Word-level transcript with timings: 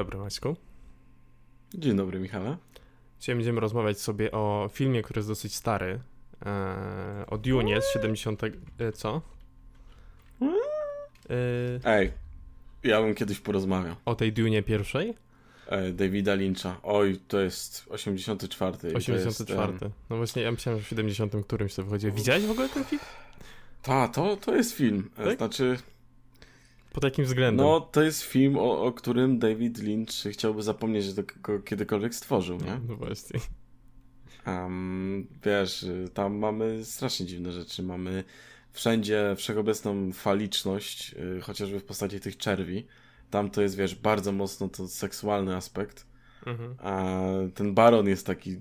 Dobry, 0.00 0.18
Maćku. 0.18 0.56
Dzień 1.74 1.96
dobry, 1.96 2.20
Michale. 2.20 2.56
Dzisiaj 3.20 3.34
będziemy 3.34 3.60
rozmawiać 3.60 4.00
sobie 4.00 4.32
o 4.32 4.70
filmie, 4.72 5.02
który 5.02 5.18
jest 5.18 5.28
dosyć 5.28 5.54
stary. 5.54 6.00
E, 6.46 7.24
o 7.26 7.38
Dune 7.38 7.82
z 7.82 7.92
70. 7.92 8.42
E, 8.78 8.92
co? 8.92 9.22
E, 10.42 11.36
Ej, 11.84 12.12
ja 12.84 13.02
bym 13.02 13.14
kiedyś 13.14 13.40
porozmawiał. 13.40 13.96
O 14.04 14.14
tej 14.14 14.32
Dune 14.32 14.62
pierwszej? 14.62 15.14
Davida 15.92 16.34
Lyncha. 16.34 16.80
Oj, 16.82 17.20
to 17.28 17.40
jest 17.40 17.86
84. 17.90 18.94
84. 18.94 19.72
Jest, 19.72 19.84
no 20.10 20.16
właśnie, 20.16 20.42
ja 20.42 20.50
myślałem, 20.50 20.80
że 20.80 20.84
w 20.84 20.88
70 20.88 21.32
którymś 21.44 21.74
to 21.74 21.84
wychodzi. 21.84 22.12
Widziałeś 22.12 22.44
w 22.44 22.50
ogóle 22.50 22.68
ten 22.68 22.84
film? 22.84 23.02
Tak, 23.82 24.14
to, 24.14 24.36
to 24.36 24.56
jest 24.56 24.72
film. 24.72 25.10
Tak? 25.16 25.36
Znaczy, 25.36 25.78
pod 26.92 27.04
jakim 27.04 27.24
względem? 27.24 27.66
No, 27.66 27.80
to 27.80 28.02
jest 28.02 28.22
film, 28.22 28.58
o, 28.58 28.82
o 28.82 28.92
którym 28.92 29.38
David 29.38 29.78
Lynch 29.78 30.12
chciałby 30.30 30.62
zapomnieć, 30.62 31.04
że 31.04 31.14
to 31.14 31.22
kiedykolwiek 31.64 32.14
stworzył, 32.14 32.56
nie? 32.56 32.80
No 32.88 32.96
właśnie. 32.96 33.40
Um, 34.46 35.26
wiesz, 35.44 35.86
tam 36.14 36.34
mamy 36.38 36.84
strasznie 36.84 37.26
dziwne 37.26 37.52
rzeczy. 37.52 37.82
Mamy 37.82 38.24
wszędzie 38.72 39.34
wszechobecną 39.36 40.12
faliczność, 40.12 41.12
yy, 41.12 41.40
chociażby 41.40 41.80
w 41.80 41.84
postaci 41.84 42.20
tych 42.20 42.36
czerwi. 42.36 42.86
Tam 43.30 43.50
to 43.50 43.62
jest, 43.62 43.76
wiesz, 43.76 43.94
bardzo 43.94 44.32
mocno 44.32 44.68
to 44.68 44.88
seksualny 44.88 45.56
aspekt. 45.56 46.06
Mhm. 46.46 46.74
A 46.78 47.22
ten 47.54 47.74
baron 47.74 48.08
jest 48.08 48.26
taki 48.26 48.60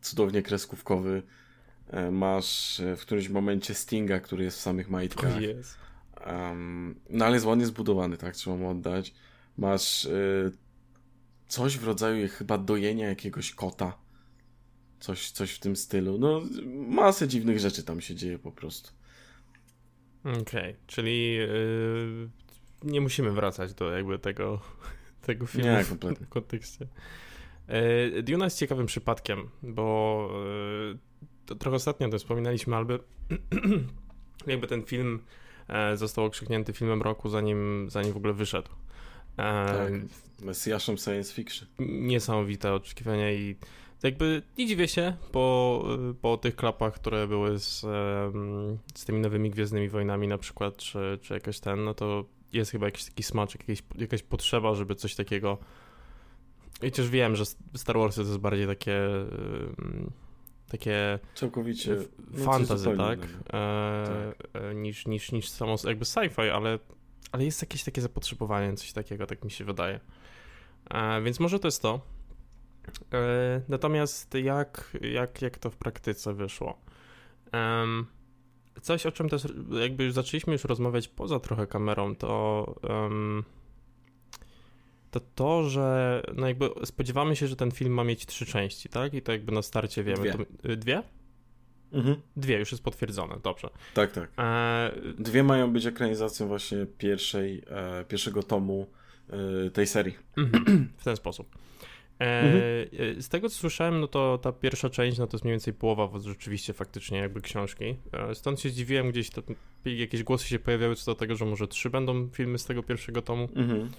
cudownie 0.00 0.42
kreskówkowy. 0.42 1.22
E, 1.90 2.10
masz 2.10 2.80
e, 2.80 2.96
w 2.96 3.00
którymś 3.00 3.28
momencie 3.28 3.74
Stinga, 3.74 4.20
który 4.20 4.44
jest 4.44 4.58
w 4.58 4.60
samych 4.60 4.90
majtkach. 4.90 5.32
Oh, 5.32 5.40
yes. 5.40 5.76
Um, 6.28 7.00
no 7.10 7.24
ale 7.24 7.34
jest 7.34 7.46
ładnie 7.46 7.66
zbudowany, 7.66 8.16
tak, 8.16 8.36
trzeba 8.36 8.56
mu 8.56 8.70
oddać. 8.70 9.14
Masz 9.56 10.04
y, 10.04 10.52
coś 11.48 11.78
w 11.78 11.84
rodzaju 11.84 12.28
chyba 12.28 12.58
dojenia 12.58 13.08
jakiegoś 13.08 13.52
kota. 13.54 13.98
Coś, 15.00 15.30
coś 15.30 15.52
w 15.52 15.58
tym 15.58 15.76
stylu. 15.76 16.18
No, 16.18 16.42
masę 16.88 17.28
dziwnych 17.28 17.58
rzeczy 17.58 17.82
tam 17.82 18.00
się 18.00 18.14
dzieje 18.14 18.38
po 18.38 18.52
prostu. 18.52 18.90
Okej, 20.24 20.40
okay, 20.40 20.76
czyli 20.86 21.34
yy, 21.34 22.28
nie 22.84 23.00
musimy 23.00 23.30
wracać 23.30 23.74
do 23.74 23.92
jakby 23.92 24.18
tego, 24.18 24.60
tego 25.26 25.46
filmu 25.46 25.70
nie, 25.70 25.84
kompletnie. 25.84 26.16
w 26.16 26.18
tym 26.18 26.26
kontekście. 26.26 26.86
Yy, 28.12 28.22
Duna 28.22 28.44
jest 28.44 28.58
ciekawym 28.58 28.86
przypadkiem, 28.86 29.48
bo 29.62 30.30
yy, 31.48 31.56
trochę 31.56 31.76
ostatnio 31.76 32.08
to 32.08 32.18
wspominaliśmy, 32.18 32.76
albo 32.76 32.98
jakby 34.46 34.66
ten 34.66 34.82
film 34.82 35.20
E, 35.20 35.20
został 35.94 36.24
okrzyknięty 36.24 36.72
filmem 36.72 37.02
roku, 37.02 37.28
zanim, 37.28 37.86
zanim 37.90 38.12
w 38.12 38.16
ogóle 38.16 38.32
wyszedł. 38.32 38.68
E, 39.38 39.66
tak, 39.66 39.92
mesjaszem 40.42 40.98
science 40.98 41.34
fiction. 41.34 41.68
Niesamowite 41.78 42.74
oczekiwania 42.74 43.32
i 43.32 43.56
jakby 44.02 44.42
nie 44.58 44.66
dziwię 44.66 44.88
się 44.88 45.16
po, 45.32 45.84
po 46.20 46.36
tych 46.36 46.56
klapach, 46.56 46.94
które 46.94 47.26
były 47.26 47.58
z, 47.58 47.80
z 48.94 49.04
tymi 49.04 49.20
nowymi 49.20 49.50
Gwiezdnymi 49.50 49.88
Wojnami 49.88 50.28
na 50.28 50.38
przykład, 50.38 50.76
czy, 50.76 51.18
czy 51.22 51.34
jakaś 51.34 51.60
ten, 51.60 51.84
no 51.84 51.94
to 51.94 52.24
jest 52.52 52.70
chyba 52.70 52.86
jakiś 52.86 53.04
taki 53.04 53.22
smaczek, 53.22 53.60
jakieś, 53.60 53.82
jakaś 53.98 54.22
potrzeba, 54.22 54.74
żeby 54.74 54.94
coś 54.94 55.14
takiego 55.14 55.58
też 56.94 57.08
wiem, 57.08 57.36
że 57.36 57.44
Star 57.74 57.98
Wars 57.98 58.14
to 58.14 58.22
jest 58.22 58.38
bardziej 58.38 58.66
takie 58.66 59.00
takie 60.68 61.18
całkowicie 61.34 61.96
no, 62.30 62.44
fantasy, 62.44 62.96
tak? 62.96 63.18
E, 63.52 64.32
tak? 64.52 64.74
Niż, 64.74 65.06
niż, 65.06 65.32
niż 65.32 65.48
samo 65.48 65.76
jakby 65.84 66.04
sci-fi, 66.04 66.50
ale, 66.50 66.78
ale 67.32 67.44
jest 67.44 67.62
jakieś 67.62 67.84
takie 67.84 68.00
zapotrzebowanie, 68.00 68.74
coś 68.74 68.92
takiego, 68.92 69.26
tak 69.26 69.44
mi 69.44 69.50
się 69.50 69.64
wydaje. 69.64 70.00
E, 70.90 71.22
więc 71.22 71.40
może 71.40 71.58
to 71.58 71.68
jest 71.68 71.82
to. 71.82 72.00
E, 73.12 73.60
natomiast 73.68 74.34
jak, 74.34 74.98
jak, 75.00 75.42
jak 75.42 75.58
to 75.58 75.70
w 75.70 75.76
praktyce 75.76 76.34
wyszło? 76.34 76.78
coś, 78.82 79.06
o 79.06 79.12
czym 79.12 79.28
też 79.28 79.42
jakby 79.80 80.04
już 80.04 80.12
zaczęliśmy 80.12 80.52
już 80.52 80.64
rozmawiać 80.64 81.08
poza 81.08 81.40
trochę 81.40 81.66
kamerą, 81.66 82.16
to 82.16 82.74
um, 82.82 83.44
to 85.10 85.20
to, 85.20 85.64
że 85.64 86.22
no 86.34 86.48
jakby 86.48 86.70
spodziewamy 86.84 87.36
się, 87.36 87.46
że 87.46 87.56
ten 87.56 87.70
film 87.70 87.92
ma 87.92 88.04
mieć 88.04 88.26
trzy 88.26 88.46
części, 88.46 88.88
tak? 88.88 89.14
I 89.14 89.22
to 89.22 89.32
jakby 89.32 89.52
na 89.52 89.62
starcie 89.62 90.04
wiemy. 90.04 90.20
Dwie? 90.20 90.32
To, 90.32 90.70
y, 90.70 90.76
dwie? 90.76 91.02
Mhm. 91.92 92.16
Dwie, 92.36 92.58
już 92.58 92.72
jest 92.72 92.84
potwierdzone, 92.84 93.36
dobrze. 93.42 93.68
Tak, 93.94 94.12
tak. 94.12 94.30
E... 94.38 94.92
Dwie 95.18 95.42
mają 95.42 95.72
być 95.72 95.86
ekranizacją 95.86 96.46
właśnie 96.46 96.86
pierwszej, 96.98 97.62
e, 97.70 98.04
pierwszego 98.04 98.42
tomu 98.42 98.86
e, 99.66 99.70
tej 99.70 99.86
serii. 99.86 100.16
Mhm. 100.36 100.88
W 100.98 101.04
ten 101.04 101.16
sposób. 101.16 101.56
E, 102.20 102.40
mhm. 102.42 102.62
E, 103.18 103.22
z 103.22 103.28
tego 103.28 103.48
co 103.48 103.56
słyszałem, 103.56 104.00
no 104.00 104.06
to 104.06 104.38
ta 104.38 104.52
pierwsza 104.52 104.90
część, 104.90 105.18
no 105.18 105.26
to 105.26 105.36
jest 105.36 105.44
mniej 105.44 105.52
więcej 105.52 105.74
połowa 105.74 106.18
rzeczywiście 106.18 106.72
faktycznie 106.72 107.18
jakby 107.18 107.40
książki. 107.40 107.96
E, 108.12 108.34
stąd 108.34 108.60
się 108.60 108.68
zdziwiłem, 108.68 109.10
gdzieś 109.10 109.30
to, 109.30 109.42
jakieś 109.84 110.22
głosy 110.22 110.48
się 110.48 110.58
pojawiały 110.58 110.96
co 110.96 111.10
do 111.10 111.14
tego, 111.14 111.36
że 111.36 111.44
może 111.44 111.68
trzy 111.68 111.90
będą 111.90 112.28
filmy 112.28 112.58
z 112.58 112.64
tego 112.64 112.82
pierwszego 112.82 113.22
tomu. 113.22 113.48
Mhm. 113.56 113.90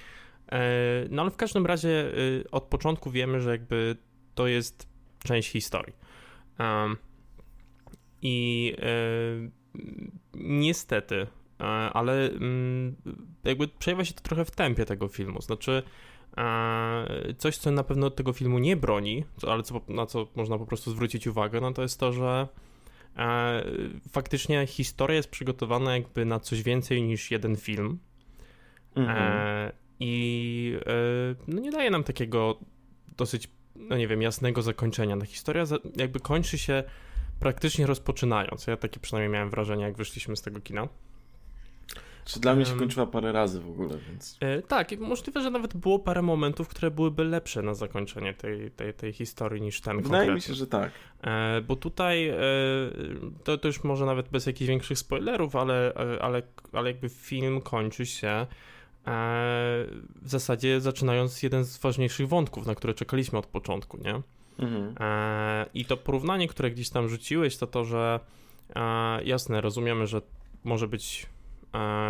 E, 0.52 1.06
no 1.10 1.22
ale 1.22 1.32
w 1.32 1.38
każdym 1.38 1.66
razie 1.66 1.90
y, 1.90 2.44
od 2.52 2.64
początku 2.64 3.12
wiemy, 3.12 3.42
że 3.42 3.52
jakby 3.52 3.96
to 4.36 4.48
jest 4.48 4.88
część 5.24 5.50
historii. 5.50 5.94
I 8.22 8.76
e, 8.78 8.84
niestety, 10.34 11.28
e, 11.60 11.64
ale 11.64 12.30
mm, 12.30 12.96
jakby 13.44 13.68
przejawia 13.68 14.06
się 14.06 14.14
to 14.14 14.22
trochę 14.22 14.46
w 14.46 14.52
tempie 14.52 14.86
tego 14.86 15.08
filmu. 15.08 15.42
Znaczy, 15.42 15.84
coś, 17.38 17.58
co 17.58 17.72
na 17.72 17.84
pewno 17.84 18.10
tego 18.10 18.34
filmu 18.34 18.60
nie 18.60 18.76
broni, 18.78 19.24
ale 19.48 19.64
co, 19.64 19.81
na 19.88 20.06
co 20.06 20.28
można 20.36 20.58
po 20.58 20.66
prostu 20.66 20.92
zwrócić 20.92 21.28
uwagę, 21.28 21.62
no 21.62 21.74
to 21.74 21.81
jest 21.81 22.00
to, 22.00 22.14
że 22.14 22.48
faktycznie 24.12 24.68
historia 24.68 25.16
jest 25.16 25.30
przygotowana 25.30 25.94
jakby 25.94 26.26
na 26.26 26.40
coś 26.40 26.64
więcej 26.64 27.04
niż 27.04 27.31
jeden 27.31 27.56
film. 27.56 28.00
Mhm. 28.96 29.72
I 30.00 30.80
e, 30.86 31.36
no 31.48 31.62
nie 31.62 31.72
daje 31.72 31.92
nam 31.92 32.04
takiego 32.04 32.60
dosyć, 33.18 33.50
no 33.76 33.98
nie 33.98 34.08
wiem, 34.08 34.22
jasnego 34.22 34.62
zakończenia. 34.62 35.16
No, 35.16 35.26
historia 35.26 35.64
jakby 35.96 36.20
kończy 36.20 36.58
się 36.58 36.84
praktycznie 37.40 37.86
rozpoczynając. 37.86 38.68
Ja 38.68 38.78
takie 38.78 39.00
przynajmniej 39.00 39.34
miałem 39.34 39.50
wrażenie, 39.50 39.84
jak 39.84 39.98
wyszliśmy 39.98 40.38
z 40.38 40.42
tego 40.42 40.62
kina. 40.62 40.88
Czy 42.26 42.40
dla 42.40 42.56
mnie 42.56 42.66
się 42.66 42.78
kończyła 42.78 43.06
parę 43.06 43.32
razy 43.32 43.62
w 43.62 43.70
ogóle, 43.70 43.98
więc. 44.10 44.38
E, 44.40 44.62
tak, 44.62 45.00
możliwe, 45.00 45.42
że 45.42 45.50
nawet 45.50 45.78
było 45.78 46.00
parę 46.00 46.22
momentów, 46.22 46.68
które 46.68 46.92
byłyby 46.92 47.24
lepsze 47.24 47.62
na 47.62 47.74
zakończenie 47.74 48.34
tej, 48.34 48.72
tej, 48.72 48.94
tej 48.94 49.14
historii 49.14 49.62
niż 49.62 49.81
ten 49.81 49.98
Wydaje 49.98 50.10
konkretny. 50.12 50.36
mi 50.36 50.42
się, 50.42 50.54
że 50.54 50.68
tak. 50.68 50.92
E, 51.22 51.62
bo 51.62 51.76
tutaj 51.76 52.34
to, 53.44 53.58
to 53.58 53.68
już 53.68 53.84
może 53.84 54.06
nawet 54.06 54.30
bez 54.30 54.46
jakichś 54.46 54.68
większych 54.68 55.00
spoilerów, 55.00 55.56
ale, 55.56 55.94
ale, 56.22 56.42
ale 56.72 56.92
jakby 56.92 57.10
film 57.10 57.62
kończy 57.62 58.06
się 58.06 58.48
w 59.06 60.26
zasadzie 60.30 60.82
zaczynając 60.82 61.44
jeden 61.44 61.64
z 61.64 61.78
ważniejszych 61.78 62.28
wątków, 62.28 62.66
na 62.68 62.76
które 62.76 62.94
czekaliśmy 62.94 63.40
od 63.40 63.46
początku, 63.46 63.98
nie? 63.98 64.22
Mhm. 64.60 64.96
E, 65.00 65.66
I 65.74 65.86
to 65.86 65.98
porównanie, 65.98 66.48
które 66.48 66.72
gdzieś 66.72 66.90
tam 66.90 67.10
rzuciłeś, 67.10 67.58
to 67.58 67.68
to, 67.68 67.86
że 67.86 68.20
e, 68.76 69.24
jasne, 69.24 69.62
rozumiemy, 69.62 70.08
że 70.08 70.22
może 70.64 70.88
być 70.88 71.26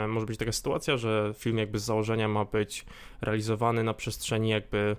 może 0.08 0.26
być 0.26 0.38
taka 0.38 0.52
sytuacja, 0.52 0.98
że 0.98 1.34
film 1.38 1.58
jakby 1.58 1.80
z 1.80 1.84
założenia 1.84 2.28
ma 2.28 2.46
być 2.46 2.86
realizowany 3.22 3.84
na 3.84 3.94
przestrzeni 3.94 4.50
jakby 4.50 4.96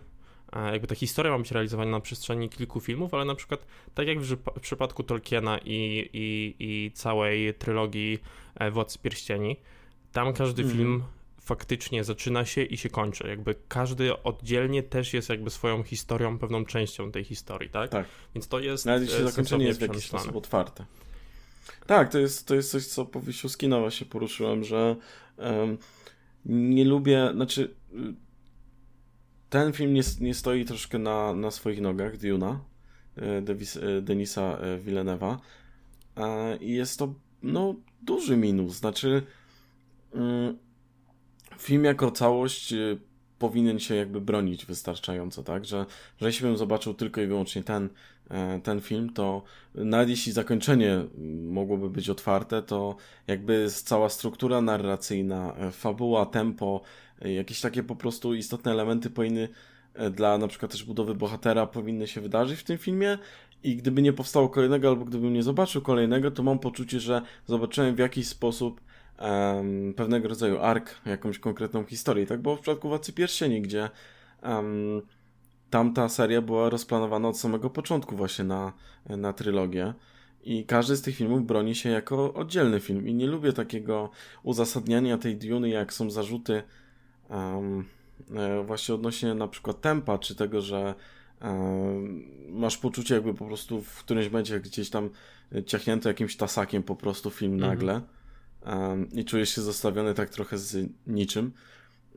jakby 0.73 0.87
ta 0.87 0.95
historia 0.95 1.33
ma 1.33 1.39
być 1.39 1.51
realizowana 1.51 1.91
na 1.91 2.01
przestrzeni 2.01 2.49
kilku 2.49 2.81
filmów, 2.81 3.15
ale 3.15 3.25
na 3.25 3.35
przykład 3.35 3.67
tak 3.95 4.07
jak 4.07 4.21
w, 4.21 4.61
przypadku 4.61 5.03
Tolkiena 5.03 5.59
i, 5.59 6.11
i, 6.13 6.55
i 6.59 6.91
całej 6.95 7.55
trylogii 7.55 8.19
Władcy 8.73 8.99
Pierścieni, 8.99 9.57
tam 10.13 10.33
każdy 10.33 10.63
mhm. 10.63 10.79
film 10.79 11.03
faktycznie 11.41 12.05
zaczyna 12.05 12.45
się 12.45 12.63
i 12.63 12.77
się 12.77 12.91
kończy. 12.91 13.29
Jakby 13.29 13.55
każdy 13.69 14.23
oddzielnie 14.23 14.83
też 14.83 15.15
jest 15.15 15.29
jakby 15.29 15.51
swoją 15.51 15.83
historią, 15.83 16.39
pewną 16.39 16.65
częścią 16.65 17.13
tej 17.13 17.25
historii, 17.25 17.71
tak? 17.71 17.91
Tak. 17.91 18.07
Więc 18.35 18.49
to 18.49 18.61
jest 18.61 18.87
Nawet 18.87 19.03
jeśli 19.03 19.25
e, 19.25 19.31
zakończenie 19.31 19.67
jest 19.67 19.79
w 19.79 19.83
jakiś 19.83 20.05
sposób 20.05 20.37
otwarte. 20.37 20.85
Tak, 21.87 22.13
to 22.13 22.19
jest, 22.19 22.47
to 22.47 22.55
jest 22.55 22.71
coś, 22.71 22.87
co 22.87 23.07
po 23.07 23.21
wyjściu 23.21 23.49
z 23.49 23.57
kina 23.57 23.79
właśnie 23.79 24.07
poruszyłem, 24.07 24.65
że 24.65 24.97
um, 25.37 25.79
nie 26.47 26.85
lubię, 26.85 27.31
znaczy 27.35 27.75
ten 29.51 29.73
film 29.73 29.95
nie, 29.95 30.03
nie 30.21 30.35
stoi 30.35 30.65
troszkę 30.65 30.99
na, 30.99 31.35
na 31.35 31.51
swoich 31.51 31.81
nogach, 31.81 32.17
Duna, 32.17 32.61
e, 33.17 33.23
e, 33.97 34.03
Denisa 34.03 34.59
Villeneuve'a 34.87 35.37
i 36.61 36.73
jest 36.73 36.99
to 36.99 37.15
no 37.43 37.75
duży 38.03 38.37
minus, 38.37 38.75
znaczy 38.75 39.23
um, 40.13 40.59
film 41.63 41.85
jako 41.85 42.11
całość 42.11 42.73
y, 42.73 42.99
powinien 43.41 43.79
się 43.79 43.95
jakby 43.95 44.21
bronić 44.21 44.67
wystarczająco, 44.67 45.43
tak? 45.43 45.65
Że, 45.65 45.87
że 46.21 46.27
jeśli 46.27 46.47
bym 46.47 46.57
zobaczył 46.57 46.95
tylko 46.95 47.21
i 47.21 47.27
wyłącznie 47.27 47.63
ten, 47.63 47.89
e, 48.31 48.61
ten 48.61 48.81
film, 48.81 49.13
to 49.13 49.43
nawet 49.75 50.09
jeśli 50.09 50.33
zakończenie 50.33 51.05
mogłoby 51.51 51.91
być 51.91 52.11
otwarte, 52.11 52.63
to 52.63 52.97
jakby 53.27 53.67
cała 53.71 54.09
struktura 54.09 54.61
narracyjna, 54.61 55.55
e, 55.57 55.71
fabuła, 55.71 56.27
tempo, 56.27 56.81
e, 57.23 57.33
jakieś 57.33 57.61
takie 57.61 57.83
po 57.83 57.97
prostu 57.97 58.35
istotne 58.35 58.73
elementy 58.73 59.11
powinny 59.11 59.49
dla 60.11 60.39
na 60.39 60.49
przykład 60.49 60.73
też 60.73 60.85
budowy 60.85 61.15
bohatera 61.15 61.67
powinny 61.67 62.09
się 62.09 62.21
wydarzyć 62.21 62.61
w 62.61 62.65
tym 62.65 62.79
filmie 62.79 63.19
i 63.63 63.77
gdyby 63.77 64.03
nie 64.03 64.13
powstało 64.13 64.49
kolejnego, 64.49 64.89
albo 64.89 65.05
gdybym 65.05 65.33
nie 65.33 65.43
zobaczył 65.43 65.83
kolejnego, 65.83 66.31
to 66.31 66.43
mam 66.43 66.59
poczucie, 66.59 67.01
że 67.01 67.23
zobaczyłem 67.47 67.95
w 67.95 67.99
jakiś 67.99 68.29
sposób 68.29 68.81
um, 69.21 69.95
pewnego 69.95 70.29
rodzaju 70.29 70.59
ark, 70.59 70.95
jakąś 71.07 71.39
konkretną 71.39 71.85
historię. 71.85 72.27
Tak 72.27 72.43
było 72.43 72.57
w 72.57 72.61
przypadku 72.61 72.89
Władcy 72.89 73.13
Pierścieni, 73.13 73.63
gdzie 73.63 73.91
um, 74.43 75.03
tamta 75.71 76.09
seria 76.09 76.43
była 76.43 76.71
rozplanowana 76.71 77.29
od 77.29 77.39
samego 77.39 77.71
początku 77.71 78.17
właśnie 78.17 78.45
na, 78.45 78.73
na 79.09 79.33
trylogię. 79.33 79.95
I 80.45 80.65
każdy 80.65 80.97
z 80.97 81.03
tych 81.03 81.17
filmów 81.17 81.47
broni 81.47 81.75
się 81.75 81.91
jako 81.91 82.35
oddzielny 82.35 82.81
film. 82.81 83.09
I 83.09 83.15
nie 83.15 83.27
lubię 83.27 83.53
takiego 83.53 84.11
uzasadniania 84.43 85.19
tej 85.19 85.37
Duny, 85.37 85.69
jak 85.69 85.93
są 85.93 86.11
zarzuty 86.11 86.63
um, 87.31 87.85
właśnie 88.65 88.95
odnośnie 88.95 89.35
na 89.35 89.49
przykład 89.49 89.81
tempa, 89.81 90.19
czy 90.19 90.35
tego, 90.35 90.61
że 90.61 90.95
masz 92.49 92.79
poczucie 92.79 93.15
jakby 93.15 93.35
po 93.35 93.47
prostu 93.47 93.83
w 93.83 93.99
którymś 93.99 94.29
będzie 94.29 94.61
gdzieś 94.61 94.91
tam 94.91 95.11
ciachnięto 95.67 96.09
jakimś 96.09 96.37
tasakiem 96.37 96.83
po 96.83 96.97
prostu 96.97 97.31
film 97.31 97.55
mhm. 97.55 98.03
Um, 98.67 99.11
i 99.13 99.25
czujesz 99.25 99.55
się 99.55 99.63
zostawiony 99.63 100.15
tak 100.15 100.31
trochę 100.31 100.59
z 100.59 100.91
niczym. 101.07 101.53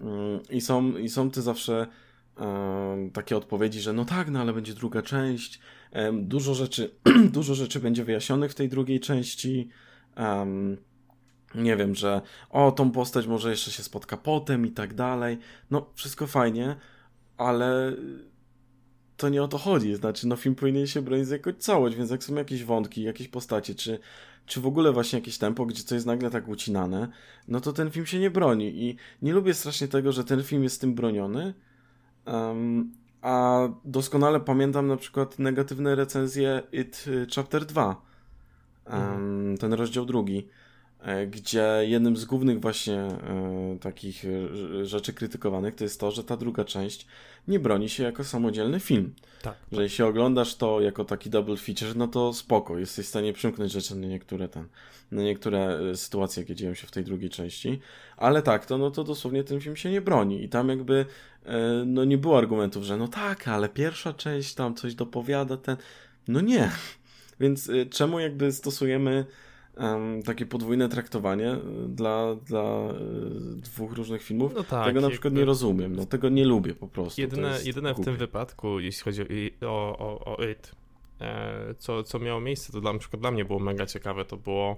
Um, 0.01 0.40
I 0.50 0.62
są, 0.62 0.98
i 0.98 1.10
są 1.10 1.31
te 1.31 1.42
zawsze 1.42 1.88
um, 2.38 3.12
takie 3.12 3.38
odpowiedzi, 3.38 3.81
że 3.81 3.94
no 3.94 4.06
tak, 4.06 4.30
no 4.30 4.40
ale 4.42 4.54
będzie 4.54 4.74
druga 4.74 5.01
część. 5.01 5.60
dużo 6.13 6.54
rzeczy, 6.54 6.92
dużo 7.34 7.56
rzeczy 7.56 7.80
będzie 7.80 8.04
wyjaśnionych 8.04 8.51
w 8.51 8.56
tej 8.56 8.69
drugiej 8.69 9.00
części. 9.00 9.69
nie 11.56 11.75
wiem, 11.75 11.95
że 11.95 12.22
o, 12.50 12.72
tą 12.72 12.92
postać 12.92 13.28
może 13.28 13.50
jeszcze 13.50 13.72
się 13.72 13.84
spotka 13.84 14.18
potem 14.18 14.66
i 14.66 14.72
tak 14.72 14.94
dalej. 14.94 15.38
No, 15.72 15.90
wszystko 15.95 16.28
fajnie, 16.28 16.75
ale 17.38 17.95
to 19.24 19.30
nie 19.30 19.44
o 19.44 19.48
to 19.48 19.58
chodzi. 19.58 19.96
Znaczy, 19.96 20.28
no 20.28 20.36
film 20.36 20.56
powinien 20.56 20.88
się 20.88 21.02
bronić 21.02 21.30
jako 21.30 21.54
całość, 21.54 21.96
więc 21.96 22.12
jak 22.12 22.24
są 22.24 22.36
jakieś 22.36 22.64
wątki, 22.64 23.04
jakieś 23.04 23.28
postacie, 23.28 23.75
czy 23.75 24.00
czy 24.46 24.62
w 24.62 24.68
ogóle 24.68 24.92
właśnie 24.92 25.20
jakieś 25.20 25.38
tempo, 25.38 25.66
gdzie 25.66 25.84
coś 25.84 25.92
jest 25.92 26.06
nagle 26.06 26.30
tak 26.30 26.48
ucinane, 26.48 27.08
no 27.48 27.60
to 27.60 27.74
ten 27.74 27.92
film 27.92 28.06
się 28.06 28.20
nie 28.20 28.31
broni. 28.31 28.84
I 28.84 28.96
nie 29.22 29.34
lubię 29.34 29.54
strasznie 29.54 29.88
tego, 29.88 30.12
że 30.12 30.24
ten 30.24 30.44
film 30.44 30.64
jest 30.64 30.81
tym 30.81 30.96
broniony. 30.96 31.54
Um, 32.25 32.92
a 33.22 33.60
doskonale 33.86 34.40
pamiętam 34.40 34.88
na 34.88 34.98
przykład 34.98 35.40
negatywne 35.40 35.96
recenzje 35.96 36.64
It 36.72 37.06
y, 37.08 37.28
Chapter 37.36 37.66
2. 37.66 37.86
Um, 37.86 37.96
mhm. 38.86 39.58
Ten 39.58 39.74
rozdział 39.74 40.06
drugi 40.06 40.48
gdzie 41.28 41.68
jednym 41.82 42.18
z 42.18 42.26
głównych 42.26 42.60
właśnie 42.60 42.96
e, 42.96 43.78
takich 43.82 44.26
e, 44.26 44.86
rzeczy 44.86 45.14
krytykowanych 45.14 45.76
to 45.76 45.84
jest 45.84 46.00
to, 46.00 46.12
że 46.12 46.24
ta 46.24 46.38
druga 46.38 46.66
część 46.66 47.08
nie 47.48 47.60
broni 47.60 47.90
się 47.90 48.04
jako 48.04 48.24
samodzielny 48.24 48.80
film. 48.80 49.14
Tak. 49.42 49.56
Że 49.72 49.84
jeśli 49.84 50.04
oglądasz 50.04 50.56
to 50.56 50.82
jako 50.82 51.06
taki 51.06 51.30
double 51.30 51.58
feature, 51.58 51.96
no 51.96 52.08
to 52.08 52.34
spoko, 52.34 52.78
jesteś 52.78 53.06
w 53.06 53.10
stanie 53.10 53.34
przymknąć 53.34 53.72
rzeczy 53.72 53.96
na 53.96 54.08
niektóre 54.08 54.48
ten, 54.48 54.68
na 55.12 55.24
niektóre 55.24 55.80
sytuacje, 55.96 56.44
jakie 56.44 56.56
dzieją 56.56 56.74
się 56.74 56.88
w 56.88 56.92
tej 56.92 57.04
drugiej 57.04 57.30
części. 57.30 57.80
Ale 58.18 58.42
tak, 58.42 58.66
to 58.66 58.78
no 58.78 58.92
to 58.92 59.04
dosłownie 59.04 59.44
ten 59.44 59.62
film 59.62 59.76
się 59.76 59.92
nie 59.92 60.02
broni 60.02 60.44
i 60.44 60.50
tam 60.50 60.70
jakby 60.70 61.06
no 61.86 62.06
nie 62.06 62.18
było 62.18 62.38
argumentów, 62.38 62.84
że 62.84 62.98
no 62.98 63.08
tak, 63.08 63.48
ale 63.48 63.70
pierwsza 63.70 64.14
część 64.14 64.54
tam 64.54 64.76
coś 64.76 64.96
dopowiada 64.96 65.58
ten. 65.58 65.78
No 66.28 66.42
nie. 66.42 66.72
Więc 67.40 67.72
czemu 67.90 68.20
jakby 68.20 68.52
stosujemy 68.52 69.26
takie 70.25 70.46
podwójne 70.46 70.90
traktowanie 70.90 71.52
e, 71.52 71.60
dla, 71.88 72.36
dla 72.36 72.62
y, 72.62 73.56
dwóch 73.56 73.94
różnych 73.94 74.24
filmów. 74.24 74.54
No 74.56 74.64
tak, 74.64 74.86
tego 74.86 75.02
na 75.02 75.10
przykład 75.10 75.34
nie 75.34 75.46
rozumiem, 75.46 75.96
no 75.96 76.06
tego 76.06 76.30
nie 76.30 76.46
lubię 76.46 76.75
po 76.75 76.88
prostu. 76.88 77.22
Jedyne, 77.22 77.60
jedyne 77.66 77.94
w 77.94 78.06
tym 78.06 78.18
wypadku, 78.18 78.80
jeśli 78.80 79.04
chodzi 79.04 79.22
o, 79.62 79.98
o, 80.00 80.38
o 80.38 80.46
It, 80.46 80.72
e, 81.22 81.75
co, 81.78 82.04
co 82.04 82.20
miało 82.20 82.42
miejsce, 82.42 82.74
to 82.74 82.81
dla, 82.81 82.94
na 82.94 83.00
przykład 83.00 83.22
dla 83.22 83.31
mnie 83.31 83.46
było 83.46 83.60
mega 83.60 83.86
ciekawe, 83.86 84.25
to 84.25 84.38
było 84.38 84.78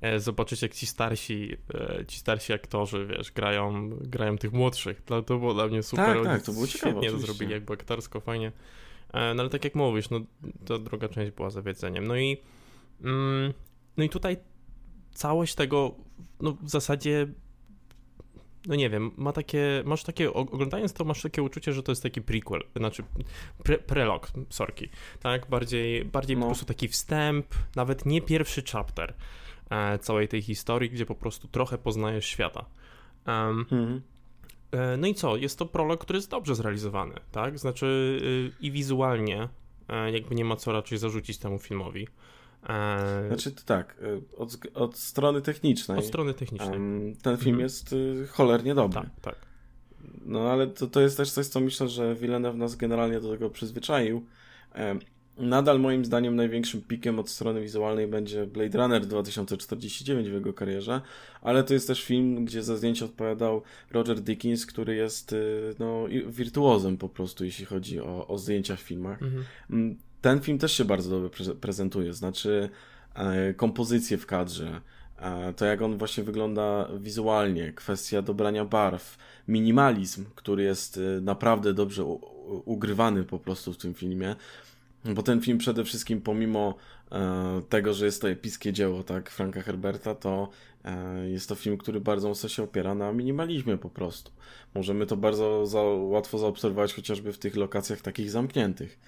e, 0.00 0.20
zobaczyć 0.20 0.62
jak 0.62 0.74
ci 0.74 0.86
starsi, 0.86 1.56
ci 2.08 2.18
starsi 2.18 2.52
aktorzy, 2.52 3.06
wiesz, 3.06 3.32
grają, 3.32 3.90
grają 3.90 4.38
tych 4.38 4.52
młodszych. 4.52 5.02
To 5.02 5.22
było 5.22 5.54
dla 5.54 5.66
mnie 5.66 5.82
super. 5.82 6.16
Tak, 6.16 6.24
tak, 6.24 6.42
to 6.42 6.52
było 6.52 6.66
ciekawe, 6.66 6.92
Świetnie 6.92 7.10
to 7.10 7.18
zrobili, 7.18 7.52
jakby 7.52 7.72
aktorsko, 7.72 8.20
fajnie. 8.20 8.52
No 9.12 9.42
ale 9.42 9.50
tak 9.50 9.64
jak 9.64 9.74
mówisz, 9.74 10.10
no 10.10 10.20
to 10.64 10.78
druga 10.78 11.08
część 11.08 11.30
była 11.30 11.50
zawiedzeniem. 11.50 12.06
No 12.06 12.16
i 12.16 12.36
mm, 13.04 13.52
no 13.96 14.04
i 14.04 14.08
tutaj 14.08 14.36
całość 15.14 15.54
tego, 15.54 15.94
no 16.40 16.56
w 16.62 16.70
zasadzie, 16.70 17.26
no 18.66 18.74
nie 18.74 18.90
wiem, 18.90 19.10
ma 19.16 19.32
takie, 19.32 19.82
masz 19.86 20.04
takie, 20.04 20.32
oglądając 20.32 20.92
to 20.92 21.04
masz 21.04 21.22
takie 21.22 21.42
uczucie, 21.42 21.72
że 21.72 21.82
to 21.82 21.92
jest 21.92 22.02
taki 22.02 22.22
prequel, 22.22 22.62
znaczy 22.76 23.04
pre, 23.64 23.78
prelog, 23.78 24.32
sorki, 24.50 24.88
tak, 25.20 25.46
bardziej, 25.46 26.04
bardziej 26.04 26.36
no. 26.36 26.40
po 26.40 26.46
prostu 26.46 26.66
taki 26.66 26.88
wstęp, 26.88 27.46
nawet 27.76 28.06
nie 28.06 28.22
pierwszy 28.22 28.62
chapter 28.72 29.14
e, 29.70 29.98
całej 29.98 30.28
tej 30.28 30.42
historii, 30.42 30.90
gdzie 30.90 31.06
po 31.06 31.14
prostu 31.14 31.48
trochę 31.48 31.78
poznajesz 31.78 32.26
świata. 32.26 32.64
Um, 33.26 33.58
mhm. 33.60 34.02
e, 34.72 34.96
no 34.96 35.06
i 35.06 35.14
co, 35.14 35.36
jest 35.36 35.58
to 35.58 35.66
prolog, 35.66 36.00
który 36.00 36.16
jest 36.16 36.30
dobrze 36.30 36.54
zrealizowany, 36.54 37.14
tak, 37.32 37.58
znaczy 37.58 38.18
y, 38.22 38.64
i 38.64 38.70
wizualnie, 38.70 39.48
e, 39.88 40.10
jakby 40.12 40.34
nie 40.34 40.44
ma 40.44 40.56
co 40.56 40.72
raczej 40.72 40.98
zarzucić 40.98 41.38
temu 41.38 41.58
filmowi. 41.58 42.08
E, 42.68 43.24
znaczy 43.28 43.52
to 43.52 43.62
tak, 43.64 43.96
e, 44.02 44.36
od, 44.36 44.56
od 44.74 44.96
strony 44.96 45.42
technicznej. 45.42 45.98
Od 45.98 46.04
strony 46.04 46.34
technicznej. 46.34 46.78
Ten 47.22 47.36
film 47.36 47.54
mhm. 47.54 47.60
jest 47.60 47.92
y, 47.92 48.26
cholernie 48.30 48.74
dobry. 48.74 49.00
Tak, 49.00 49.20
tak. 49.20 49.46
No 50.24 50.50
ale 50.50 50.66
to, 50.66 50.86
to 50.86 51.00
jest 51.00 51.16
też 51.16 51.30
coś, 51.30 51.46
co 51.46 51.60
myślę, 51.60 51.88
że 51.88 52.14
Villeneuve 52.14 52.56
nas 52.56 52.76
generalnie 52.76 53.20
do 53.20 53.30
tego 53.30 53.50
przyzwyczaił. 53.50 54.26
Nadal 55.38 55.80
moim 55.80 56.04
zdaniem 56.04 56.36
największym 56.36 56.82
pikiem 56.82 57.18
od 57.18 57.30
strony 57.30 57.60
wizualnej 57.60 58.06
będzie 58.06 58.46
Blade 58.46 58.78
Runner 58.78 59.06
2049 59.06 60.28
w 60.28 60.32
jego 60.32 60.52
karierze, 60.52 61.00
ale 61.42 61.64
to 61.64 61.74
jest 61.74 61.86
też 61.86 62.04
film, 62.04 62.44
gdzie 62.44 62.62
za 62.62 62.76
zdjęcie 62.76 63.04
odpowiadał 63.04 63.62
Roger 63.90 64.20
Dickens, 64.20 64.66
który 64.66 64.96
jest 64.96 65.32
y, 65.32 65.74
no, 65.78 66.04
wirtuozem 66.26 66.96
po 66.96 67.08
prostu, 67.08 67.44
jeśli 67.44 67.64
chodzi 67.64 68.00
o, 68.00 68.26
o 68.26 68.38
zdjęcia 68.38 68.76
w 68.76 68.80
filmach. 68.80 69.22
Mhm. 69.22 69.96
Ten 70.20 70.40
film 70.40 70.58
też 70.58 70.72
się 70.72 70.84
bardzo 70.84 71.20
dobrze 71.20 71.54
prezentuje, 71.54 72.12
znaczy 72.12 72.68
e, 73.14 73.54
kompozycje 73.54 74.18
w 74.18 74.26
kadrze, 74.26 74.80
e, 75.18 75.52
to 75.52 75.64
jak 75.64 75.82
on 75.82 75.98
właśnie 75.98 76.24
wygląda 76.24 76.88
wizualnie, 77.00 77.72
kwestia 77.72 78.22
dobrania 78.22 78.64
barw, 78.64 79.18
minimalizm, 79.48 80.24
który 80.34 80.62
jest 80.62 80.98
e, 80.98 81.20
naprawdę 81.20 81.74
dobrze 81.74 82.04
ugrywany 82.64 83.24
po 83.24 83.38
prostu 83.38 83.72
w 83.72 83.76
tym 83.76 83.94
filmie, 83.94 84.36
bo 85.04 85.22
ten 85.22 85.40
film 85.40 85.58
przede 85.58 85.84
wszystkim 85.84 86.20
pomimo 86.20 86.74
tego, 87.68 87.94
że 87.94 88.04
jest 88.06 88.22
to 88.22 88.30
epickie 88.30 88.72
dzieło, 88.72 89.02
tak, 89.02 89.30
Franka 89.30 89.62
Herberta, 89.62 90.14
to 90.14 90.48
jest 91.26 91.48
to 91.48 91.54
film, 91.54 91.78
który 91.78 92.00
bardzo 92.00 92.28
mocno 92.28 92.48
się 92.48 92.62
opiera 92.62 92.94
na 92.94 93.12
minimalizmie 93.12 93.78
po 93.78 93.90
prostu. 93.90 94.30
Możemy 94.74 95.06
to 95.06 95.16
bardzo 95.16 95.66
za, 95.66 95.82
łatwo 95.82 96.38
zaobserwować 96.38 96.94
chociażby 96.94 97.32
w 97.32 97.38
tych 97.38 97.56
lokacjach 97.56 98.00
takich 98.00 98.30
zamkniętych. 98.30 98.98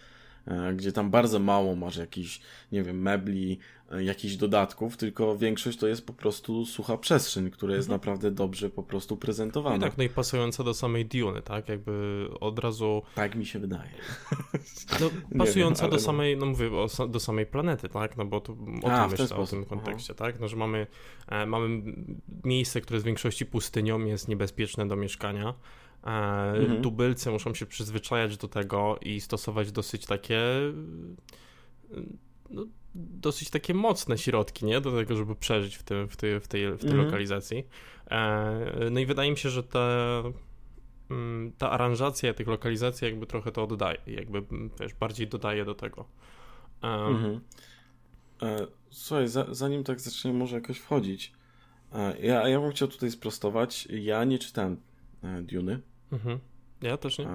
E, 0.48 0.74
gdzie 0.74 0.92
tam 0.92 1.10
bardzo 1.10 1.38
mało 1.38 1.76
masz 1.76 1.96
jakichś, 1.96 2.40
nie 2.72 2.82
wiem, 2.82 3.02
mebli, 3.02 3.58
e, 3.92 4.04
jakichś 4.04 4.34
dodatków, 4.34 4.96
tylko 4.96 5.38
większość 5.38 5.78
to 5.78 5.86
jest 5.86 6.06
po 6.06 6.12
prostu 6.12 6.66
sucha 6.66 6.96
przestrzeń, 6.96 7.50
która 7.50 7.74
jest 7.74 7.88
mhm. 7.88 8.00
naprawdę 8.00 8.30
dobrze 8.30 8.70
po 8.70 8.82
prostu 8.82 9.16
prezentowana. 9.16 9.76
No 9.76 9.82
tak, 9.82 9.98
no 9.98 10.04
i 10.04 10.08
pasująca 10.08 10.64
do 10.64 10.74
samej 10.74 11.06
Duny, 11.06 11.42
tak? 11.42 11.68
Jakby 11.68 12.26
od 12.40 12.58
razu... 12.58 13.02
Tak 13.14 13.34
mi 13.34 13.46
się 13.46 13.58
wydaje. 13.58 13.90
No, 15.00 15.10
pasująca 15.44 15.82
wiem, 15.82 15.90
do 15.90 15.96
no. 15.96 16.02
samej, 16.02 16.36
no 16.36 16.46
mówię, 16.46 16.70
do 17.08 17.20
samej 17.20 17.46
planety, 17.46 17.88
tak? 17.88 18.16
No 18.16 18.24
bo 18.24 18.40
tu 18.40 18.52
o 18.82 18.90
A, 18.90 19.08
tym 19.08 19.18
myślę, 19.20 19.36
o 19.36 19.46
tym 19.46 19.64
kontekście, 19.64 20.14
Aha. 20.16 20.24
tak? 20.24 20.40
No, 20.40 20.48
że 20.48 20.56
mamy, 20.56 20.86
e, 21.28 21.46
mamy 21.46 21.82
miejsce, 22.44 22.80
które 22.80 23.00
z 23.00 23.04
większości 23.04 23.46
pustynią 23.46 24.04
jest 24.04 24.28
niebezpieczne 24.28 24.88
do 24.88 24.96
mieszkania, 24.96 25.54
mhm. 26.08 26.82
Tubylcy 26.82 27.30
muszą 27.30 27.54
się 27.54 27.66
przyzwyczajać 27.66 28.36
do 28.36 28.48
tego 28.48 28.98
i 29.02 29.20
stosować 29.20 29.72
dosyć 29.72 30.06
takie 30.06 30.40
no, 32.50 32.66
dosyć 32.94 33.50
takie 33.50 33.74
mocne 33.74 34.18
środki, 34.18 34.66
nie? 34.66 34.80
Do 34.80 34.92
tego, 34.92 35.16
żeby 35.16 35.36
przeżyć 35.36 35.76
w, 35.76 35.82
tym, 35.82 36.08
w, 36.08 36.16
tej, 36.16 36.40
w 36.40 36.48
tej, 36.48 36.72
w 36.72 36.78
tej 36.78 36.90
mhm. 36.90 37.06
lokalizacji. 37.06 37.66
E, 38.10 38.90
no 38.90 39.00
i 39.00 39.06
wydaje 39.06 39.30
mi 39.30 39.36
się, 39.36 39.50
że 39.50 39.62
ta, 39.62 40.22
mm, 41.10 41.52
ta 41.58 41.70
aranżacja 41.70 42.34
tych 42.34 42.48
lokalizacji 42.48 43.04
jakby 43.04 43.26
trochę 43.26 43.52
to 43.52 43.64
oddaje, 43.64 43.98
jakby 44.06 44.42
wiesz, 44.80 44.94
bardziej 44.94 45.28
dodaje 45.28 45.64
do 45.64 45.74
tego. 45.74 46.04
Mhm. 46.82 47.40
E, 48.42 48.66
słuchaj, 48.90 49.28
za, 49.28 49.46
zanim 49.50 49.84
tak 49.84 50.00
zaczniemy 50.00 50.38
może 50.38 50.56
jakoś 50.56 50.78
wchodzić, 50.78 51.32
ja, 52.22 52.48
ja 52.48 52.60
bym 52.60 52.70
chciał 52.70 52.88
tutaj 52.88 53.10
sprostować, 53.10 53.88
ja 53.90 54.24
nie 54.24 54.38
czytałem 54.38 54.76
Duny. 55.42 55.80
Mhm. 56.12 56.38
Ja 56.82 56.96
też 56.96 57.18
nie. 57.18 57.26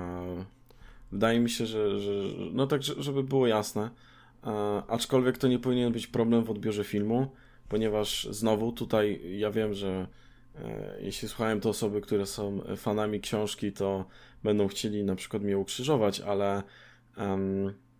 Wydaje 1.11 1.39
mi 1.39 1.49
się, 1.49 1.65
że, 1.65 1.99
że 1.99 2.11
no 2.51 2.67
tak, 2.67 2.83
żeby 2.83 3.23
było 3.23 3.47
jasne, 3.47 3.89
aczkolwiek 4.87 5.37
to 5.37 5.47
nie 5.47 5.59
powinien 5.59 5.93
być 5.93 6.07
problem 6.07 6.43
w 6.43 6.51
odbiorze 6.51 6.83
filmu, 6.83 7.31
ponieważ 7.69 8.27
znowu 8.31 8.71
tutaj 8.71 9.21
ja 9.39 9.51
wiem, 9.51 9.73
że 9.73 10.07
e, 10.55 10.97
jeśli 11.01 11.27
słuchałem 11.27 11.61
to 11.61 11.69
osoby, 11.69 12.01
które 12.01 12.25
są 12.25 12.61
fanami 12.77 13.21
książki, 13.21 13.71
to 13.71 14.05
będą 14.43 14.67
chcieli 14.67 15.03
na 15.03 15.15
przykład 15.15 15.43
mnie 15.43 15.57
ukrzyżować, 15.57 16.21
ale 16.21 16.63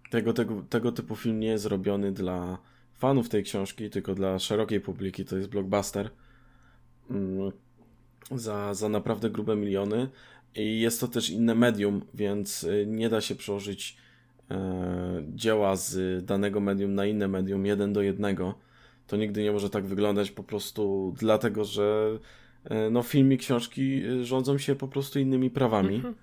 tego, 0.10 0.34
tego, 0.34 0.64
tego 0.70 0.92
typu 0.92 1.16
film 1.16 1.40
nie 1.40 1.48
jest 1.48 1.64
zrobiony 1.64 2.12
dla 2.12 2.58
fanów 2.94 3.30
tej 3.30 3.44
książki, 3.44 3.90
tylko 3.90 4.16
dla 4.16 4.40
szerokiej 4.40 4.82
publiki. 4.82 5.26
To 5.26 5.38
jest 5.38 5.50
blockbuster 5.50 6.10
um, 7.10 7.52
za, 8.32 8.74
za 8.74 8.90
naprawdę 8.90 9.30
grube 9.30 9.56
miliony. 9.56 10.10
I 10.56 10.80
jest 10.80 11.00
to 11.00 11.08
też 11.08 11.30
inne 11.30 11.56
medium, 11.56 12.02
więc 12.14 12.64
y, 12.64 12.86
nie 12.88 13.10
da 13.10 13.22
się 13.22 13.36
przełożyć 13.36 13.98
e, 14.52 15.24
dzieła 15.36 15.76
z 15.76 16.26
danego 16.26 16.60
medium 16.60 16.96
na 16.96 17.06
inne 17.06 17.28
medium 17.28 17.66
jeden 17.66 17.94
do 17.94 18.02
jednego. 18.02 18.56
To 19.08 19.18
nigdy 19.18 19.44
nie 19.44 19.52
może 19.52 19.70
tak 19.70 19.86
wyglądać 19.86 20.32
po 20.32 20.44
prostu 20.44 21.14
dlatego, 21.20 21.66
że 21.66 22.20
e, 22.64 22.90
no, 22.90 23.04
film 23.04 23.34
i 23.34 23.38
książki 23.38 24.06
y, 24.06 24.26
rządzą 24.26 24.58
się 24.58 24.76
po 24.76 24.88
prostu 24.88 25.20
innymi 25.20 25.50
prawami. 25.50 25.96
Mhm. 25.96 26.16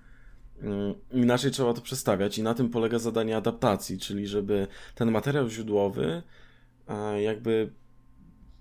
Mm, 0.61 0.93
inaczej 1.11 1.51
trzeba 1.51 1.73
to 1.73 1.81
przestawiać 1.81 2.37
i 2.37 2.43
na 2.43 2.53
tym 2.53 2.69
polega 2.69 2.99
zadanie 2.99 3.37
adaptacji, 3.37 3.99
czyli 3.99 4.27
żeby 4.27 4.67
ten 4.95 5.11
materiał 5.11 5.49
źródłowy 5.49 6.23
jakby 7.19 7.71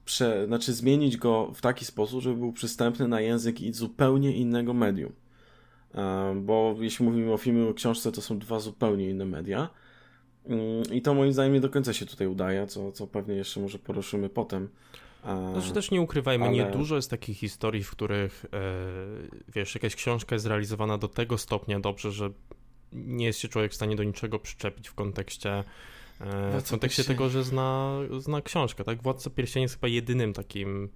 prze, 0.05 0.47
znaczy 0.47 0.73
zmienić 0.73 1.17
go 1.17 1.53
w 1.55 1.61
taki 1.61 1.85
sposób, 1.85 2.23
żeby 2.23 2.37
był 2.37 2.53
przystępny 2.53 3.09
na 3.09 3.21
język 3.21 3.61
i 3.61 3.73
zupełnie 3.73 4.37
innego 4.37 4.75
medium. 4.75 5.13
Bo 6.35 6.77
jeśli 6.81 7.05
mówimy 7.05 7.33
o 7.33 7.37
filmie 7.37 7.69
o 7.69 7.75
książce, 7.75 8.13
to 8.13 8.23
są 8.23 8.39
dwa 8.39 8.61
zupełnie 8.61 9.11
inne 9.11 9.25
media. 9.25 9.69
Mm, 10.47 10.83
I 10.93 11.03
to 11.03 11.15
moim 11.15 11.33
zdaniem 11.33 11.53
nie 11.53 11.61
do 11.61 11.71
końca 11.71 11.93
się 11.93 12.07
tutaj 12.07 12.27
udaje, 12.27 12.67
co, 12.67 12.93
co 12.93 13.07
pewnie 13.07 13.35
jeszcze 13.35 13.61
może 13.61 13.79
poruszymy 13.79 14.29
potem. 14.29 14.69
Znaczy 15.53 15.73
też 15.73 15.91
nie 15.91 16.01
ukrywajmy, 16.01 16.45
ale... 16.45 16.55
nie 16.55 16.65
dużo 16.65 16.97
jest 16.97 17.11
takich 17.11 17.39
historii, 17.39 17.85
w 17.85 17.91
których 17.91 18.45
e, 18.45 18.59
wiesz, 19.55 19.75
jakaś 19.75 19.97
książka 19.97 20.35
jest 20.35 20.47
realizowana 20.47 20.99
do 20.99 21.09
tego 21.09 21.39
stopnia 21.39 21.81
dobrze, 21.81 22.13
że 22.13 22.31
nie 22.93 23.27
jest 23.27 23.39
się 23.39 23.49
człowiek 23.49 23.73
w 23.73 23.75
stanie 23.75 23.97
do 23.97 24.05
niczego 24.05 24.39
przyczepić 24.39 24.89
w 24.89 24.95
kontekście 24.95 25.65
e, 26.21 26.61
w 26.61 26.71
kontekście 26.71 27.05
tego, 27.05 27.29
że 27.29 27.45
zna, 27.45 27.99
zna 28.19 28.43
książkę, 28.43 28.85
tak? 28.85 29.03
Władca 29.03 29.31
Pierścieni 29.31 29.63
jest 29.63 29.75
chyba 29.75 29.89
jedynym 29.89 30.33
takim 30.33 30.89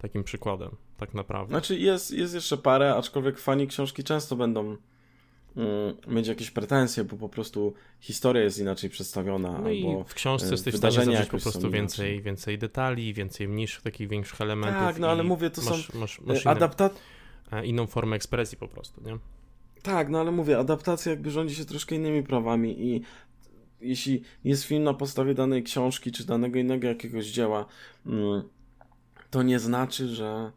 takim 0.00 0.24
przykładem, 0.24 0.70
tak 0.96 1.14
naprawdę. 1.14 1.50
Znaczy 1.50 1.78
jest, 1.78 2.10
jest 2.10 2.34
jeszcze 2.34 2.56
parę, 2.56 2.94
aczkolwiek 2.94 3.38
fani 3.38 3.66
książki 3.66 4.04
często 4.04 4.36
będą 4.36 4.76
mm, 5.56 5.96
mieć 6.06 6.26
jakieś 6.26 6.50
pretensje, 6.50 7.04
bo 7.04 7.16
po 7.16 7.28
prostu 7.28 7.74
historia 8.00 8.42
jest 8.42 8.58
inaczej 8.58 8.90
przedstawiona. 8.90 9.58
No 9.58 9.70
i 9.70 10.04
w 10.06 10.14
książce 10.14 10.48
e, 10.48 10.50
jesteś 10.50 10.74
w 10.74 10.76
stanie 10.76 11.26
po 11.30 11.38
prostu 11.38 11.70
więcej, 11.70 12.22
więcej 12.22 12.58
detali, 12.58 13.14
więcej 13.14 13.48
mniejszych, 13.48 13.82
takich 13.82 14.08
większych 14.08 14.40
elementów. 14.40 14.80
Tak, 14.80 14.98
no 14.98 15.10
ale 15.10 15.22
mówię, 15.22 15.50
to 15.50 15.62
masz, 15.62 15.86
są 15.86 15.98
masz, 15.98 16.20
masz 16.20 16.46
e, 16.46 16.50
adapta... 16.50 16.90
E, 17.52 17.66
inną 17.66 17.86
formę 17.86 18.16
ekspresji 18.16 18.58
po 18.58 18.68
prostu, 18.68 19.00
nie? 19.04 19.18
Tak, 19.82 20.08
no 20.08 20.20
ale 20.20 20.30
mówię, 20.30 20.58
adaptacja 20.58 21.10
jakby 21.10 21.30
rządzi 21.30 21.54
się 21.54 21.64
troszkę 21.64 21.94
innymi 21.94 22.22
prawami 22.22 22.86
i 22.86 23.02
jeśli 23.80 24.22
jest 24.44 24.64
film 24.64 24.82
na 24.82 24.94
podstawie 24.94 25.34
danej 25.34 25.62
książki 25.62 26.12
czy 26.12 26.26
danego 26.26 26.58
innego 26.58 26.88
jakiegoś 26.88 27.26
dzieła, 27.26 27.66
mm, 28.06 28.42
to 29.30 29.42
nie 29.42 29.58
znaczy, 29.58 30.08
że, 30.08 30.52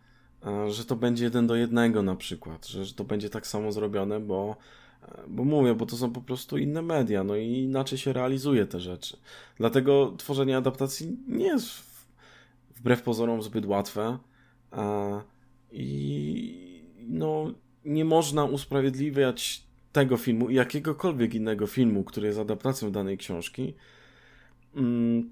e, 0.46 0.72
że 0.72 0.86
to 0.86 0.96
będzie 0.96 1.24
jeden 1.24 1.48
do 1.48 1.56
jednego 1.56 2.02
na 2.02 2.16
przykład, 2.16 2.68
że, 2.68 2.86
że 2.86 2.94
to 2.94 3.04
będzie 3.04 3.30
tak 3.30 3.48
samo 3.48 3.72
zrobione, 3.72 4.20
bo, 4.20 4.56
e, 5.04 5.24
bo 5.28 5.44
mówię, 5.44 5.76
bo 5.76 5.86
to 5.86 5.98
są 5.98 6.14
po 6.14 6.22
prostu 6.22 6.58
inne 6.58 6.82
media, 6.82 7.24
no 7.24 7.36
i 7.36 7.48
inaczej 7.48 7.98
się 7.98 8.14
realizuje 8.14 8.66
te 8.66 8.80
rzeczy. 8.80 9.18
Dlatego 9.58 10.14
tworzenie 10.18 10.58
adaptacji 10.58 11.18
nie 11.28 11.46
jest 11.46 11.84
wbrew 12.76 13.02
pozorom 13.02 13.44
zbyt 13.44 13.66
łatwe 13.66 14.18
i 15.72 16.84
no 17.00 17.54
nie 17.86 18.06
można 18.06 18.46
usprawiedliwiać 18.46 19.64
tego 19.92 20.18
filmu 20.18 20.50
i 20.50 20.56
jakiegokolwiek 20.56 21.36
innego 21.36 21.68
filmu, 21.68 22.04
który 22.04 22.28
jest 22.28 22.40
adaptacją 22.40 22.92
danej 22.92 23.18
książki, 23.18 23.74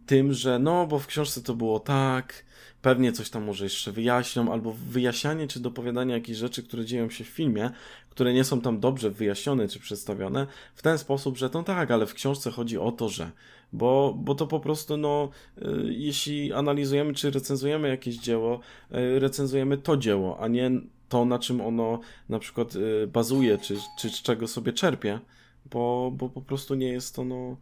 tym, 0.06 0.34
że 0.34 0.60
no, 0.60 0.88
bo 0.88 1.00
w 1.00 1.08
książce 1.08 1.42
to 1.42 1.56
było 1.56 1.80
tak, 1.80 2.46
pewnie 2.82 3.12
coś 3.12 3.30
tam 3.30 3.44
może 3.44 3.64
jeszcze 3.64 3.92
wyjaśnią, 3.92 4.52
albo 4.52 4.74
wyjaśnianie 4.74 5.48
czy 5.48 5.60
dopowiadanie 5.60 6.14
jakichś 6.14 6.40
rzeczy, 6.40 6.64
które 6.64 6.86
dzieją 6.86 7.10
się 7.10 7.24
w 7.24 7.28
filmie, 7.28 7.70
które 8.10 8.34
nie 8.34 8.44
są 8.44 8.62
tam 8.62 8.80
dobrze 8.80 9.12
wyjaśnione 9.12 9.68
czy 9.68 9.80
przedstawione, 9.80 10.48
w 10.76 10.82
ten 10.82 10.98
sposób, 10.98 11.38
że 11.38 11.50
to 11.50 11.64
tak, 11.64 11.92
ale 11.92 12.06
w 12.06 12.14
książce 12.14 12.52
chodzi 12.52 12.78
o 12.78 12.92
to, 12.92 13.10
że. 13.10 13.32
Bo, 13.74 14.18
bo 14.18 14.36
to 14.36 14.48
po 14.48 14.60
prostu, 14.60 14.98
no, 14.98 15.30
y, 15.58 15.64
jeśli 15.90 16.54
analizujemy 16.54 17.14
czy 17.14 17.32
recenzujemy 17.32 17.88
jakieś 17.88 18.18
dzieło, 18.18 18.60
y, 18.92 19.20
recenzujemy 19.20 19.78
to 19.78 19.98
dzieło, 19.98 20.40
a 20.40 20.48
nie 20.48 20.72
to, 21.10 21.26
na 21.26 21.40
czym 21.40 21.62
ono 21.62 22.00
na 22.30 22.40
przykład 22.40 22.76
y, 22.76 23.08
bazuje, 23.08 23.58
czy, 23.58 23.76
czy 24.00 24.10
z 24.10 24.22
czego 24.22 24.48
sobie 24.48 24.74
czerpie, 24.74 25.20
bo, 25.72 26.12
bo 26.16 26.30
po 26.30 26.42
prostu 26.42 26.76
nie 26.76 26.88
jest 26.88 27.20
ono 27.20 27.58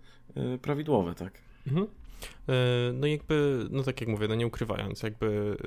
prawidłowe, 0.62 1.16
tak. 1.16 1.49
Mhm. 1.70 1.88
E, 2.50 2.54
no 2.94 3.08
jakby, 3.08 3.68
no 3.72 3.84
tak 3.84 4.02
jak 4.02 4.10
mówię, 4.10 4.28
no 4.28 4.36
nie 4.36 4.48
ukrywając, 4.48 5.04
jakby 5.04 5.58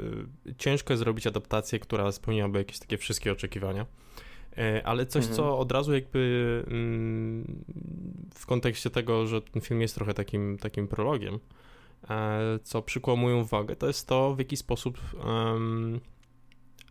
e, 0.48 0.54
ciężko 0.54 0.92
jest 0.92 0.98
zrobić 1.02 1.26
adaptację, 1.26 1.78
która 1.78 2.12
spełniałaby 2.12 2.58
jakieś 2.58 2.78
takie 2.78 2.98
wszystkie 2.98 3.32
oczekiwania. 3.32 3.86
E, 4.58 4.86
ale 4.86 5.06
coś, 5.06 5.22
mhm. 5.22 5.36
co 5.36 5.58
od 5.58 5.72
razu 5.72 5.94
jakby 5.94 6.64
mm, 6.66 7.64
w 8.34 8.46
kontekście 8.46 8.90
tego, 8.90 9.26
że 9.26 9.42
ten 9.42 9.62
film 9.62 9.80
jest 9.80 9.94
trochę 9.94 10.14
takim, 10.14 10.58
takim 10.58 10.88
prologiem, 10.88 11.38
co 12.62 12.82
przykłamuje 12.82 13.36
uwagę, 13.36 13.76
to 13.76 13.86
jest 13.86 14.08
to, 14.08 14.34
w 14.34 14.38
jaki 14.38 14.56
sposób 14.56 14.98
um, 15.24 16.00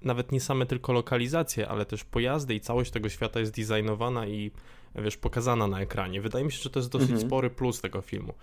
nawet 0.01 0.31
nie 0.31 0.41
same 0.41 0.65
tylko 0.65 0.93
lokalizacje, 0.93 1.67
ale 1.67 1.85
też 1.85 2.03
pojazdy 2.03 2.55
i 2.55 2.59
całość 2.59 2.91
tego 2.91 3.09
świata 3.09 3.39
jest 3.39 3.55
designowana 3.55 4.27
i 4.27 4.51
wiesz, 4.95 5.17
pokazana 5.17 5.67
na 5.67 5.81
ekranie. 5.81 6.21
Wydaje 6.21 6.45
mi 6.45 6.51
się, 6.51 6.63
że 6.63 6.69
to 6.69 6.79
jest 6.79 6.91
dosyć 6.91 7.09
mhm. 7.09 7.27
spory 7.27 7.49
plus 7.49 7.81
tego 7.81 8.01
filmu. 8.01 8.33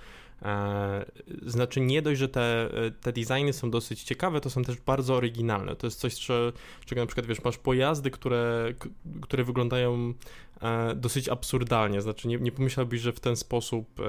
E, 0.42 1.04
znaczy 1.46 1.80
nie 1.80 2.02
dość, 2.02 2.20
że 2.20 2.28
te, 2.28 2.70
te 3.00 3.12
designy 3.12 3.52
są 3.52 3.70
dosyć 3.70 4.02
ciekawe, 4.02 4.40
to 4.40 4.50
są 4.50 4.62
też 4.64 4.76
bardzo 4.76 5.14
oryginalne. 5.14 5.76
To 5.76 5.86
jest 5.86 6.00
coś, 6.00 6.26
co, 6.26 6.52
czego 6.84 7.00
na 7.00 7.06
przykład, 7.06 7.26
wiesz, 7.26 7.44
masz 7.44 7.58
pojazdy, 7.58 8.10
które, 8.10 8.74
które 9.22 9.44
wyglądają 9.44 10.14
e, 10.62 10.94
dosyć 10.94 11.28
absurdalnie. 11.28 12.02
Znaczy 12.02 12.28
nie, 12.28 12.36
nie 12.36 12.52
pomyślałbyś, 12.52 13.00
że 13.00 13.12
w 13.12 13.20
ten 13.20 13.36
sposób 13.36 14.00
e, 14.00 14.04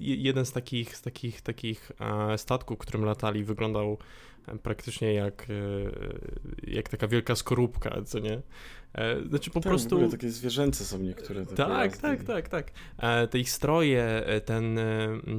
jeden 0.00 0.46
z 0.46 0.52
takich, 0.52 0.96
z 0.96 1.02
takich, 1.02 1.40
takich 1.40 1.92
statków, 2.36 2.78
którym 2.78 3.04
latali, 3.04 3.44
wyglądał 3.44 3.98
praktycznie 4.62 5.14
jak, 5.14 5.46
jak 6.62 6.88
taka 6.88 7.08
wielka 7.08 7.36
skorupka, 7.36 8.02
co 8.04 8.18
nie? 8.18 8.42
E, 8.94 9.28
znaczy 9.28 9.50
po 9.50 9.60
tak, 9.60 9.70
prostu. 9.70 10.08
W 10.08 10.10
takie 10.10 10.30
zwierzęce 10.30 10.84
są 10.84 10.98
niektóre. 10.98 11.46
Te 11.46 11.54
tak, 11.54 11.96
tak, 11.96 12.24
tak, 12.24 12.48
tak. 12.48 12.72
E, 12.98 13.28
te 13.28 13.38
ich 13.38 13.50
stroje, 13.50 14.02
e, 14.26 14.40
ten, 14.40 14.78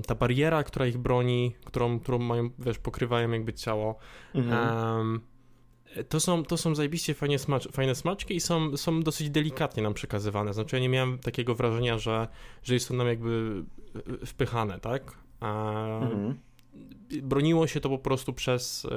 ta 0.07 0.15
bariera, 0.15 0.63
która 0.63 0.87
ich 0.87 0.97
broni, 0.97 1.55
którą, 1.65 1.99
którą 1.99 2.19
mają, 2.19 2.49
wiesz, 2.59 2.79
pokrywają 2.79 3.31
jakby 3.31 3.53
ciało. 3.53 3.97
Mhm. 4.33 5.21
to 6.09 6.19
są, 6.19 6.43
to 6.43 6.57
są 6.57 6.75
zajebiście 6.75 7.13
fajnie 7.13 7.39
smacz, 7.39 7.71
fajne 7.71 7.95
smaczki 7.95 8.35
i 8.35 8.39
są, 8.39 8.77
są 8.77 9.01
dosyć 9.01 9.29
delikatnie 9.29 9.83
nam 9.83 9.93
przekazywane. 9.93 10.53
Znaczy 10.53 10.75
ja 10.75 10.81
nie 10.81 10.89
miałem 10.89 11.19
takiego 11.19 11.55
wrażenia, 11.55 11.97
że, 11.97 12.27
że 12.63 12.73
jest 12.73 12.87
to 12.87 12.93
nam 12.93 13.07
jakby 13.07 13.63
wpychane, 14.25 14.79
tak? 14.79 15.17
mhm. 15.41 16.35
Broniło 17.23 17.67
się 17.67 17.79
to 17.79 17.89
po 17.89 17.97
prostu 17.97 18.33
przez, 18.33 18.87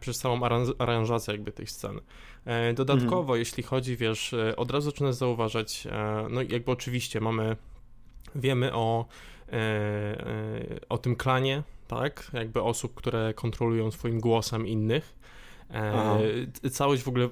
przez 0.00 0.18
całą 0.18 0.40
aranżację 0.78 1.34
jakby 1.34 1.52
tej 1.52 1.66
sceny. 1.66 2.00
E, 2.44 2.74
dodatkowo, 2.74 3.20
mhm. 3.20 3.38
jeśli 3.38 3.62
chodzi, 3.62 3.96
wiesz, 3.96 4.34
e, 4.34 4.56
od 4.56 4.70
razu 4.70 4.90
zaczynasz 4.90 5.14
zauważać, 5.14 5.86
e, 5.90 6.26
no 6.30 6.42
jakby 6.42 6.70
oczywiście 6.70 7.20
mamy, 7.20 7.56
wiemy 8.34 8.74
o, 8.74 9.06
o 10.88 10.98
tym 10.98 11.16
klanie, 11.16 11.62
tak, 11.88 12.30
jakby 12.32 12.62
osób, 12.62 12.94
które 12.94 13.34
kontrolują 13.34 13.90
swoim 13.90 14.20
głosem 14.20 14.66
innych. 14.66 15.14
Aha. 15.70 16.18
Całość 16.70 17.02
w 17.02 17.08
ogóle, 17.08 17.28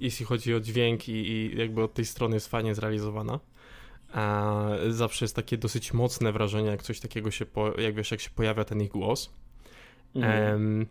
jeśli 0.00 0.26
chodzi 0.26 0.54
o 0.54 0.60
dźwięk 0.60 1.08
i, 1.08 1.12
i 1.12 1.58
jakby 1.58 1.82
od 1.82 1.94
tej 1.94 2.04
strony 2.04 2.36
jest 2.36 2.48
fajnie 2.48 2.74
zrealizowana. 2.74 3.40
Zawsze 4.88 5.24
jest 5.24 5.36
takie 5.36 5.58
dosyć 5.58 5.92
mocne 5.92 6.32
wrażenie, 6.32 6.68
jak 6.68 6.82
coś 6.82 7.00
takiego 7.00 7.30
się, 7.30 7.46
po, 7.46 7.80
jak 7.80 7.94
wiesz, 7.94 8.10
jak 8.10 8.20
się 8.20 8.30
pojawia 8.30 8.64
ten 8.64 8.82
ich 8.82 8.90
głos. 8.90 9.30
Mhm. 10.14 10.86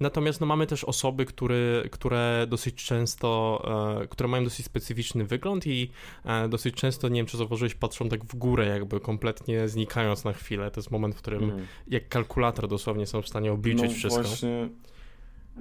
Natomiast 0.00 0.40
no, 0.40 0.46
mamy 0.46 0.66
też 0.66 0.84
osoby, 0.84 1.24
które, 1.24 1.82
które 1.90 2.46
dosyć 2.48 2.74
często, 2.74 3.62
e, 4.02 4.06
które 4.08 4.28
mają 4.28 4.44
dosyć 4.44 4.66
specyficzny 4.66 5.24
wygląd 5.24 5.66
i 5.66 5.90
e, 6.24 6.48
dosyć 6.48 6.74
często, 6.74 7.08
nie 7.08 7.16
wiem 7.16 7.26
czy 7.26 7.36
zauważyłeś, 7.36 7.74
patrzą 7.74 8.08
tak 8.08 8.24
w 8.24 8.36
górę, 8.36 8.66
jakby 8.66 9.00
kompletnie 9.00 9.68
znikając 9.68 10.24
na 10.24 10.32
chwilę. 10.32 10.70
To 10.70 10.80
jest 10.80 10.90
moment, 10.90 11.14
w 11.14 11.18
którym 11.18 11.44
mm. 11.44 11.66
jak 11.88 12.08
kalkulator 12.08 12.68
dosłownie 12.68 13.06
są 13.06 13.22
w 13.22 13.28
stanie 13.28 13.52
obliczyć 13.52 13.90
no, 13.90 13.96
wszystko. 13.96 14.22
Właśnie 14.22 14.68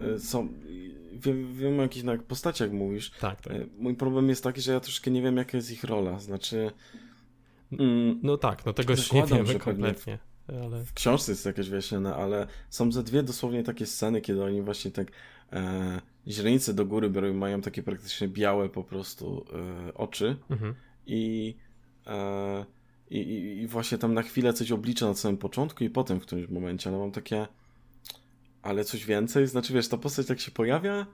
e, 0.02 0.20
są, 0.20 0.48
wiem, 1.14 1.56
wiem 1.56 1.80
o 1.80 1.82
jakichś 1.82 2.06
postaciach 2.28 2.72
mówisz. 2.72 3.12
Tak, 3.20 3.42
tak. 3.42 3.54
Mój 3.78 3.96
problem 3.96 4.30
jest 4.30 4.44
taki, 4.44 4.62
że 4.62 4.72
ja 4.72 4.80
troszkę 4.80 5.12
nie 5.12 5.22
wiem, 5.22 5.38
jaka 5.38 5.58
jest 5.58 5.72
ich 5.72 5.84
rola, 5.84 6.20
znaczy... 6.20 6.72
Mm, 7.80 8.20
no 8.24 8.38
tak, 8.38 8.66
no 8.66 8.74
tego 8.74 8.96
się 8.96 9.16
nie 9.16 9.26
wiemy 9.26 9.60
kompletnie. 9.60 10.20
Ale... 10.48 10.86
W 10.86 10.94
książce 10.94 11.32
jest 11.32 11.46
jakaś 11.46 11.70
wyjaśnione, 11.70 12.16
ale 12.16 12.48
są 12.70 12.92
ze 12.92 13.04
dwie 13.04 13.24
dosłownie 13.24 13.64
takie 13.64 13.86
sceny, 13.86 14.22
kiedy 14.22 14.44
oni 14.44 14.62
właśnie 14.62 14.92
tak 14.92 15.08
e, 15.54 16.02
źrenice 16.28 16.74
do 16.74 16.86
góry 16.86 17.10
biorą, 17.10 17.34
mają 17.34 17.62
takie 17.62 17.84
praktycznie 17.84 18.28
białe 18.28 18.70
po 18.70 18.84
prostu 18.84 19.46
e, 19.88 19.94
oczy 19.94 20.36
mhm. 20.50 20.76
i, 21.08 21.56
e, 22.08 22.66
i, 23.10 23.20
i, 23.62 23.68
właśnie 23.68 23.98
tam 23.98 24.14
na 24.14 24.22
chwilę 24.22 24.54
coś 24.54 24.72
oblicza 24.72 25.06
na 25.06 25.14
samym 25.14 25.38
początku 25.38 25.84
i 25.84 25.90
potem 25.90 26.20
w 26.20 26.24
którymś 26.24 26.50
momencie, 26.50 26.90
ale 26.90 27.00
mam 27.00 27.12
takie 27.12 27.48
ale 28.62 28.84
coś 28.84 29.06
więcej, 29.06 29.48
znaczy 29.48 29.74
wiesz, 29.74 29.88
ta 29.88 29.98
postać 29.98 30.28
tak 30.28 30.40
się 30.40 30.52
pojawia, 30.52 31.06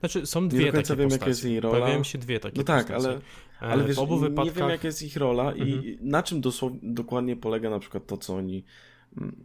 znaczy, 0.00 0.26
są 0.26 0.48
dwie 0.48 0.58
nie 0.58 0.66
do 0.66 0.72
końca 0.72 0.88
takie 0.88 1.00
wiem, 1.00 1.10
jaka 1.10 1.26
jest 1.28 1.44
jej 1.44 1.60
rola. 1.60 1.78
Pojawiają 1.78 2.04
się 2.04 2.18
dwie 2.18 2.40
takie 2.40 2.58
No 2.58 2.64
tak, 2.64 2.90
ale, 2.90 3.20
ale 3.60 3.84
wiesz, 3.84 3.98
obu 3.98 4.18
wypadkach... 4.18 4.54
nie 4.54 4.60
wiem, 4.60 4.70
jaka 4.70 4.88
jest 4.88 5.02
ich 5.02 5.16
rola 5.16 5.52
mhm. 5.52 5.68
i 5.68 5.98
na 6.00 6.22
czym 6.22 6.40
dosłownie, 6.40 6.78
dokładnie 6.82 7.36
polega 7.36 7.70
na 7.70 7.78
przykład 7.78 8.06
to, 8.06 8.16
co 8.16 8.34
oni, 8.34 8.64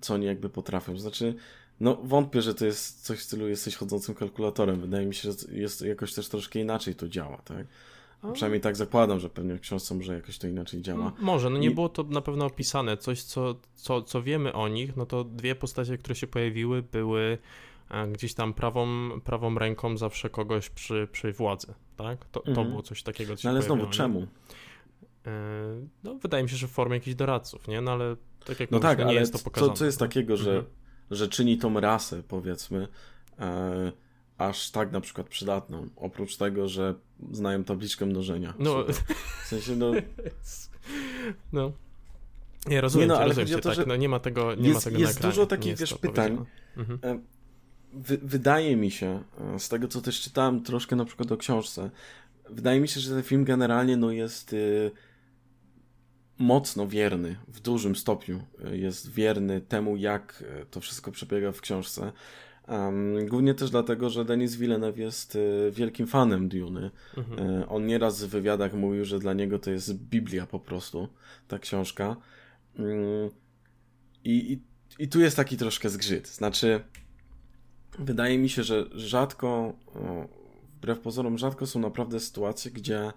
co 0.02 0.14
oni 0.14 0.26
jakby 0.26 0.50
potrafią. 0.50 0.98
Znaczy, 0.98 1.36
no 1.80 1.98
wątpię, 2.04 2.42
że 2.42 2.56
to 2.56 2.66
jest 2.66 3.06
coś 3.06 3.20
w 3.20 3.24
stylu 3.24 3.48
jesteś 3.48 3.76
chodzącym 3.76 4.16
kalkulatorem. 4.16 4.82
Wydaje 4.82 5.06
mi 5.06 5.16
się, 5.16 5.32
że 5.32 5.38
jest 5.52 5.82
jakoś 5.82 6.14
też 6.14 6.30
troszkę 6.30 6.60
inaczej 6.60 6.96
to 6.96 7.08
działa, 7.08 7.38
tak? 7.38 7.68
A... 8.22 8.32
Przynajmniej 8.32 8.62
tak 8.62 8.76
zakładam, 8.76 9.20
że 9.20 9.30
pewnie 9.30 9.56
w 9.56 9.60
książce 9.60 9.96
może 9.96 10.14
jakoś 10.14 10.38
to 10.38 10.48
inaczej 10.48 10.82
działa. 10.82 11.14
Może, 11.20 11.50
no 11.50 11.58
nie 11.58 11.68
I... 11.68 11.76
było 11.76 11.90
to 11.90 12.04
na 12.04 12.22
pewno 12.22 12.46
opisane. 12.46 12.98
Coś, 12.98 13.24
co, 13.24 13.56
co, 13.76 14.02
co 14.02 14.22
wiemy 14.22 14.54
o 14.54 14.68
nich, 14.68 14.98
no 14.98 15.06
to 15.06 15.24
dwie 15.24 15.56
postacie, 15.56 15.98
które 15.98 16.16
się 16.16 16.28
pojawiły, 16.28 16.84
były 16.84 17.38
gdzieś 18.12 18.34
tam 18.34 18.54
prawą, 18.54 19.10
prawą 19.24 19.60
ręką 19.60 19.98
zawsze 19.98 20.30
kogoś 20.30 20.70
przy, 20.70 21.08
przy 21.12 21.34
władzy, 21.34 21.74
tak? 21.96 22.26
To, 22.26 22.40
to 22.40 22.50
mhm. 22.50 22.70
było 22.70 22.84
coś 22.84 23.04
takiego, 23.04 23.36
co 23.36 23.48
no, 23.48 23.50
Ale 23.50 23.62
znowu, 23.62 23.88
czemu? 23.88 24.28
E, 25.26 25.32
no, 26.04 26.16
wydaje 26.16 26.44
mi 26.44 26.50
się, 26.50 26.56
że 26.56 26.68
w 26.68 26.72
formie 26.72 26.96
jakichś 26.96 27.16
doradców, 27.16 27.68
nie? 27.68 27.82
No 27.82 27.92
ale 27.92 28.16
tak 28.46 28.60
jak 28.60 28.72
no 28.72 28.78
mówisz, 28.78 28.98
tak, 28.98 29.08
nie 29.08 29.14
jest 29.14 29.34
to 29.34 29.40
pokazane. 29.40 29.74
Co, 29.74 29.78
co 29.78 29.86
jest 29.86 30.00
takiego, 30.00 30.38
że, 30.38 30.52
mhm. 30.52 30.74
że 31.12 31.28
czyni 31.28 31.58
tą 31.58 31.80
rasę, 31.80 32.24
powiedzmy, 32.28 32.88
e, 33.40 33.92
aż 34.38 34.72
tak 34.72 34.92
na 34.92 35.02
przykład 35.02 35.28
przydatną, 35.28 35.90
oprócz 35.96 36.38
tego, 36.38 36.68
że 36.68 36.96
znają 37.32 37.64
tabliczkę 37.64 38.06
mnożenia. 38.06 38.54
No. 38.60 38.86
W 39.44 39.48
sensie, 39.48 39.76
no... 39.76 39.92
no. 41.54 41.72
Nie, 42.68 42.82
rozumiem 42.82 43.08
nie, 43.08 43.14
no, 43.14 43.20
ale 43.20 43.28
rozumiem 43.28 43.48
cię, 43.48 43.60
to, 43.60 43.76
tak, 43.76 43.88
no 43.88 43.96
nie 43.96 44.10
ma 44.10 44.20
tego 44.20 44.56
nie 44.56 44.70
jest, 44.70 44.86
ma 44.86 44.92
tego 44.92 45.00
Jest 45.00 45.22
dużo 45.22 45.46
takich, 45.46 45.78
wiesz, 45.78 45.94
pytań. 45.94 46.46
Mhm. 46.78 47.24
E, 47.94 48.18
wydaje 48.22 48.76
mi 48.76 48.92
się, 48.92 49.24
e, 49.56 49.60
z 49.60 49.70
tego 49.70 49.88
co 49.88 50.02
też 50.02 50.22
czytałem 50.22 50.64
troszkę 50.64 50.96
na 50.96 51.06
przykład 51.06 51.32
o 51.32 51.38
książce, 51.38 51.90
wydaje 52.50 52.80
mi 52.80 52.88
się, 52.88 53.00
że 53.00 53.14
ten 53.14 53.24
film 53.24 53.44
generalnie 53.44 53.98
no 53.98 54.12
jest 54.12 54.54
y, 54.54 54.92
mocno 56.38 56.88
wierny, 56.88 57.36
w 57.48 57.60
dużym 57.60 57.96
stopniu 57.96 58.42
y, 58.74 58.78
jest 58.78 59.12
wierny 59.12 59.62
temu, 59.62 59.98
jak 59.98 60.44
e, 60.48 60.66
to 60.66 60.82
wszystko 60.82 61.12
przebiega 61.12 61.52
w 61.52 61.62
książce. 61.62 62.12
Um, 62.68 63.28
głównie 63.28 63.54
też 63.54 63.70
dlatego, 63.70 64.10
że 64.10 64.26
Denis 64.26 64.56
Villeneuve 64.56 64.98
jest 64.98 65.36
y, 65.36 65.72
wielkim 65.72 66.08
fanem 66.08 66.50
Duny. 66.50 66.92
Mhm. 67.18 67.50
Y, 67.62 67.68
on 67.68 67.86
nieraz 67.86 68.24
w 68.24 68.30
wywiadach 68.30 68.74
mówił, 68.74 69.06
że 69.06 69.20
dla 69.20 69.34
niego 69.34 69.60
to 69.60 69.72
jest 69.72 69.94
Biblia 69.94 70.46
po 70.46 70.60
prostu, 70.60 71.08
ta 71.48 71.60
książka. 71.60 72.16
Mm, 72.76 73.30
I, 74.24 74.54
i, 74.54 74.60
i 75.04 75.08
tu 75.08 75.20
jest 75.20 75.38
taki 75.38 75.58
troszkę 75.58 75.90
zgrzyt. 75.90 76.28
Znaczy, 76.28 76.82
wydaje 78.00 78.38
mi 78.38 78.50
się, 78.50 78.64
że 78.64 78.86
rzadko, 78.92 79.74
wbrew 80.78 81.00
pozorom, 81.00 81.38
rzadko 81.38 81.68
są 81.68 81.80
naprawdę 81.80 82.20
sytuacje, 82.20 82.72
gdzie 82.72 83.12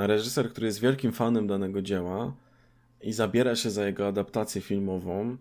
reżyser, 0.00 0.50
który 0.50 0.66
jest 0.66 0.80
wielkim 0.80 1.12
fanem 1.12 1.46
danego 1.46 1.82
dzieła 1.82 2.32
i 3.00 3.12
zabiera 3.12 3.56
się 3.56 3.70
za 3.70 3.86
jego 3.86 4.08
adaptację 4.08 4.60
filmową, 4.60 5.36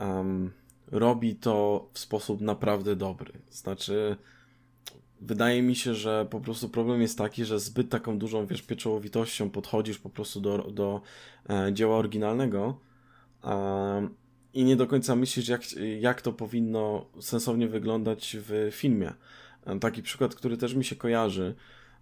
um, 0.00 0.50
robi 0.90 1.36
to 1.36 1.88
w 1.92 1.98
sposób 1.98 2.40
naprawdę 2.40 2.96
dobry. 2.96 3.32
Znaczy, 3.50 4.16
wydaje 5.20 5.62
mi 5.62 5.76
się, 5.76 5.94
że 5.94 6.26
po 6.30 6.40
prostu 6.40 6.68
problem 6.68 7.02
jest 7.02 7.18
taki, 7.18 7.44
że 7.44 7.60
zbyt 7.60 7.90
taką 7.90 8.18
dużą, 8.18 8.46
wiesz, 8.46 8.62
pieczołowitością 8.62 9.50
podchodzisz 9.50 9.98
po 9.98 10.10
prostu 10.10 10.40
do, 10.40 10.58
do 10.58 11.00
e, 11.50 11.72
dzieła 11.72 11.96
oryginalnego. 11.96 12.78
Um, 13.44 14.14
i 14.54 14.64
nie 14.64 14.76
do 14.76 14.86
końca 14.86 15.16
myślisz, 15.16 15.48
jak, 15.48 15.62
jak 16.00 16.22
to 16.22 16.32
powinno 16.32 17.06
sensownie 17.20 17.68
wyglądać 17.68 18.36
w 18.40 18.68
filmie. 18.72 19.12
Taki 19.80 20.02
przykład, 20.02 20.34
który 20.34 20.56
też 20.56 20.74
mi 20.74 20.84
się 20.84 20.96
kojarzy, 20.96 21.54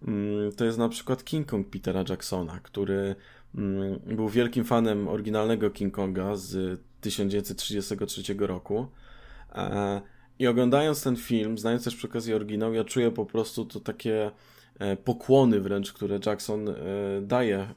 mm, 0.07 0.51
to 0.51 0.65
jest 0.65 0.77
na 0.77 0.89
przykład 0.89 1.23
King 1.23 1.47
Kong 1.47 1.69
Petera 1.69 2.03
Jacksona, 2.09 2.59
który 2.59 3.15
mm, 3.55 3.99
był 3.99 4.29
wielkim 4.29 4.63
fanem 4.63 5.07
oryginalnego 5.07 5.69
King 5.69 5.93
Konga 5.93 6.35
z 6.35 6.81
1933 7.01 8.35
roku. 8.39 8.87
E, 9.55 10.01
I 10.39 10.47
oglądając 10.47 11.03
ten 11.03 11.15
film, 11.15 11.57
znając 11.57 11.83
też 11.83 11.95
przy 11.95 12.07
okazji 12.07 12.33
oryginał, 12.33 12.73
ja 12.73 12.83
czuję 12.83 13.11
po 13.11 13.25
prostu 13.25 13.65
to 13.65 13.79
takie 13.79 14.31
e, 14.79 14.97
pokłony 14.97 15.59
wręcz, 15.59 15.93
które 15.93 16.19
Jackson 16.25 16.69
e, 16.69 16.73
daje 17.21 17.67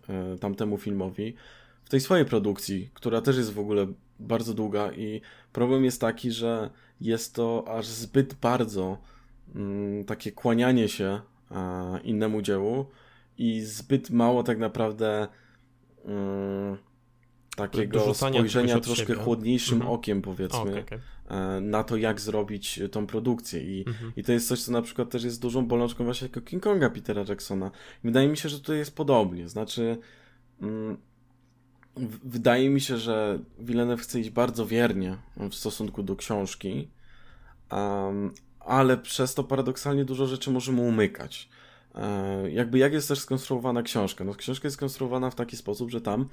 tamtemu 0.40 0.78
filmowi 0.78 1.34
w 1.84 1.88
tej 1.88 2.00
swojej 2.00 2.24
produkcji, 2.24 2.90
która 2.94 3.20
też 3.20 3.36
jest 3.36 3.52
w 3.52 3.58
ogóle 3.58 3.86
bardzo 4.18 4.54
długa 4.54 4.92
i 4.92 5.20
problem 5.52 5.84
jest 5.84 6.00
taki, 6.00 6.30
że 6.30 6.70
jest 7.00 7.34
to 7.34 7.64
aż 7.68 7.86
zbyt 7.86 8.34
bardzo 8.34 8.98
mm, 9.54 10.04
takie 10.04 10.32
kłanianie 10.32 10.88
się 10.88 11.20
a, 11.50 11.98
innemu 12.04 12.42
dziełu 12.42 12.86
i 13.38 13.60
zbyt 13.60 14.10
mało 14.10 14.42
tak 14.42 14.58
naprawdę 14.58 15.28
mm, 16.04 16.76
takiego 17.56 18.14
spojrzenia 18.14 18.80
troszkę 18.80 19.06
siebie. 19.06 19.22
chłodniejszym 19.22 19.76
mhm. 19.76 19.94
okiem, 19.94 20.22
powiedzmy, 20.22 20.60
okay, 20.60 20.82
okay. 20.82 21.00
na 21.60 21.84
to, 21.84 21.96
jak 21.96 22.20
zrobić 22.20 22.80
tą 22.92 23.06
produkcję. 23.06 23.62
I, 23.62 23.84
mhm. 23.86 24.12
I 24.16 24.22
to 24.22 24.32
jest 24.32 24.48
coś, 24.48 24.62
co 24.62 24.72
na 24.72 24.82
przykład 24.82 25.10
też 25.10 25.24
jest 25.24 25.40
dużą 25.40 25.66
bolączką 25.66 26.04
właśnie 26.04 26.28
jako 26.28 26.40
King 26.40 26.62
Konga 26.62 26.90
Petera 26.90 27.24
Jacksona. 27.28 27.70
Wydaje 28.04 28.28
mi 28.28 28.36
się, 28.36 28.48
że 28.48 28.58
tutaj 28.58 28.76
jest 28.76 28.96
podobnie. 28.96 29.48
Znaczy, 29.48 29.98
mm, 30.62 30.96
wydaje 32.24 32.70
mi 32.70 32.80
się, 32.80 32.96
że 32.96 33.38
Villeneuve 33.58 34.02
chce 34.02 34.20
iść 34.20 34.30
bardzo 34.30 34.66
wiernie 34.66 35.16
w 35.36 35.54
stosunku 35.54 36.02
do 36.02 36.16
książki, 36.16 36.88
um, 37.72 38.34
ale 38.60 38.98
przez 38.98 39.34
to 39.34 39.44
paradoksalnie 39.44 40.04
dużo 40.04 40.26
rzeczy 40.26 40.50
może 40.50 40.72
mu 40.72 40.88
umykać. 40.88 41.48
E, 41.94 42.50
jakby 42.50 42.78
jak 42.78 42.92
jest 42.92 43.08
też 43.08 43.18
skonstruowana 43.18 43.82
książka? 43.82 44.24
No, 44.24 44.34
książka 44.34 44.66
jest 44.66 44.76
skonstruowana 44.76 45.30
w 45.30 45.34
taki 45.34 45.56
sposób, 45.56 45.90
że 45.90 46.00
tam 46.00 46.28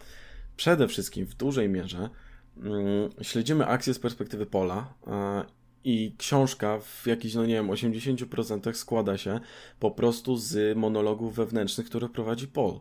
przede 0.58 0.88
wszystkim 0.88 1.26
w 1.26 1.36
dużej 1.36 1.70
mierze 1.70 2.10
mm, 2.58 3.10
śledzimy 3.22 3.66
akcję 3.66 3.94
z 3.94 4.00
perspektywy 4.00 4.46
pola 4.46 4.94
e, 5.08 5.44
i 5.84 6.16
książka 6.18 6.80
w 6.80 7.08
jakichś, 7.08 7.34
no 7.34 7.46
nie 7.46 7.54
wiem, 7.54 7.68
80% 7.68 8.74
składa 8.74 9.18
się 9.18 9.40
po 9.80 9.92
prostu 9.92 10.38
z 10.38 10.78
monologów 10.78 11.36
wewnętrznych, 11.36 11.88
które 11.88 12.10
prowadzi 12.10 12.48
Paul. 12.48 12.80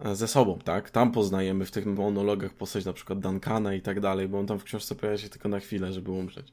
E, 0.00 0.16
ze 0.16 0.28
sobą, 0.28 0.58
tak? 0.64 0.90
Tam 0.90 1.12
poznajemy 1.12 1.64
w 1.64 1.70
tych 1.70 1.86
monologach 1.86 2.54
postać 2.54 2.84
na 2.84 2.92
przykład 2.92 3.20
Duncana 3.20 3.74
i 3.74 3.80
tak 3.80 4.00
dalej, 4.00 4.28
bo 4.28 4.38
on 4.38 4.46
tam 4.46 4.58
w 4.58 4.64
książce 4.64 4.94
pojawia 4.94 5.18
się 5.18 5.28
tylko 5.28 5.48
na 5.48 5.60
chwilę, 5.60 5.92
żeby 5.92 6.10
umrzeć. 6.10 6.52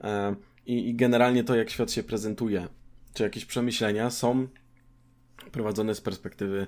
E, 0.00 0.34
I, 0.66 0.88
I 0.88 0.94
generalnie 0.94 1.44
to, 1.44 1.56
jak 1.56 1.70
świat 1.70 1.92
się 1.92 2.02
prezentuje, 2.02 2.68
czy 3.14 3.22
jakieś 3.22 3.44
przemyślenia 3.44 4.10
są 4.10 4.48
prowadzone 5.52 5.94
z 5.94 6.00
perspektywy 6.00 6.66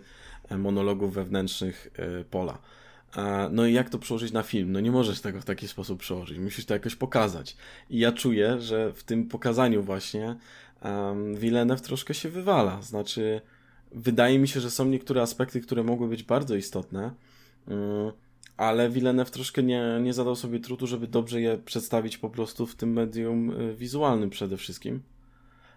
e, 0.48 0.58
monologów 0.58 1.14
wewnętrznych 1.14 1.90
Pola. 2.30 2.58
No 3.50 3.66
i 3.66 3.72
jak 3.72 3.90
to 3.90 3.98
przełożyć 3.98 4.32
na 4.32 4.42
film? 4.42 4.72
No 4.72 4.80
nie 4.80 4.90
możesz 4.90 5.20
tego 5.20 5.40
w 5.40 5.44
taki 5.44 5.68
sposób 5.68 6.00
przełożyć, 6.00 6.38
musisz 6.38 6.64
to 6.64 6.74
jakoś 6.74 6.94
pokazać. 6.96 7.56
I 7.90 7.98
ja 7.98 8.12
czuję, 8.12 8.60
że 8.60 8.92
w 8.92 9.04
tym 9.04 9.28
pokazaniu 9.28 9.82
właśnie 9.82 10.36
um, 10.84 11.36
Villeneuve 11.36 11.82
troszkę 11.82 12.14
się 12.14 12.28
wywala, 12.28 12.82
znaczy 12.82 13.40
wydaje 13.94 14.38
mi 14.38 14.48
się, 14.48 14.60
że 14.60 14.70
są 14.70 14.84
niektóre 14.84 15.22
aspekty, 15.22 15.60
które 15.60 15.82
mogły 15.82 16.08
być 16.08 16.22
bardzo 16.22 16.56
istotne, 16.56 17.10
mm, 17.68 18.12
ale 18.56 18.90
Villeneuve 18.90 19.30
troszkę 19.30 19.62
nie, 19.62 20.00
nie 20.02 20.12
zadał 20.12 20.36
sobie 20.36 20.60
trudu, 20.60 20.86
żeby 20.86 21.06
dobrze 21.06 21.40
je 21.40 21.58
przedstawić 21.58 22.18
po 22.18 22.30
prostu 22.30 22.66
w 22.66 22.74
tym 22.74 22.92
medium 22.92 23.50
y, 23.50 23.74
wizualnym 23.74 24.30
przede 24.30 24.56
wszystkim. 24.56 25.02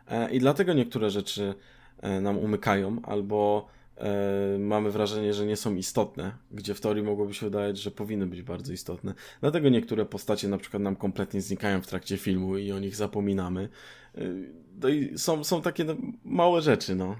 E, 0.08 0.32
I 0.32 0.40
dlatego 0.40 0.74
niektóre 0.74 1.10
rzeczy 1.10 1.54
e, 2.02 2.22
nam 2.22 2.38
umykają, 2.38 3.02
albo 3.04 3.68
e, 3.98 4.58
mamy 4.60 4.92
wrażenie, 4.92 5.34
że 5.34 5.46
nie 5.46 5.56
są 5.56 5.76
istotne, 5.76 6.32
gdzie 6.52 6.74
w 6.74 6.82
teorii 6.82 7.04
mogłoby 7.04 7.34
się 7.34 7.46
wydawać, 7.46 7.78
że 7.78 7.92
powinny 7.92 8.28
być 8.28 8.42
bardzo 8.42 8.74
istotne. 8.74 9.14
Dlatego 9.42 9.70
niektóre 9.70 10.06
postacie 10.06 10.48
na 10.48 10.58
przykład 10.58 10.84
nam 10.84 10.96
kompletnie 10.96 11.42
znikają 11.42 11.82
w 11.82 11.88
trakcie 11.88 12.18
filmu 12.18 12.58
i 12.58 12.72
o 12.72 12.80
nich 12.80 12.96
zapominamy. 12.96 13.70
No 14.82 14.90
i 14.90 15.18
są, 15.18 15.44
są 15.44 15.62
takie 15.62 15.84
no, 15.84 15.96
małe 16.26 16.62
rzeczy, 16.62 16.96
no. 16.96 17.16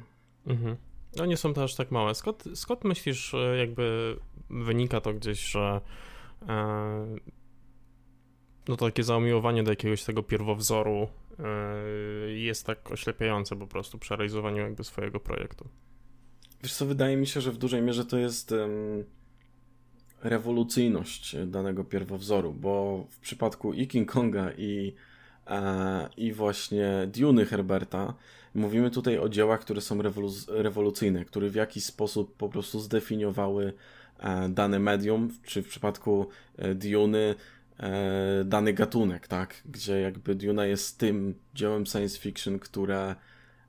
Mhm. 0.48 0.76
No 1.16 1.26
nie 1.26 1.38
są 1.38 1.54
to 1.54 1.64
aż 1.64 1.76
tak 1.76 1.92
małe. 1.92 2.16
Skąd, 2.16 2.44
skąd 2.54 2.84
myślisz, 2.84 3.36
jakby 3.60 4.18
wynika 4.50 5.02
to 5.02 5.14
gdzieś, 5.14 5.40
że 5.40 5.82
e, 6.48 7.16
no 8.68 8.78
takie 8.78 9.04
zamiłowanie 9.04 9.64
do 9.64 9.72
jakiegoś 9.72 10.04
tego 10.04 10.24
pierwowzoru 10.24 11.08
jest 12.28 12.66
tak 12.66 12.92
oślepiające 12.92 13.56
po 13.56 13.68
prostu 13.68 14.00
przy 14.00 14.16
realizowaniu 14.16 14.58
jakby 14.58 14.84
swojego 14.84 15.20
projektu. 15.20 15.70
Wiesz 16.64 16.74
co, 16.74 16.86
wydaje 16.86 17.18
mi 17.18 17.28
się, 17.28 17.42
że 17.42 17.52
w 17.52 17.58
dużej 17.58 17.82
mierze 17.82 18.06
to 18.06 18.18
jest 18.18 18.52
um, 18.52 19.04
rewolucyjność 20.24 21.36
danego 21.48 21.84
pierwowzoru, 21.84 22.54
bo 22.54 23.06
w 23.10 23.20
przypadku 23.20 23.74
i 23.74 23.88
King 23.88 24.12
Konga 24.12 24.52
i, 24.58 24.88
e, 24.88 24.94
i 26.18 26.34
właśnie 26.34 27.08
Duny 27.08 27.46
Herberta 27.46 28.14
mówimy 28.56 28.92
tutaj 28.92 29.18
o 29.18 29.30
dziełach, 29.30 29.60
które 29.60 29.82
są 29.82 29.98
rewolu- 29.98 30.46
rewolucyjne, 30.48 31.26
które 31.26 31.50
w 31.50 31.56
jakiś 31.56 31.84
sposób 31.86 32.36
po 32.38 32.50
prostu 32.50 32.80
zdefiniowały 32.80 33.74
e, 34.20 34.50
dane 34.50 34.80
medium, 34.80 35.30
czy 35.44 35.64
w 35.64 35.68
przypadku 35.68 36.28
e, 36.58 36.76
Duny 36.76 37.36
e, 37.80 38.44
dany 38.46 38.74
gatunek, 38.74 39.28
tak? 39.28 39.62
Gdzie 39.66 40.00
jakby 40.02 40.36
Duna 40.36 40.66
jest 40.66 40.98
tym 40.98 41.36
dziełem 41.54 41.86
science 41.86 42.20
fiction, 42.20 42.60
które 42.60 43.16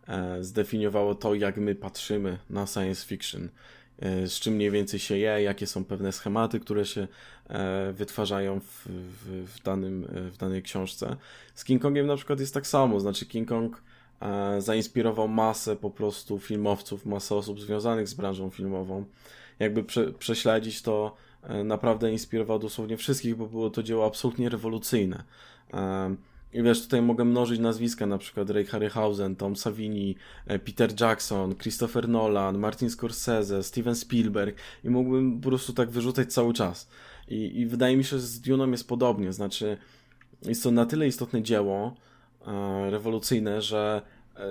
e, 0.09 0.45
zdefiniowało 0.45 1.15
to, 1.15 1.35
jak 1.35 1.57
my 1.57 1.75
patrzymy 1.75 2.39
na 2.51 2.67
science 2.67 3.07
fiction, 3.07 3.49
e, 3.99 4.27
z 4.29 4.41
czym 4.41 4.55
mniej 4.55 4.71
więcej 4.71 5.01
się 5.01 5.17
je, 5.17 5.43
jakie 5.43 5.67
są 5.67 5.85
pewne 5.85 6.13
schematy, 6.13 6.61
które 6.61 6.85
się 6.85 7.01
e, 7.01 7.09
wytwarzają 7.93 8.61
w, 8.61 8.87
w, 8.87 9.53
w, 9.55 9.63
danym, 9.63 10.07
e, 10.15 10.31
w 10.31 10.37
danej 10.37 10.63
książce. 10.63 11.17
Z 11.55 11.65
King 11.65 11.83
Kongiem 11.83 12.07
na 12.07 12.17
przykład 12.17 12.41
jest 12.41 12.55
tak 12.55 12.67
samo, 12.67 13.01
znaczy 13.01 13.27
King 13.27 13.49
Kong 13.49 13.83
e, 14.21 14.61
zainspirował 14.61 15.29
masę 15.29 15.77
po 15.77 15.91
prostu 15.91 16.39
filmowców, 16.39 17.07
masę 17.07 17.35
osób 17.35 17.61
związanych 17.61 18.09
z 18.09 18.15
branżą 18.15 18.51
filmową. 18.51 19.05
Jakby 19.59 19.85
prze, 19.85 20.13
prześledzić 20.13 20.83
to 20.83 21.17
E, 21.49 21.65
naprawdę 21.65 22.13
inspirował 22.13 22.59
dosłownie 22.59 22.97
wszystkich, 22.97 23.37
bo 23.37 23.47
było 23.47 23.71
to 23.71 23.83
dzieło 23.83 24.07
absolutnie 24.07 24.49
rewolucyjne. 24.49 25.25
E, 25.75 26.15
I 26.53 26.63
wiesz, 26.63 26.83
tutaj 26.83 27.03
mogę 27.03 27.25
mnożyć 27.25 27.61
nazwiska, 27.61 28.07
na 28.07 28.19
przykład 28.19 28.51
Ray 28.51 28.65
Harryhausen, 28.65 29.37
Tom 29.37 29.57
Savini, 29.57 30.17
e, 30.47 30.59
Peter 30.59 31.01
Jackson, 31.01 31.55
Christopher 31.57 32.09
Nolan, 32.09 32.59
Martin 32.59 32.91
Scorsese, 32.91 33.63
Steven 33.63 33.95
Spielberg 33.95 34.57
i 34.85 34.91
mógłbym 34.91 35.41
po 35.41 35.49
prostu 35.49 35.73
tak 35.73 35.91
wyrzucać 35.91 36.33
cały 36.33 36.55
czas. 36.55 36.89
I, 37.29 37.61
i 37.61 37.67
wydaje 37.67 37.97
mi 37.97 38.05
się, 38.05 38.11
że 38.11 38.27
z 38.27 38.41
Dune'ą 38.41 38.71
jest 38.71 38.89
podobnie, 38.89 39.33
znaczy 39.33 39.79
jest 40.43 40.63
to 40.63 40.71
na 40.71 40.87
tyle 40.87 41.07
istotne 41.07 41.43
dzieło 41.43 41.95
e, 42.47 42.91
rewolucyjne, 42.91 43.63
że 43.63 44.03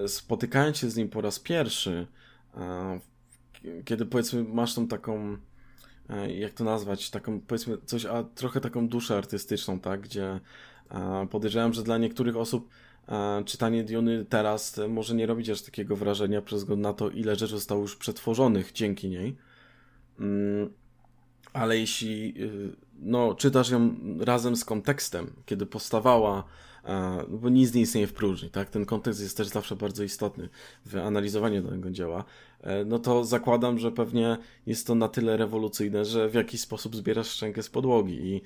spotykając 0.08 0.78
się 0.78 0.90
z 0.90 0.96
nim 0.96 1.10
po 1.10 1.22
raz 1.22 1.40
pierwszy, 1.40 2.08
e, 2.58 3.00
kiedy 3.86 4.06
powiedzmy 4.06 4.44
masz 4.44 4.76
tą 4.76 4.88
taką 4.88 5.38
E, 6.10 6.34
jak 6.34 6.54
to 6.54 6.64
nazwać, 6.64 7.10
taką 7.10 7.42
powiedzmy 7.42 7.78
coś, 7.86 8.06
a 8.06 8.24
trochę 8.24 8.62
taką 8.62 8.88
duszę 8.88 9.18
artystyczną, 9.18 9.80
tak, 9.80 10.02
gdzie 10.02 10.40
e, 10.92 11.28
podejrzewam, 11.32 11.74
że 11.74 11.84
dla 11.84 11.98
niektórych 11.98 12.38
osób 12.38 12.70
e, 13.10 13.44
czytanie 13.46 13.84
Diony 13.84 14.26
teraz 14.26 14.80
może 14.90 15.16
nie 15.16 15.26
robić 15.26 15.50
aż 15.50 15.62
takiego 15.62 15.96
wrażenia 15.96 16.42
przez 16.42 16.60
względu 16.60 16.84
na 16.84 16.94
to, 16.94 17.10
ile 17.10 17.36
rzeczy 17.36 17.54
zostało 17.54 17.82
już 17.82 17.96
przetworzonych 17.96 18.72
dzięki 18.72 19.10
niej. 19.10 19.36
Mm, 20.20 20.74
ale 21.56 21.78
jeśli 21.78 22.34
no, 23.00 23.36
czytasz 23.36 23.70
ją 23.70 23.96
razem 24.20 24.56
z 24.56 24.66
kontekstem, 24.66 25.34
kiedy 25.46 25.66
powstawała, 25.66 26.44
no 27.30 27.38
bo 27.38 27.50
nic 27.50 27.74
nie 27.74 27.82
istnieje 27.82 28.08
w 28.08 28.14
próżni, 28.14 28.50
tak? 28.50 28.70
Ten 28.70 28.86
kontekst 28.86 29.22
jest 29.22 29.38
też 29.38 29.48
zawsze 29.48 29.76
bardzo 29.76 30.04
istotny 30.04 30.50
w 30.86 30.96
analizowaniu 30.96 31.64
danego 31.64 31.92
dzieła. 31.92 32.24
E, 32.62 32.86
no 32.86 33.00
to 33.00 33.26
zakładam, 33.26 33.80
że 33.80 33.92
pewnie 33.92 34.38
jest 34.66 34.88
to 34.88 34.96
na 34.96 35.08
tyle 35.08 35.38
rewolucyjne, 35.38 36.06
że 36.06 36.30
w 36.30 36.34
jakiś 36.34 36.62
sposób 36.62 36.96
zbierasz 36.96 37.28
szczękę 37.28 37.64
z 37.64 37.70
podłogi 37.70 38.14
i, 38.14 38.42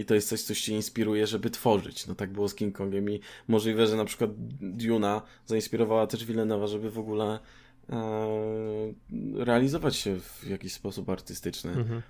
i 0.00 0.04
to 0.04 0.14
jest 0.14 0.28
coś, 0.28 0.42
co 0.42 0.54
cię 0.54 0.74
inspiruje, 0.74 1.26
żeby 1.26 1.50
tworzyć. 1.50 2.06
No 2.06 2.14
tak 2.14 2.32
było 2.32 2.48
z 2.48 2.54
King 2.54 2.76
Kongiem 2.76 3.10
i 3.10 3.20
możliwe, 3.48 3.86
że 3.86 3.96
na 3.96 4.04
przykład 4.04 4.30
Duna 4.60 5.22
zainspirowała 5.46 6.06
też 6.06 6.26
Villeneuve'a, 6.26 6.68
żeby 6.68 6.90
w 6.90 6.98
ogóle 6.98 7.38
e, 7.90 8.28
realizować 9.36 9.96
się 9.96 10.20
w 10.20 10.46
jakiś 10.46 10.72
sposób 10.72 11.10
artystyczny. 11.10 11.70
Mhm. 11.70 12.02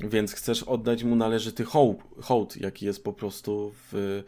Więc 0.00 0.32
chcesz 0.32 0.62
oddać 0.62 1.04
mu 1.04 1.16
należyty 1.16 1.64
hołd, 1.64 1.98
hołd 2.20 2.56
jaki 2.56 2.86
jest 2.86 3.04
po 3.04 3.12
prostu 3.12 3.72
w, 3.92 4.22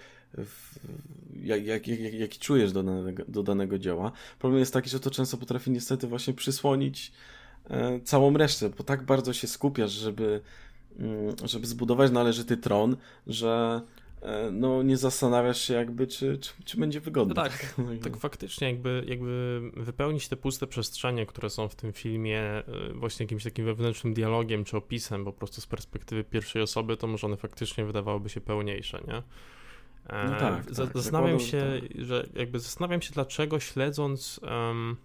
jak, 1.43 1.67
jak, 1.67 1.89
jak, 1.89 2.15
jaki 2.15 2.39
czujesz 2.39 2.73
do 2.73 2.83
danego, 2.83 3.23
do 3.29 3.43
danego 3.43 3.79
dzieła. 3.79 4.13
Problem 4.39 4.61
jest 4.61 4.73
taki, 4.73 4.91
że 4.91 5.01
to 5.01 5.11
często 5.11 5.37
potrafi 5.37 5.71
niestety 5.71 6.07
właśnie 6.07 6.35
przysłonić 6.35 7.13
e, 7.71 8.01
całą 8.01 8.37
resztę, 8.37 8.71
bo 8.79 8.85
tak 8.85 9.03
bardzo 9.03 9.33
się 9.33 9.49
skupiasz, 9.49 9.93
żeby, 9.93 10.41
mm, 10.99 11.35
żeby 11.45 11.67
zbudować 11.67 12.11
należyty 12.11 12.57
tron, 12.57 12.97
że 13.27 13.81
no 14.53 14.83
nie 14.83 14.97
zastanawiasz 14.97 15.61
się 15.61 15.75
jakby, 15.75 16.07
czy, 16.07 16.39
czy, 16.39 16.53
czy 16.65 16.77
będzie 16.77 17.01
wygodny. 17.01 17.35
No 17.41 17.43
tak, 17.43 17.75
no 17.79 17.85
tak 18.03 18.17
faktycznie 18.17 18.69
jakby, 18.69 19.05
jakby 19.07 19.61
wypełnić 19.77 20.29
te 20.29 20.37
puste 20.37 20.67
przestrzenie, 20.67 21.27
które 21.27 21.51
są 21.51 21.69
w 21.69 21.75
tym 21.75 21.93
filmie 21.93 22.41
e, 22.41 22.65
właśnie 22.95 23.25
jakimś 23.25 23.45
takim 23.45 23.65
wewnętrznym 23.65 24.15
dialogiem 24.15 24.65
czy 24.65 24.77
opisem 24.77 25.25
po 25.25 25.33
prostu 25.33 25.61
z 25.61 25.67
perspektywy 25.67 26.25
pierwszej 26.25 26.63
osoby, 26.63 26.97
to 26.97 27.07
może 27.07 27.27
one 27.27 27.37
faktycznie 27.37 27.85
wydawałoby 27.85 28.29
się 28.29 28.41
pełniejsze, 28.41 29.01
nie? 29.09 29.23
No 30.09 30.31
tak, 30.39 30.65
tak, 30.65 30.75
zastanawiam 30.75 31.39
tak, 31.39 31.47
się, 31.47 31.81
tak. 31.83 32.05
że 32.05 32.27
jakby 32.35 32.59
zastanawiam 32.59 33.03
się, 33.03 33.13
dlaczego 33.13 33.61
śledząc 33.61 34.41
um, 34.43 34.97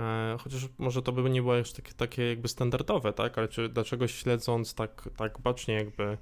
e, 0.00 0.36
chociaż 0.40 0.68
może 0.78 1.02
to 1.02 1.12
by 1.12 1.30
nie 1.30 1.42
było 1.42 1.56
już 1.56 1.72
takie, 1.72 1.92
takie 1.92 2.28
jakby 2.28 2.48
standardowe, 2.48 3.12
tak, 3.12 3.38
ale 3.38 3.48
czy 3.48 3.68
dlaczego 3.68 4.08
śledząc 4.08 4.74
tak, 4.74 5.08
tak 5.16 5.40
bacznie 5.40 5.74
jakby 5.74 6.04
e, 6.04 6.18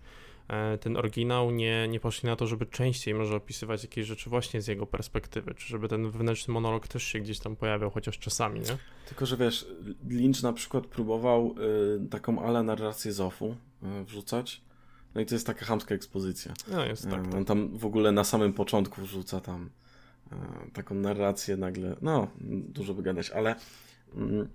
ten 0.80 0.96
oryginał 0.96 1.50
nie, 1.50 1.88
nie 1.88 2.00
poszli 2.00 2.26
na 2.26 2.36
to, 2.36 2.46
żeby 2.46 2.66
częściej 2.66 3.14
może 3.14 3.36
opisywać 3.36 3.82
jakieś 3.82 4.06
rzeczy 4.06 4.30
właśnie 4.30 4.62
z 4.62 4.66
jego 4.66 4.86
perspektywy, 4.86 5.54
czy 5.54 5.68
żeby 5.68 5.88
ten 5.88 6.10
wewnętrzny 6.10 6.54
monolog 6.54 6.88
też 6.88 7.02
się 7.02 7.20
gdzieś 7.20 7.38
tam 7.38 7.56
pojawiał, 7.56 7.90
chociaż 7.90 8.18
czasami, 8.18 8.60
nie? 8.60 8.78
Tylko, 9.08 9.26
że 9.26 9.36
wiesz, 9.36 9.66
Lynch 10.08 10.42
na 10.42 10.52
przykład 10.52 10.86
próbował 10.86 11.54
y, 12.06 12.08
taką 12.08 12.42
ale 12.42 12.62
narrację 12.62 13.12
Zofu 13.12 13.56
y, 14.00 14.04
wrzucać, 14.04 14.62
no 15.14 15.20
i 15.20 15.26
to 15.26 15.34
jest 15.34 15.46
taka 15.46 15.64
chamska 15.64 15.94
ekspozycja. 15.94 16.54
No 16.68 16.84
jest 16.84 17.04
tak. 17.10 17.24
On 17.24 17.30
tak. 17.30 17.44
tam 17.44 17.78
w 17.78 17.86
ogóle 17.86 18.12
na 18.12 18.24
samym 18.24 18.52
początku 18.52 19.02
wrzuca 19.02 19.40
tam 19.40 19.70
e, 20.32 20.36
taką 20.72 20.94
narrację 20.94 21.56
nagle, 21.56 21.96
no 22.02 22.28
dużo 22.68 22.94
wygadać, 22.94 23.30
ale 23.30 23.54
mm, 24.14 24.48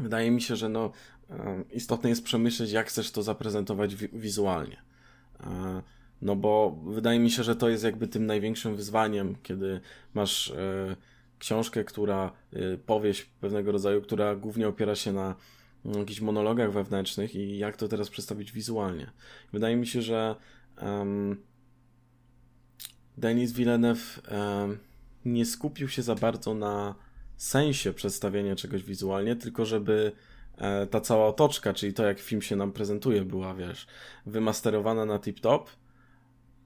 wydaje 0.00 0.30
mi 0.30 0.42
się, 0.42 0.56
że 0.56 0.68
no 0.68 0.92
e, 1.30 1.64
istotne 1.72 2.08
jest 2.08 2.24
przemyśleć, 2.24 2.72
jak 2.72 2.86
chcesz 2.86 3.10
to 3.10 3.22
zaprezentować 3.22 3.94
wi 3.94 4.08
wizualnie. 4.12 4.87
E, 5.40 5.82
no 6.22 6.36
bo 6.36 6.78
wydaje 6.86 7.18
mi 7.18 7.30
się, 7.30 7.42
że 7.42 7.56
to 7.56 7.68
jest 7.68 7.84
jakby 7.84 8.08
tym 8.08 8.26
największym 8.26 8.76
wyzwaniem, 8.76 9.36
kiedy 9.42 9.80
masz 10.14 10.50
e, 10.50 10.96
książkę, 11.38 11.84
która, 11.84 12.32
e, 12.52 12.76
powieść 12.76 13.24
pewnego 13.40 13.72
rodzaju, 13.72 14.02
która 14.02 14.36
głównie 14.36 14.68
opiera 14.68 14.94
się 14.94 15.12
na 15.12 15.34
jakichś 15.84 16.20
monologach 16.20 16.72
wewnętrznych 16.72 17.34
i 17.34 17.58
jak 17.58 17.76
to 17.76 17.88
teraz 17.88 18.10
przedstawić 18.10 18.52
wizualnie. 18.52 19.10
Wydaje 19.52 19.76
mi 19.76 19.86
się, 19.86 20.02
że 20.02 20.36
um, 20.82 21.42
Denis 23.16 23.52
Villeneuve 23.52 24.20
um, 24.30 24.78
nie 25.24 25.46
skupił 25.46 25.88
się 25.88 26.02
za 26.02 26.14
bardzo 26.14 26.54
na 26.54 26.94
sensie 27.36 27.92
przedstawienia 27.92 28.56
czegoś 28.56 28.82
wizualnie, 28.82 29.36
tylko 29.36 29.66
żeby 29.66 30.12
ta 30.90 31.00
cała 31.00 31.26
otoczka, 31.26 31.74
czyli 31.74 31.92
to 31.92 32.06
jak 32.06 32.18
film 32.18 32.42
się 32.42 32.56
nam 32.56 32.72
prezentuje, 32.72 33.24
była, 33.24 33.54
wiesz, 33.54 33.86
wymasterowana 34.26 35.04
na 35.04 35.18
tip-top, 35.18 35.62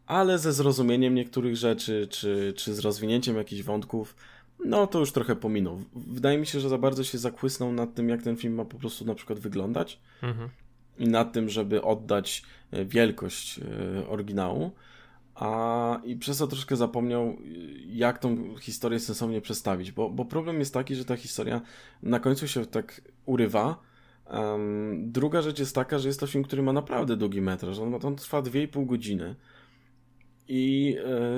ale 0.07 0.39
ze 0.39 0.53
zrozumieniem 0.53 1.15
niektórych 1.15 1.57
rzeczy, 1.57 2.07
czy, 2.11 2.55
czy 2.57 2.75
z 2.75 2.79
rozwinięciem 2.79 3.37
jakichś 3.37 3.63
wątków, 3.63 4.17
no 4.65 4.87
to 4.87 4.99
już 4.99 5.13
trochę 5.13 5.37
pominął. 5.37 5.83
Wydaje 5.95 6.39
mi 6.39 6.47
się, 6.47 6.61
że 6.61 6.69
za 6.69 6.79
bardzo 6.79 7.05
się 7.05 7.19
zakłysnął 7.19 7.73
nad 7.73 7.95
tym, 7.95 8.09
jak 8.09 8.23
ten 8.23 8.37
film 8.37 8.55
ma 8.55 8.65
po 8.65 8.79
prostu 8.79 9.05
na 9.05 9.15
przykład 9.15 9.39
wyglądać 9.39 10.01
mhm. 10.23 10.49
i 10.99 11.09
nad 11.09 11.33
tym, 11.33 11.49
żeby 11.49 11.83
oddać 11.83 12.43
e, 12.71 12.85
wielkość 12.85 13.59
e, 13.59 14.09
oryginału, 14.09 14.71
a 15.35 16.01
i 16.05 16.17
przez 16.17 16.39
to 16.39 16.47
troszkę 16.47 16.77
zapomniał, 16.77 17.23
e, 17.23 17.35
jak 17.87 18.19
tą 18.19 18.57
historię 18.57 19.01
sensownie 19.01 19.41
przedstawić, 19.41 19.93
bo, 19.93 20.11
bo 20.11 20.25
problem 20.25 20.59
jest 20.59 20.75
taki, 20.75 20.95
że 20.95 21.05
ta 21.05 21.17
historia 21.17 21.61
na 22.03 22.21
końcu 22.21 22.49
się 22.49 22.67
tak 22.67 23.01
urywa. 23.27 23.79
Um, 24.31 25.13
druga 25.13 25.43
rzecz 25.43 25.59
jest 25.59 25.75
taka, 25.75 25.99
że 25.99 26.09
jest 26.09 26.21
to 26.21 26.27
film, 26.27 26.45
który 26.45 26.63
ma 26.63 26.73
naprawdę 26.73 27.17
długi 27.17 27.41
metraż. 27.41 27.79
On, 27.79 27.95
on 28.03 28.17
trwa 28.17 28.43
2,5 28.43 28.87
godziny. 28.87 29.35
I 30.49 30.97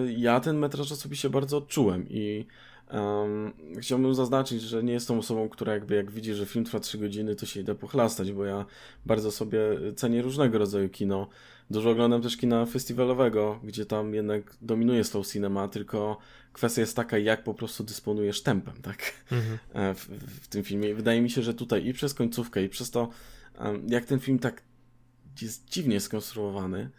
y, 0.08 0.12
ja 0.12 0.40
ten 0.40 0.58
metraż 0.58 0.92
osobiście 0.92 1.30
bardzo 1.30 1.56
odczułem. 1.56 2.06
I 2.08 2.46
Um, 2.92 3.52
chciałbym 3.80 4.14
zaznaczyć, 4.14 4.62
że 4.62 4.82
nie 4.82 4.92
jestem 4.92 5.18
osobą, 5.18 5.48
która 5.48 5.72
jakby 5.72 5.94
jak 5.94 6.10
widzi, 6.10 6.34
że 6.34 6.46
film 6.46 6.64
trwa 6.64 6.80
3 6.80 6.98
godziny, 6.98 7.36
to 7.36 7.46
się 7.46 7.60
idę 7.60 7.74
pochlastać, 7.74 8.32
bo 8.32 8.44
ja 8.44 8.64
bardzo 9.06 9.30
sobie 9.30 9.58
cenię 9.96 10.22
różnego 10.22 10.58
rodzaju 10.58 10.88
kino. 10.88 11.28
Dużo 11.70 11.90
oglądam 11.90 12.22
też 12.22 12.36
kina 12.36 12.66
festiwalowego, 12.66 13.60
gdzie 13.64 13.86
tam 13.86 14.14
jednak 14.14 14.56
dominuje 14.62 15.04
slow 15.04 15.26
cinema, 15.26 15.68
tylko 15.68 16.18
kwestia 16.52 16.80
jest 16.80 16.96
taka, 16.96 17.18
jak 17.18 17.44
po 17.44 17.54
prostu 17.54 17.84
dysponujesz 17.84 18.42
tempem, 18.42 18.74
tak? 18.82 19.12
Mhm. 19.32 19.58
E, 19.72 19.94
w, 19.94 20.08
w, 20.44 20.48
tym 20.48 20.64
filmie. 20.64 20.94
wydaje 20.94 21.22
mi 21.22 21.30
się, 21.30 21.42
że 21.42 21.54
tutaj 21.54 21.86
i 21.86 21.92
przez 21.92 22.14
końcówkę, 22.14 22.62
i 22.62 22.68
przez 22.68 22.90
to, 22.90 23.08
jak 23.88 24.04
ten 24.04 24.20
film 24.20 24.38
tak 24.38 24.62
jest 25.42 25.68
dziwnie 25.68 26.00
skonstruowany, 26.00 26.90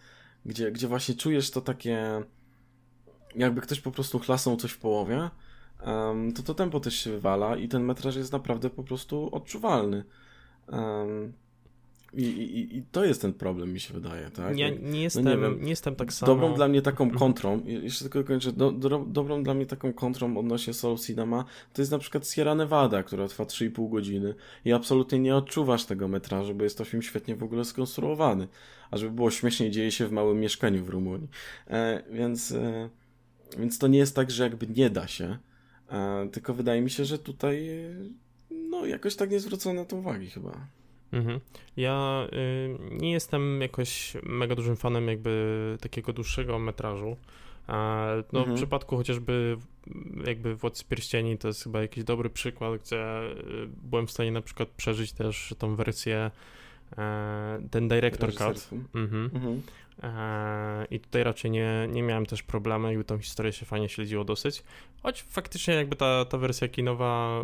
gdzie, 0.45 0.71
gdzie 0.71 0.88
właśnie 0.88 1.15
czujesz 1.15 1.51
to 1.51 1.62
takie 1.62 2.23
jakby 3.36 3.62
ktoś 3.62 3.80
po 3.80 3.91
prostu 3.91 4.19
chlasnął 4.19 4.58
coś 4.58 4.71
w 4.71 4.78
połowie, 4.78 5.30
um, 5.86 6.34
to 6.34 6.43
to 6.43 6.54
tempo 6.54 6.80
też 6.80 6.95
się 6.95 7.12
wywala 7.12 7.56
i 7.56 7.67
ten 7.67 7.84
metraż 7.84 8.15
jest 8.15 8.32
naprawdę 8.32 8.69
po 8.69 8.84
prostu 8.84 9.30
odczuwalny. 9.36 10.04
Um, 10.67 11.34
i, 12.15 12.23
i, 12.23 12.78
I, 12.78 12.84
to 12.91 13.06
jest 13.06 13.21
ten 13.21 13.34
problem, 13.34 13.73
mi 13.73 13.80
się 13.80 13.93
wydaje, 13.93 14.30
tak? 14.30 14.58
Ja 14.58 14.69
nie 14.69 15.04
jestem, 15.04 15.23
no 15.23 15.32
nie, 15.32 15.38
wiem, 15.38 15.62
nie 15.62 15.69
jestem 15.69 15.95
tak 15.95 16.13
samo. 16.13 16.34
Dobrą 16.34 16.54
dla 16.54 16.67
mnie 16.67 16.82
taką 16.82 17.04
mhm. 17.04 17.19
kontrą, 17.19 17.62
jeszcze 17.65 18.10
tylko 18.10 18.23
kończę, 18.28 18.51
do, 18.51 18.71
do, 18.71 19.06
dobrą 19.08 19.43
dla 19.43 19.54
mnie 19.54 19.65
taką 19.65 19.93
kontrą 19.93 20.38
odnośnie 20.38 20.73
Soul 20.73 20.97
Cinema, 20.97 21.45
to 21.73 21.82
jest 21.82 21.91
na 21.91 21.99
przykład 21.99 22.30
Sierra 22.30 22.56
Nevada, 22.56 23.04
która 23.04 23.28
trwa 23.28 23.43
3,5 23.43 23.89
godziny 23.89 24.36
i 24.65 24.73
absolutnie 24.73 25.19
nie 25.19 25.36
odczuwasz 25.36 25.86
tego 25.86 26.08
metrażu, 26.08 26.56
bo 26.56 26.63
jest 26.63 26.78
to 26.78 26.86
film 26.86 27.01
świetnie 27.04 27.36
w 27.36 27.43
ogóle 27.43 27.65
skonstruowany. 27.65 28.47
A 28.91 28.97
żeby 28.97 29.12
było 29.12 29.32
śmieszniej, 29.32 29.71
dzieje 29.71 29.91
się 29.91 30.08
w 30.08 30.12
małym 30.12 30.39
mieszkaniu 30.39 30.86
w 30.86 30.89
Rumunii. 30.89 31.28
E, 31.67 32.04
więc, 32.12 32.51
e, 32.51 32.89
więc 33.58 33.80
to 33.80 33.88
nie 33.88 33.97
jest 33.97 34.15
tak, 34.15 34.32
że 34.32 34.43
jakby 34.43 34.67
nie 34.67 34.89
da 34.89 35.08
się, 35.08 35.38
e, 35.89 36.30
tylko 36.32 36.54
wydaje 36.54 36.82
mi 36.82 36.89
się, 36.89 37.06
że 37.06 37.19
tutaj 37.19 37.69
no 38.69 38.86
jakoś 38.86 39.15
tak 39.15 39.32
nie 39.32 39.39
zwrócono 39.39 39.82
na 39.82 39.86
to 39.86 39.95
uwagi 39.95 40.30
chyba. 40.30 40.67
Mhm. 41.12 41.39
Ja 41.78 42.28
y, 42.34 42.78
nie 42.91 43.12
jestem 43.12 43.62
jakoś 43.62 44.13
mega 44.24 44.56
dużym 44.56 44.76
fanem 44.76 45.08
jakby 45.08 45.78
takiego 45.82 46.13
dłuższego 46.13 46.60
metrażu. 46.60 47.18
No, 48.34 48.39
mhm. 48.39 48.56
W 48.56 48.60
przypadku 48.60 48.98
chociażby 48.98 49.58
jakby 50.26 50.56
Władcy 50.56 50.86
Pierścieni 50.86 51.38
to 51.38 51.48
jest 51.48 51.63
chyba 51.63 51.82
jakiś 51.82 52.04
dobry 52.04 52.30
przykład, 52.30 52.82
gdzie 52.82 53.22
y, 53.22 53.68
byłem 53.84 54.08
w 54.08 54.12
stanie 54.12 54.32
na 54.32 54.41
przykład 54.41 54.70
przeżyć 54.70 55.13
też 55.13 55.56
tą 55.58 55.76
wersję 55.76 56.32
ten 57.71 57.88
Director 57.88 58.34
Cut. 58.34 58.69
Mhm. 58.93 59.29
Mhm. 59.34 59.62
E, 60.03 60.86
I 60.91 60.99
tutaj 60.99 61.23
raczej 61.23 61.51
nie, 61.51 61.88
nie 61.91 62.03
miałem 62.03 62.25
też 62.25 62.43
problemu, 62.43 62.88
jakby 62.88 63.03
tą 63.03 63.19
historię 63.19 63.53
się 63.53 63.65
fajnie 63.65 63.89
śledziło 63.89 64.23
dosyć. 64.23 64.63
Choć 65.03 65.23
faktycznie 65.23 65.73
jakby 65.73 65.95
ta, 65.95 66.25
ta 66.25 66.38
wersja 66.38 66.67
kinowa 66.67 67.43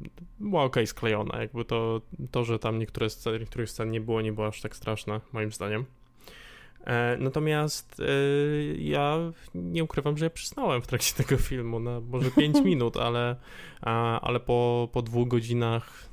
y, 0.00 0.10
była 0.40 0.64
ok 0.64 0.76
sklejona, 0.86 1.40
jakby 1.40 1.64
to, 1.64 2.00
to 2.30 2.44
że 2.44 2.58
tam 2.58 2.78
niektóre 2.78 3.10
sceny, 3.10 3.38
niektórych 3.38 3.70
scen 3.70 3.90
nie 3.90 4.00
było, 4.00 4.20
nie 4.20 4.32
było 4.32 4.46
aż 4.46 4.60
tak 4.60 4.76
straszne, 4.76 5.20
moim 5.32 5.52
zdaniem. 5.52 5.84
E, 6.84 7.16
natomiast 7.20 8.00
y, 8.00 8.76
ja 8.78 9.18
nie 9.54 9.84
ukrywam, 9.84 10.18
że 10.18 10.24
ja 10.24 10.30
przysnąłem 10.30 10.82
w 10.82 10.86
trakcie 10.86 11.14
tego 11.24 11.36
filmu 11.36 11.80
na 11.80 12.00
może 12.00 12.30
5 12.30 12.60
minut, 12.64 12.96
ale, 12.96 13.36
ale 14.20 14.40
po, 14.40 14.88
po 14.92 15.02
dwóch 15.02 15.28
godzinach, 15.28 16.08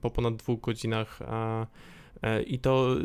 po 0.00 0.10
ponad 0.10 0.36
dwóch 0.36 0.60
godzinach 0.60 1.20
E, 2.22 2.42
I 2.42 2.58
to, 2.58 2.96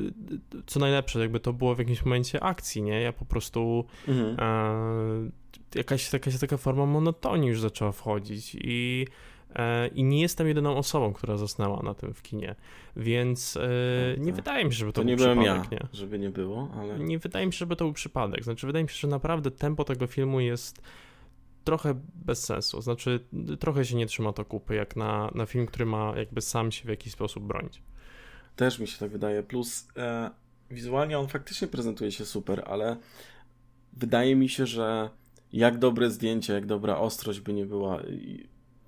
co 0.66 0.80
najlepsze, 0.80 1.20
jakby 1.20 1.39
to 1.39 1.54
było 1.54 1.76
w 1.76 1.80
jakimś 1.80 2.06
momencie 2.06 2.44
akcji, 2.44 2.82
nie? 2.82 3.02
Ja 3.02 3.13
po 3.13 3.26
prostu 3.26 3.86
mhm. 4.08 4.36
e, 4.39 5.78
jakaś, 5.78 6.13
jakaś 6.13 6.39
taka 6.39 6.58
forma 6.58 6.86
monotonii 6.86 7.50
już 7.50 7.62
zaczęła 7.62 7.92
wchodzić 7.92 8.58
i 8.62 9.08
e, 9.56 9.88
i 9.88 10.04
nie 10.04 10.22
jestem 10.22 10.48
jedyną 10.48 10.78
osobą, 10.78 11.13
która 11.13 11.38
zasnęła 11.38 11.84
na 11.84 11.94
tym 11.94 12.13
w 12.13 12.22
kinie, 12.22 12.56
więc 12.96 13.58
e, 13.58 13.70
nie 14.18 14.26
tak. 14.26 14.36
wydaje 14.36 14.66
mi 14.66 14.72
się, 14.72 14.78
żeby 14.78 14.94
to, 14.94 15.02
to 15.02 15.06
był 15.06 15.10
nie 15.10 15.18
przypadek. 15.18 15.72
Ja, 15.72 15.78
nie? 15.78 15.88
żeby 15.94 16.20
nie 16.20 16.30
było, 16.30 16.70
ale... 16.80 17.00
Nie 17.00 17.20
wydaje 17.20 17.46
mi 17.46 17.54
się, 17.54 17.58
żeby 17.58 17.76
to 17.76 17.86
był 17.86 17.94
przypadek. 17.94 18.44
Znaczy, 18.44 18.68
wydaje 18.68 18.84
mi 18.84 18.89
się, 18.89 18.96
że 18.96 19.08
naprawdę 19.08 19.52
tempo 19.52 19.84
tego 19.84 20.08
filmu 20.08 20.39
jest 20.39 20.82
trochę 21.63 22.02
bez 22.15 22.43
sensu. 22.43 22.82
Znaczy, 22.82 23.19
trochę 23.60 23.86
się 23.86 23.95
nie 23.95 24.06
trzyma 24.06 24.34
to 24.34 24.45
kupy, 24.45 24.76
jak 24.76 24.95
na, 24.95 25.32
na 25.36 25.45
film, 25.45 25.65
który 25.65 25.86
ma 25.86 26.13
jakby 26.17 26.41
sam 26.41 26.71
się 26.71 26.86
w 26.86 26.89
jakiś 26.89 27.13
sposób 27.13 27.43
bronić. 27.43 27.82
Też 28.56 28.80
mi 28.80 28.88
się 28.88 28.99
tak 28.99 29.12
wydaje. 29.12 29.43
Plus 29.43 29.88
e, 29.97 30.30
wizualnie 30.71 31.19
on 31.19 31.28
faktycznie 31.28 31.67
prezentuje 31.67 32.12
się 32.12 32.26
super, 32.26 32.63
ale 32.67 32.97
wydaje 33.93 34.36
mi 34.36 34.49
się, 34.49 34.65
że 34.65 35.10
jak 35.54 35.78
dobre 35.78 36.10
zdjęcie, 36.10 36.54
jak 36.54 36.65
dobra 36.65 36.97
ostrość 36.97 37.39
by 37.39 37.54
nie 37.54 37.65
była, 37.65 38.02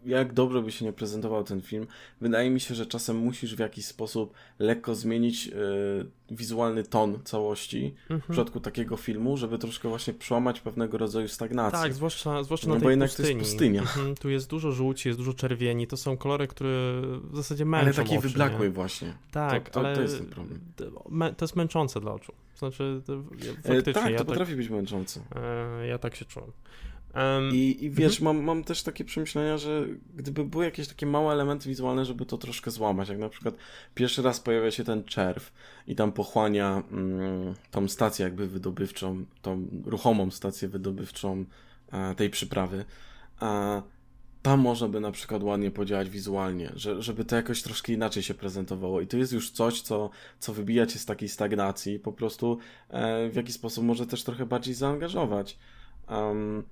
jak 0.05 0.33
dobrze 0.33 0.61
by 0.61 0.71
się 0.71 0.85
nie 0.85 0.93
prezentował 0.93 1.43
ten 1.43 1.61
film, 1.61 1.87
wydaje 2.21 2.49
mi 2.49 2.59
się, 2.59 2.75
że 2.75 2.85
czasem 2.85 3.17
musisz 3.17 3.55
w 3.55 3.59
jakiś 3.59 3.85
sposób 3.85 4.33
lekko 4.59 4.95
zmienić 4.95 5.47
y, 5.47 5.51
wizualny 6.31 6.83
ton 6.83 7.19
całości 7.23 7.95
mhm. 8.01 8.21
w 8.21 8.23
przypadku 8.23 8.59
takiego 8.59 8.97
filmu, 8.97 9.37
żeby 9.37 9.57
troszkę 9.57 9.89
właśnie 9.89 10.13
przełamać 10.13 10.59
pewnego 10.59 10.97
rodzaju 10.97 11.27
stagnację. 11.27 11.79
Tak, 11.79 11.93
zwłaszcza, 11.93 12.43
zwłaszcza 12.43 12.67
no, 12.67 12.73
na 12.73 12.79
tej 12.79 12.83
bo 12.83 12.89
jednak 12.89 13.09
pustyni. 13.09 13.29
to 13.29 13.37
jest 13.37 13.51
pustynia. 13.51 13.81
Mhm, 13.81 14.15
tu 14.15 14.29
jest 14.29 14.49
dużo 14.49 14.71
żółci, 14.71 15.09
jest 15.09 15.19
dużo 15.19 15.33
czerwieni, 15.33 15.87
to 15.87 15.97
są 15.97 16.17
kolory, 16.17 16.47
które 16.47 17.01
w 17.23 17.35
zasadzie 17.35 17.65
męczą 17.65 17.85
Ale 17.85 17.93
takiej 17.93 18.19
wyblakłej 18.19 18.69
właśnie. 18.69 19.13
Tak, 19.31 19.69
to, 19.69 19.73
to, 19.73 19.79
ale 19.79 19.95
to 19.95 20.01
jest 20.01 20.17
ten 20.17 20.27
problem. 20.27 20.59
To 21.37 21.45
jest 21.45 21.55
męczące 21.55 22.01
dla 22.01 22.13
oczu. 22.13 22.33
Znaczy, 22.55 23.01
to, 23.05 23.23
faktycznie. 23.23 23.91
E, 23.91 23.93
tak, 23.93 24.11
ja 24.11 24.17
to 24.17 24.25
tak, 24.25 24.27
potrafi 24.27 24.55
być 24.55 24.69
męczące. 24.69 25.21
E, 25.35 25.87
ja 25.87 25.97
tak 25.97 26.15
się 26.15 26.25
czułem. 26.25 26.51
Um, 27.15 27.49
I, 27.53 27.77
I, 27.85 27.89
wiesz, 27.89 28.19
mhm. 28.19 28.35
mam, 28.35 28.45
mam 28.45 28.63
też 28.63 28.83
takie 28.83 29.05
przemyślenia, 29.05 29.57
że 29.57 29.85
gdyby 30.15 30.45
były 30.45 30.65
jakieś 30.65 30.87
takie 30.87 31.05
małe 31.05 31.33
elementy 31.33 31.69
wizualne, 31.69 32.05
żeby 32.05 32.25
to 32.25 32.37
troszkę 32.37 32.71
złamać, 32.71 33.09
jak 33.09 33.17
na 33.19 33.29
przykład 33.29 33.55
pierwszy 33.95 34.21
raz 34.21 34.39
pojawia 34.39 34.71
się 34.71 34.83
ten 34.83 35.03
czerw 35.03 35.53
i 35.87 35.95
tam 35.95 36.11
pochłania 36.11 36.83
mm, 36.91 37.53
tą 37.71 37.87
stację 37.87 38.23
jakby 38.23 38.47
wydobywczą, 38.47 39.25
tą 39.41 39.67
ruchomą 39.85 40.31
stację 40.31 40.67
wydobywczą 40.67 41.45
e, 41.91 42.15
tej 42.15 42.29
przyprawy, 42.29 42.85
a 43.39 43.81
tam 44.41 44.59
można 44.59 44.87
by 44.87 44.99
na 44.99 45.11
przykład 45.11 45.43
ładnie 45.43 45.71
podziałać 45.71 46.09
wizualnie, 46.09 46.71
że, 46.75 47.01
żeby 47.01 47.25
to 47.25 47.35
jakoś 47.35 47.61
troszkę 47.61 47.93
inaczej 47.93 48.23
się 48.23 48.33
prezentowało 48.33 49.01
i 49.01 49.07
to 49.07 49.17
jest 49.17 49.33
już 49.33 49.51
coś, 49.51 49.81
co, 49.81 50.09
co 50.39 50.53
wybija 50.53 50.85
cię 50.85 50.99
z 50.99 51.05
takiej 51.05 51.29
stagnacji, 51.29 51.99
po 51.99 52.11
prostu 52.11 52.57
e, 52.89 53.29
w 53.29 53.35
jakiś 53.35 53.55
sposób 53.55 53.83
może 53.83 54.07
też 54.07 54.23
trochę 54.23 54.45
bardziej 54.45 54.73
zaangażować. 54.73 55.57
Um, 56.09 56.63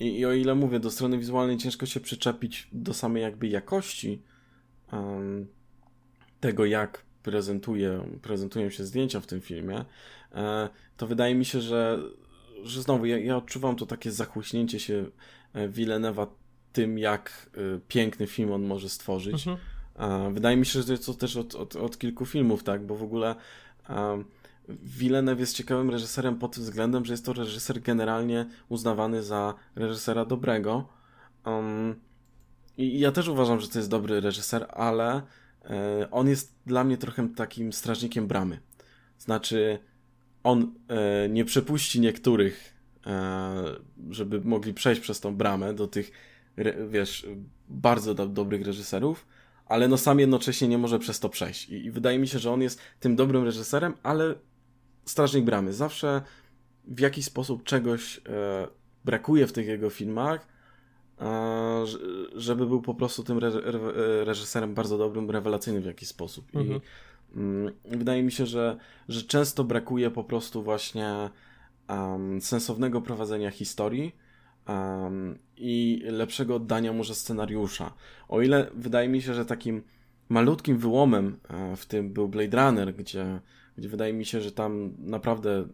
i, 0.00 0.18
I, 0.18 0.26
o 0.26 0.32
ile 0.32 0.54
mówię, 0.54 0.80
do 0.80 0.90
strony 0.90 1.18
wizualnej 1.18 1.56
ciężko 1.56 1.86
się 1.86 2.00
przyczepić 2.00 2.68
do 2.72 2.94
samej 2.94 3.22
jakby 3.22 3.48
jakości 3.48 4.22
um, 4.92 5.46
tego, 6.40 6.64
jak 6.64 7.04
prezentuje, 7.22 8.18
prezentują 8.22 8.70
się 8.70 8.84
zdjęcia 8.84 9.20
w 9.20 9.26
tym 9.26 9.40
filmie, 9.40 9.84
e, 10.34 10.68
to 10.96 11.06
wydaje 11.06 11.34
mi 11.34 11.44
się, 11.44 11.60
że, 11.60 11.98
że 12.62 12.82
znowu 12.82 13.06
ja, 13.06 13.18
ja 13.18 13.36
odczuwam 13.36 13.76
to 13.76 13.86
takie 13.86 14.10
zachłyśnięcie 14.10 14.80
się 14.80 15.06
e, 15.52 15.68
Villeneuva 15.68 16.26
tym, 16.72 16.98
jak 16.98 17.50
e, 17.54 17.60
piękny 17.88 18.26
film 18.26 18.52
on 18.52 18.62
może 18.62 18.88
stworzyć. 18.88 19.46
Mhm. 19.46 19.56
E, 20.28 20.34
wydaje 20.34 20.56
mi 20.56 20.66
się, 20.66 20.80
że 20.80 20.86
to 20.86 20.92
jest 20.92 21.06
to 21.06 21.14
też 21.14 21.36
od, 21.36 21.54
od, 21.54 21.76
od 21.76 21.98
kilku 21.98 22.26
filmów, 22.26 22.62
tak, 22.62 22.86
bo 22.86 22.96
w 22.96 23.02
ogóle 23.02 23.34
Villeneuve 24.68 25.40
jest 25.40 25.56
ciekawym 25.56 25.90
reżyserem 25.90 26.38
pod 26.38 26.54
tym 26.54 26.62
względem, 26.62 27.04
że 27.04 27.12
jest 27.12 27.24
to 27.24 27.32
reżyser 27.32 27.82
generalnie 27.82 28.46
uznawany 28.68 29.22
za 29.22 29.54
reżysera 29.74 30.24
dobrego. 30.24 30.88
Um, 31.44 31.94
I 32.76 32.98
ja 32.98 33.12
też 33.12 33.28
uważam, 33.28 33.60
że 33.60 33.68
to 33.68 33.78
jest 33.78 33.90
dobry 33.90 34.20
reżyser, 34.20 34.66
ale 34.70 35.22
e, 35.64 36.08
on 36.10 36.28
jest 36.28 36.54
dla 36.66 36.84
mnie 36.84 36.96
trochę 36.96 37.28
takim 37.28 37.72
strażnikiem 37.72 38.26
bramy. 38.26 38.60
Znaczy, 39.18 39.78
on 40.42 40.74
e, 40.88 41.28
nie 41.28 41.44
przepuści 41.44 42.00
niektórych, 42.00 42.74
e, 43.06 43.64
żeby 44.10 44.40
mogli 44.40 44.74
przejść 44.74 45.00
przez 45.00 45.20
tą 45.20 45.36
bramę 45.36 45.74
do 45.74 45.86
tych, 45.86 46.12
re, 46.56 46.88
wiesz, 46.88 47.26
bardzo 47.68 48.14
do, 48.14 48.26
dobrych 48.26 48.66
reżyserów, 48.66 49.26
ale 49.66 49.88
no 49.88 49.96
sam 49.96 50.20
jednocześnie 50.20 50.68
nie 50.68 50.78
może 50.78 50.98
przez 50.98 51.20
to 51.20 51.28
przejść. 51.28 51.68
I, 51.68 51.84
I, 51.84 51.90
wydaje 51.90 52.18
mi 52.18 52.28
się, 52.28 52.38
że 52.38 52.50
on 52.50 52.62
jest 52.62 52.80
tym 53.00 53.16
dobrym 53.16 53.44
reżyserem, 53.44 53.94
ale 54.02 54.34
Strażnik 55.06 55.44
Bramy. 55.44 55.72
Zawsze 55.72 56.22
w 56.84 57.00
jakiś 57.00 57.24
sposób 57.24 57.64
czegoś 57.64 58.18
e, 58.18 58.68
brakuje 59.04 59.46
w 59.46 59.52
tych 59.52 59.66
jego 59.66 59.90
filmach, 59.90 60.48
e, 61.20 61.84
żeby 62.34 62.66
był 62.66 62.82
po 62.82 62.94
prostu 62.94 63.24
tym 63.24 63.38
re, 63.38 63.50
reżyserem 64.24 64.74
bardzo 64.74 64.98
dobrym, 64.98 65.30
rewelacyjnym 65.30 65.82
w 65.82 65.86
jakiś 65.86 66.08
sposób. 66.08 66.54
I 66.54 66.58
mhm. 66.58 66.80
mm, 67.36 67.72
wydaje 67.84 68.22
mi 68.22 68.32
się, 68.32 68.46
że, 68.46 68.76
że 69.08 69.22
często 69.22 69.64
brakuje 69.64 70.10
po 70.10 70.24
prostu 70.24 70.62
właśnie 70.62 71.30
um, 71.88 72.40
sensownego 72.40 73.00
prowadzenia 73.00 73.50
historii 73.50 74.16
um, 74.68 75.38
i 75.56 76.02
lepszego 76.04 76.54
oddania 76.54 76.92
może 76.92 77.14
scenariusza. 77.14 77.94
O 78.28 78.42
ile 78.42 78.70
wydaje 78.74 79.08
mi 79.08 79.22
się, 79.22 79.34
że 79.34 79.44
takim 79.44 79.82
malutkim 80.28 80.78
wyłomem 80.78 81.36
e, 81.48 81.76
w 81.76 81.86
tym 81.86 82.12
był 82.12 82.28
Blade 82.28 82.56
Runner, 82.56 82.94
gdzie 82.94 83.40
gdzie 83.78 83.88
wydaje 83.88 84.12
mi 84.12 84.24
się, 84.24 84.40
że 84.40 84.52
tam 84.52 84.94
naprawdę 84.98 85.68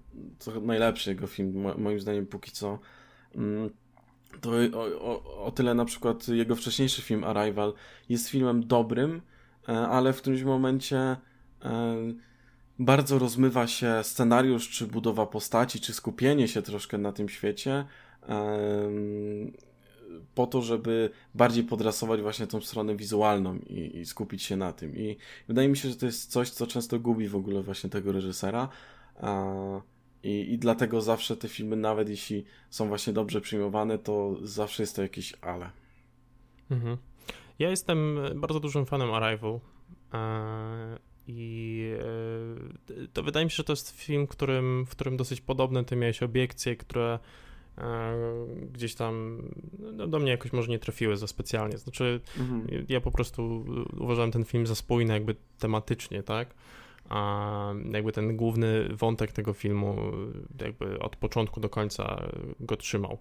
to 0.44 0.60
najlepszy 0.60 1.10
jego 1.10 1.26
film, 1.26 1.66
moim 1.78 2.00
zdaniem 2.00 2.26
póki 2.26 2.50
co. 2.50 2.78
Mm, 3.34 3.70
to 4.40 4.50
o, 4.74 4.84
o, 4.84 5.44
o 5.44 5.50
tyle 5.50 5.74
na 5.74 5.84
przykład 5.84 6.28
jego 6.28 6.56
wcześniejszy 6.56 7.02
film 7.02 7.24
Arrival 7.24 7.72
jest 8.08 8.28
filmem 8.28 8.66
dobrym, 8.66 9.22
e, 9.68 9.72
ale 9.72 10.12
w 10.12 10.16
którymś 10.16 10.42
momencie 10.42 10.96
e, 11.64 11.96
bardzo 12.78 13.18
rozmywa 13.18 13.66
się 13.66 14.00
scenariusz, 14.02 14.70
czy 14.70 14.86
budowa 14.86 15.26
postaci, 15.26 15.80
czy 15.80 15.92
skupienie 15.92 16.48
się 16.48 16.62
troszkę 16.62 16.98
na 16.98 17.12
tym 17.12 17.28
świecie 17.28 17.84
po 20.34 20.46
to, 20.46 20.62
żeby 20.62 21.10
bardziej 21.34 21.64
podrasować 21.64 22.20
właśnie 22.20 22.46
tą 22.46 22.60
stronę 22.60 22.96
wizualną 22.96 23.58
i, 23.58 23.98
i, 23.98 24.06
skupić 24.06 24.42
się 24.42 24.56
na 24.56 24.72
tym. 24.72 24.96
I 24.96 25.16
wydaje 25.48 25.68
mi 25.68 25.76
się, 25.76 25.88
że 25.88 25.96
to 25.96 26.06
jest 26.06 26.30
coś, 26.30 26.50
co 26.50 26.66
często 26.66 27.00
gubi 27.00 27.28
w 27.28 27.36
ogóle 27.36 27.62
właśnie 27.62 27.90
tego 27.90 28.12
reżysera. 28.12 28.68
I, 30.22 30.52
I 30.52 30.58
dlatego 30.58 31.00
zawsze 31.00 31.36
te 31.36 31.48
filmy, 31.48 31.76
nawet 31.76 32.08
jeśli 32.08 32.44
są 32.70 32.88
właśnie 32.88 33.12
dobrze 33.12 33.40
przyjmowane, 33.40 33.98
to 33.98 34.36
zawsze 34.42 34.82
jest 34.82 34.96
to 34.96 35.02
jakieś 35.02 35.34
ale. 35.40 35.70
Mhm. 36.70 36.96
Ja 37.58 37.70
jestem 37.70 38.18
bardzo 38.36 38.60
dużym 38.60 38.86
fanem 38.86 39.14
Arrival. 39.14 39.60
I 41.26 41.82
e, 42.90 43.06
to 43.12 43.22
wydaje 43.22 43.46
mi 43.46 43.50
się, 43.50 43.56
że 43.56 43.64
to 43.64 43.72
jest 43.72 43.90
film, 43.90 44.26
którym, 44.26 44.86
w 44.86 44.90
którym 44.90 45.16
dosyć 45.16 45.40
podobne 45.40 45.84
ty 45.84 45.96
miałeś 45.96 46.22
obiekcje, 46.22 46.76
które 46.76 47.18
gdzieś 48.72 48.94
tam 48.94 49.42
no, 49.78 50.06
do 50.06 50.18
mnie 50.18 50.30
jakoś 50.30 50.52
może 50.52 50.68
nie 50.68 50.78
trafiły 50.78 51.16
za 51.16 51.26
specjalnie. 51.26 51.78
Znaczy, 51.78 52.20
mhm. 52.38 52.86
ja 52.88 53.00
po 53.00 53.10
prostu 53.10 53.64
uważałem 54.00 54.30
ten 54.30 54.44
film 54.44 54.66
za 54.66 54.74
spójny 54.74 55.14
jakby 55.14 55.36
tematycznie, 55.58 56.22
tak? 56.22 56.54
A 57.08 57.74
jakby 57.92 58.12
ten 58.12 58.36
główny 58.36 58.88
wątek 58.88 59.32
tego 59.32 59.52
filmu 59.52 59.96
jakby 60.60 60.98
od 60.98 61.16
początku 61.16 61.60
do 61.60 61.68
końca 61.68 62.22
go 62.60 62.76
trzymał. 62.76 63.18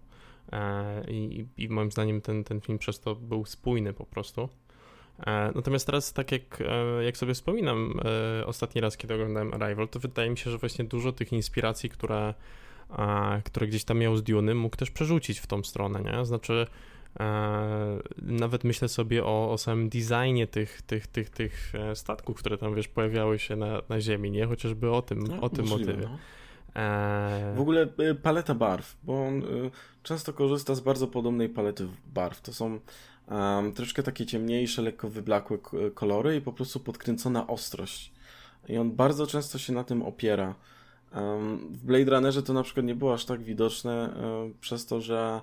I, 1.08 1.46
i 1.58 1.70
moim 1.70 1.92
zdaniem 1.92 2.22
ten, 2.22 2.44
ten 2.44 2.62
film 2.62 2.78
przez 2.78 3.00
to 3.00 3.16
był 3.16 3.46
spójny 3.46 3.94
po 3.94 4.06
prostu. 4.06 4.50
E, 5.20 5.52
natomiast 5.56 5.86
teraz, 5.86 6.14
tak 6.14 6.32
jak, 6.32 6.62
e, 6.62 7.04
jak 7.04 7.18
sobie 7.18 7.34
wspominam, 7.34 8.00
e, 8.42 8.46
ostatni 8.46 8.82
raz, 8.82 8.98
kiedy 8.98 9.14
oglądałem 9.14 9.54
Arrival, 9.54 9.88
to 9.88 10.00
wydaje 10.00 10.30
mi 10.30 10.38
się, 10.38 10.52
że 10.52 10.58
właśnie 10.58 10.86
dużo 10.86 11.12
tych 11.12 11.34
inspiracji, 11.34 11.90
które, 11.90 12.34
które 13.44 13.68
gdzieś 13.68 13.84
tam 13.84 13.98
miał 13.98 14.18
z 14.18 14.24
Dune, 14.24 14.56
mógł 14.56 14.76
też 14.76 14.92
przerzucić 14.92 15.40
w 15.40 15.48
tą 15.48 15.64
stronę, 15.64 16.02
nie? 16.02 16.26
Znaczy, 16.26 16.68
nawet 18.22 18.64
myślę 18.64 18.90
sobie 18.90 19.26
o, 19.26 19.52
o 19.52 19.58
samym 19.58 19.90
designie 19.90 20.48
tych, 20.48 20.82
tych, 20.82 21.08
tych, 21.08 21.30
tych 21.30 21.74
statków, 21.94 22.38
które 22.38 22.58
tam, 22.58 22.76
wiesz, 22.76 22.88
pojawiały 22.88 23.40
się 23.40 23.56
na, 23.56 23.82
na 23.90 24.02
Ziemi, 24.02 24.32
nie? 24.32 24.46
Chociażby 24.46 24.92
o 24.92 25.02
tym, 25.02 25.24
no, 25.24 25.42
o 25.42 25.50
tym 25.50 25.68
możliwe, 25.68 25.94
motywie. 25.94 26.10
No. 26.10 26.18
W 27.56 27.60
ogóle 27.60 27.88
paleta 28.24 28.56
barw, 28.56 28.98
bo 29.04 29.26
on 29.28 29.44
często 30.04 30.34
korzysta 30.34 30.76
z 30.76 30.80
bardzo 30.80 31.08
podobnej 31.08 31.50
palety 31.50 31.88
barw. 32.06 32.42
To 32.42 32.54
są 32.54 32.80
um, 33.28 33.74
troszkę 33.74 34.04
takie 34.04 34.26
ciemniejsze, 34.26 34.82
lekko 34.82 35.10
wyblakłe 35.10 35.58
kolory 35.94 36.36
i 36.36 36.42
po 36.42 36.54
prostu 36.54 36.80
podkręcona 36.80 37.48
ostrość. 37.48 38.12
I 38.70 38.78
on 38.78 38.92
bardzo 38.92 39.28
często 39.28 39.58
się 39.58 39.74
na 39.74 39.84
tym 39.84 40.02
opiera. 40.02 40.56
W 41.72 41.84
Blade 41.84 42.12
Runnerze 42.12 42.44
to 42.44 42.54
na 42.54 42.64
przykład 42.64 42.86
nie 42.86 42.96
było 42.96 43.14
aż 43.14 43.26
tak 43.26 43.44
widoczne 43.44 44.14
przez 44.62 44.86
to, 44.86 45.02
że 45.02 45.42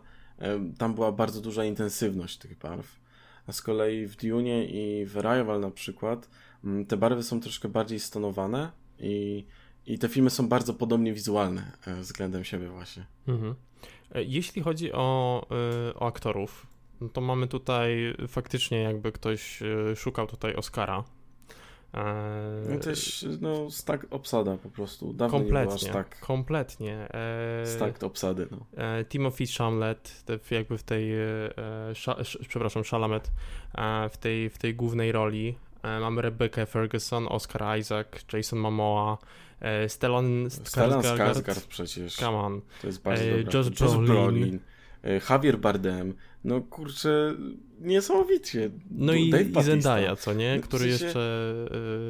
tam 0.78 0.94
była 0.94 1.12
bardzo 1.12 1.40
duża 1.40 1.64
intensywność 1.64 2.38
tych 2.38 2.58
barw. 2.58 3.00
A 3.46 3.52
z 3.52 3.62
kolei 3.62 4.06
w 4.06 4.16
Dune 4.16 4.64
i 4.64 5.06
w 5.06 5.18
Arrival 5.18 5.60
na 5.60 5.70
przykład 5.70 6.28
te 6.88 6.96
barwy 6.96 7.22
są 7.22 7.40
troszkę 7.40 7.68
bardziej 7.68 8.00
stonowane 8.00 8.70
i, 8.98 9.44
i 9.86 9.98
te 9.98 10.08
filmy 10.08 10.30
są 10.30 10.48
bardzo 10.48 10.74
podobnie 10.74 11.12
wizualne 11.12 11.72
e, 11.86 11.94
względem 11.94 12.44
siebie 12.44 12.68
właśnie. 12.68 13.06
Mhm. 13.28 13.54
E, 14.14 14.22
jeśli 14.22 14.62
chodzi 14.62 14.92
o, 14.92 15.46
e, 15.90 15.94
o 15.94 16.06
aktorów, 16.06 16.66
no 17.00 17.08
to 17.08 17.20
mamy 17.20 17.48
tutaj 17.48 18.14
faktycznie 18.28 18.82
jakby 18.82 19.12
ktoś 19.12 19.60
szukał 19.96 20.26
tutaj 20.26 20.54
Oscara. 20.54 21.04
Eee, 21.94 22.02
no 22.68 22.78
też 22.78 23.26
no, 23.40 23.70
stack 23.70 24.06
obsada 24.10 24.56
po 24.56 24.70
prostu. 24.70 25.12
Dawno 25.12 25.38
kompletnie, 25.38 25.92
tak. 25.92 26.20
Kompletnie. 26.20 27.08
Eee, 27.14 27.66
stack 27.66 28.02
obsady, 28.02 28.46
no. 28.50 28.66
Eee, 28.76 29.04
Timothy 29.04 29.44
Chamlet, 29.58 30.24
jakby 30.50 30.78
w 30.78 30.82
tej, 30.82 31.14
e, 31.14 31.50
przepraszam, 32.48 32.82
Chalamet, 32.84 33.30
e, 33.74 34.08
w 34.08 34.16
tej, 34.16 34.50
w 34.50 34.58
tej 34.58 34.74
głównej 34.74 35.12
roli. 35.12 35.54
E, 35.82 36.00
mamy 36.00 36.22
Rebecca 36.22 36.66
Ferguson, 36.66 37.26
Oscar 37.28 37.78
Isaac, 37.78 38.06
Jason 38.32 38.58
Momoa, 38.58 39.18
e, 39.60 39.88
Stellan 39.88 40.48
Skarsgård. 40.48 41.66
przecież. 41.68 42.16
Come 42.16 42.36
on. 42.36 42.60
To 42.80 42.86
jest 42.86 43.02
bardzo 43.02 43.24
e, 43.24 43.42
Josh 43.54 43.70
Brolin. 43.70 44.06
Brolin. 44.06 44.58
E, 45.04 45.20
Javier 45.30 45.58
Bardem, 45.58 46.14
no 46.44 46.60
kurczę, 46.60 47.34
niesamowicie. 47.80 48.70
No 48.90 49.14
i, 49.14 49.30
i 49.58 49.62
Zendaya, 49.62 50.16
co 50.16 50.32
nie? 50.32 50.60
Który 50.60 50.86
w 50.86 50.88
sensie... 50.88 51.04
jeszcze, 51.04 51.54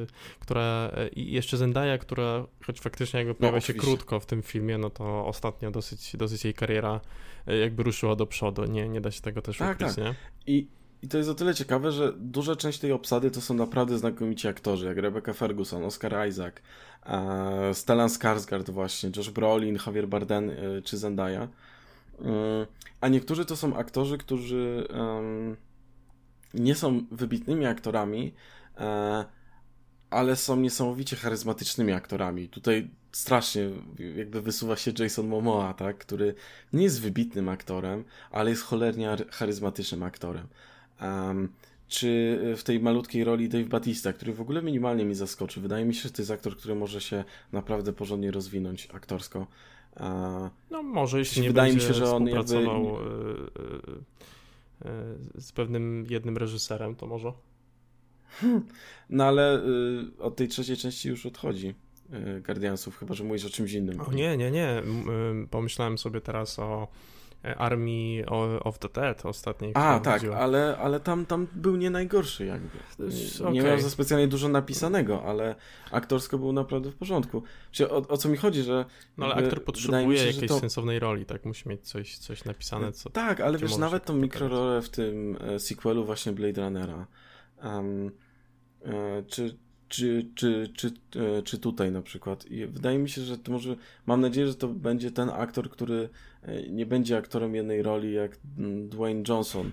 y, 0.03 0.41
która, 0.41 0.91
y, 1.17 1.21
jeszcze 1.21 1.57
Zendaya, 1.57 1.99
która 1.99 2.47
choć 2.67 2.81
faktycznie 2.81 3.19
jakby 3.19 3.35
pojawia 3.35 3.57
no, 3.57 3.61
się 3.61 3.75
krótko 3.75 4.21
w 4.21 4.27
tym 4.27 4.43
filmie, 4.43 4.79
no 4.79 4.91
to 4.91 5.27
ostatnio 5.27 5.71
dosyć, 5.71 6.17
dosyć 6.17 6.45
jej 6.45 6.55
kariera 6.55 7.01
y, 7.49 7.57
jakby 7.59 7.83
ruszyła 7.83 8.17
do 8.17 8.27
przodu, 8.27 8.65
nie, 8.65 8.89
nie 8.89 9.01
da 9.01 9.11
się 9.11 9.21
tego 9.21 9.43
też 9.43 9.59
tak, 9.59 9.77
ukryć, 9.77 9.95
tak. 9.97 10.05
nie? 10.05 10.15
I, 10.47 10.69
I 11.03 11.09
to 11.09 11.19
jest 11.19 11.31
o 11.31 11.35
tyle 11.35 11.55
ciekawe, 11.55 11.93
że 11.93 12.13
duża 12.17 12.57
część 12.57 12.79
tej 12.79 12.93
obsady 12.93 13.31
to 13.31 13.41
są 13.41 13.55
naprawdę 13.55 13.99
znakomici 13.99 14.49
aktorzy, 14.49 14.87
jak 14.87 14.99
Rebecca 14.99 15.33
Ferguson, 15.33 15.85
Oscar 15.85 16.29
Isaac, 16.29 16.55
Stellan 17.73 18.09
Skarsgård 18.09 18.71
właśnie, 18.71 19.11
Josh 19.17 19.31
Brolin, 19.31 19.79
Javier 19.87 20.09
Bardem 20.09 20.51
czy 20.85 20.97
Zendaya. 20.97 21.49
A 23.01 23.09
niektórzy 23.09 23.45
to 23.45 23.57
są 23.57 23.77
aktorzy, 23.77 24.19
którzy 24.19 24.89
nie 26.55 26.75
są 26.75 27.05
wybitnymi 27.11 27.67
aktorami, 27.67 28.35
e, 28.79 29.25
ale 30.11 30.37
są 30.37 30.57
niesamowicie 30.57 31.17
charyzmatycznymi 31.17 31.93
aktorami. 31.93 32.49
Tutaj 32.49 32.91
strasznie 33.13 33.71
jakby 34.17 34.43
wysuwa 34.43 34.77
się 34.77 34.93
Jason 34.99 35.29
Momoa, 35.29 35.75
tak? 35.75 35.99
który 35.99 36.35
nie 36.73 36.83
jest 36.83 37.01
wybitnym 37.01 37.49
aktorem, 37.49 38.05
ale 38.31 38.51
jest 38.51 38.63
cholernie 38.63 39.17
charyzmatycznym 39.31 40.03
aktorem. 40.03 40.49
Czy 41.89 42.39
w 42.57 42.63
tej 42.63 42.81
malutkiej 42.81 43.25
roli 43.25 43.49
Dave 43.49 43.69
Batista, 43.69 44.13
który 44.13 44.33
w 44.33 44.41
ogóle 44.41 44.63
minimalnie 44.63 45.05
mi 45.05 45.15
zaskoczy. 45.15 45.61
Wydaje 45.61 45.85
mi 45.85 45.95
się, 45.95 46.03
że 46.03 46.11
to 46.11 46.23
jest 46.23 46.31
aktor, 46.31 46.57
który 46.57 46.75
może 46.75 47.01
się 47.01 47.25
naprawdę 47.53 47.93
porządnie 47.93 48.31
rozwinąć 48.31 48.89
aktorsko. 48.93 49.47
No 50.71 50.83
może, 50.83 51.19
jeśli 51.19 51.43
nie 51.43 51.49
wydaje 51.49 51.75
mi 51.75 51.81
się, 51.81 51.95
że 51.95 52.05
on 52.05 52.27
współpracował 52.27 52.85
jakby... 52.85 53.11
E, 54.85 54.89
e, 54.89 54.91
e, 54.91 55.41
z 55.41 55.53
pewnym 55.53 56.07
jednym 56.09 56.37
reżyserem, 56.37 56.97
to 56.97 57.07
może. 57.07 57.33
No 59.11 59.25
ale 59.25 59.63
od 60.19 60.37
tej 60.37 60.49
trzeciej 60.49 60.77
części 60.77 61.09
już 61.09 61.27
odchodzi 61.27 61.75
Guardiansów, 62.47 62.99
chyba 62.99 63.15
że 63.15 63.25
mówisz 63.25 63.45
o 63.45 63.51
czymś 63.51 63.73
innym. 63.73 64.01
O 64.01 64.13
nie, 64.13 64.37
nie, 64.37 64.51
nie. 64.51 64.83
Pomyślałem 65.51 65.99
sobie 65.99 66.21
teraz 66.21 66.59
o 66.59 66.89
Army 67.43 68.25
of 68.65 68.79
the 68.79 68.89
Dead 68.89 69.27
ostatniej. 69.27 69.73
A, 69.75 70.01
tak, 70.01 70.25
ale, 70.25 70.77
ale 70.81 71.01
tam, 71.01 71.27
tam 71.27 71.47
był 71.53 71.77
nie 71.77 71.91
najgorszy 71.91 72.47
jakby. 72.47 72.79
Nie, 73.45 73.51
nie 73.51 73.63
miał 73.63 73.81
za 73.81 73.91
specjalnie 73.91 74.29
dużo 74.29 74.49
napisanego, 74.49 75.23
ale 75.23 75.55
aktorsko 75.91 76.39
był 76.39 76.53
naprawdę 76.53 76.91
w 76.91 76.95
porządku. 76.95 77.43
Czyli 77.71 77.91
o, 77.91 77.97
o 77.97 78.17
co 78.17 78.29
mi 78.29 78.37
chodzi, 78.37 78.63
że... 78.63 78.85
No 79.17 79.27
ale 79.27 79.35
aktor 79.35 79.65
potrzebuje 79.65 80.19
się, 80.19 80.27
jakiejś 80.27 80.49
to... 80.49 80.59
sensownej 80.59 80.99
roli, 80.99 81.27
tak? 81.27 81.45
Musi 81.45 81.69
mieć 81.69 81.89
coś, 81.89 82.19
coś 82.19 82.45
napisane, 82.45 82.93
co... 82.93 83.11
Tak, 83.11 83.41
ale 83.41 83.59
wiesz, 83.59 83.77
nawet 83.77 84.05
tą 84.05 84.17
mikrorolę 84.17 84.83
w 84.83 84.89
tym 84.89 85.39
e, 85.41 85.59
sequelu 85.59 86.05
właśnie 86.05 86.33
Blade 86.33 86.63
Runnera, 86.63 87.07
um, 87.63 88.11
czy 89.27 89.59
czy, 89.89 90.31
czy, 90.35 90.71
czy, 90.75 90.93
e, 91.17 91.43
czy 91.43 91.59
tutaj 91.59 91.93
na 91.93 92.03
przykład. 92.03 92.47
I 92.47 92.67
wydaje 92.67 92.99
mi 92.99 93.09
się, 93.09 93.23
że 93.23 93.39
to 93.39 93.53
może, 93.53 93.77
mam 94.07 94.21
nadzieję, 94.21 94.47
że 94.47 94.55
to 94.55 94.69
będzie 94.69 95.11
ten 95.11 95.31
aktor, 95.31 95.71
który 95.71 95.97
e, 95.99 96.38
nie 96.71 96.87
będzie 96.87 97.17
aktorem 97.17 97.55
jednej 97.55 97.83
roli 97.83 98.13
jak 98.13 98.39
mm, 98.59 98.89
Dwayne 98.89 99.23
Johnson, 99.29 99.71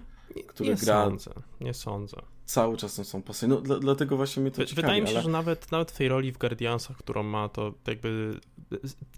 który 0.47 0.69
nie 0.69 0.75
gra. 0.75 1.05
Sądzę, 1.05 1.31
nie 1.61 1.73
sądzę. 1.73 2.17
Cały 2.45 2.77
czas 2.77 3.07
są 3.07 3.21
pasy. 3.21 3.47
No, 3.47 3.61
dla, 3.61 3.79
dlatego 3.79 4.17
właśnie 4.17 4.41
mnie 4.41 4.51
to 4.51 4.55
Wydaje 4.55 4.69
ciekawi. 4.69 4.81
Wydaje 4.81 5.01
mi 5.01 5.07
się, 5.07 5.13
ale... 5.13 5.23
że 5.23 5.29
nawet, 5.29 5.71
nawet 5.71 5.91
w 5.91 5.97
tej 5.97 6.07
roli 6.07 6.31
w 6.31 6.37
Guardiansach, 6.37 6.97
którą 6.97 7.23
ma, 7.23 7.49
to 7.49 7.73
jakby 7.87 8.39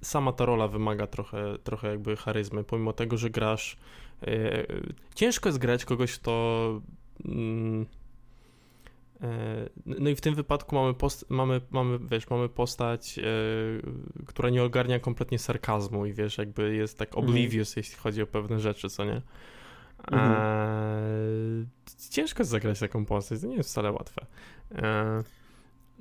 sama 0.01 0.33
ta 0.33 0.45
rola 0.45 0.67
wymaga 0.67 1.07
trochę, 1.07 1.57
trochę 1.63 1.87
jakby 1.87 2.15
charyzmy, 2.15 2.63
pomimo 2.63 2.93
tego, 2.93 3.17
że 3.17 3.29
grasz. 3.29 3.77
Yy, 4.27 4.93
ciężko 5.15 5.49
jest 5.49 5.59
grać 5.59 5.85
kogoś, 5.85 6.19
kto. 6.19 6.81
Yy, 7.25 7.85
E, 7.85 7.85
no 9.85 10.09
i 10.09 10.15
w 10.15 10.21
tym 10.21 10.35
wypadku 10.35 10.75
mamy, 10.75 10.93
post, 10.93 11.25
mamy, 11.29 11.61
mamy, 11.71 11.99
wiesz, 11.99 12.29
mamy 12.29 12.49
postać, 12.49 13.19
e, 13.19 13.23
która 14.25 14.49
nie 14.49 14.63
ogarnia 14.63 14.99
kompletnie 14.99 15.39
sarkazmu 15.39 16.05
i 16.05 16.13
wiesz, 16.13 16.37
jakby 16.37 16.75
jest 16.75 16.97
tak 16.97 17.09
mhm. 17.09 17.25
oblivious, 17.25 17.69
mhm. 17.69 17.83
jeśli 17.83 17.97
chodzi 17.97 18.21
o 18.21 18.27
pewne 18.27 18.59
rzeczy, 18.59 18.89
co 18.89 19.05
nie? 19.05 19.21
Mhm. 20.11 20.31
E, 20.31 21.65
ciężko 22.09 22.41
jest 22.41 22.51
zagrać 22.51 22.79
taką 22.79 23.05
postać, 23.05 23.41
to 23.41 23.47
nie 23.47 23.55
jest 23.55 23.69
wcale 23.69 23.91
łatwe. 23.91 24.25
E, 24.75 25.23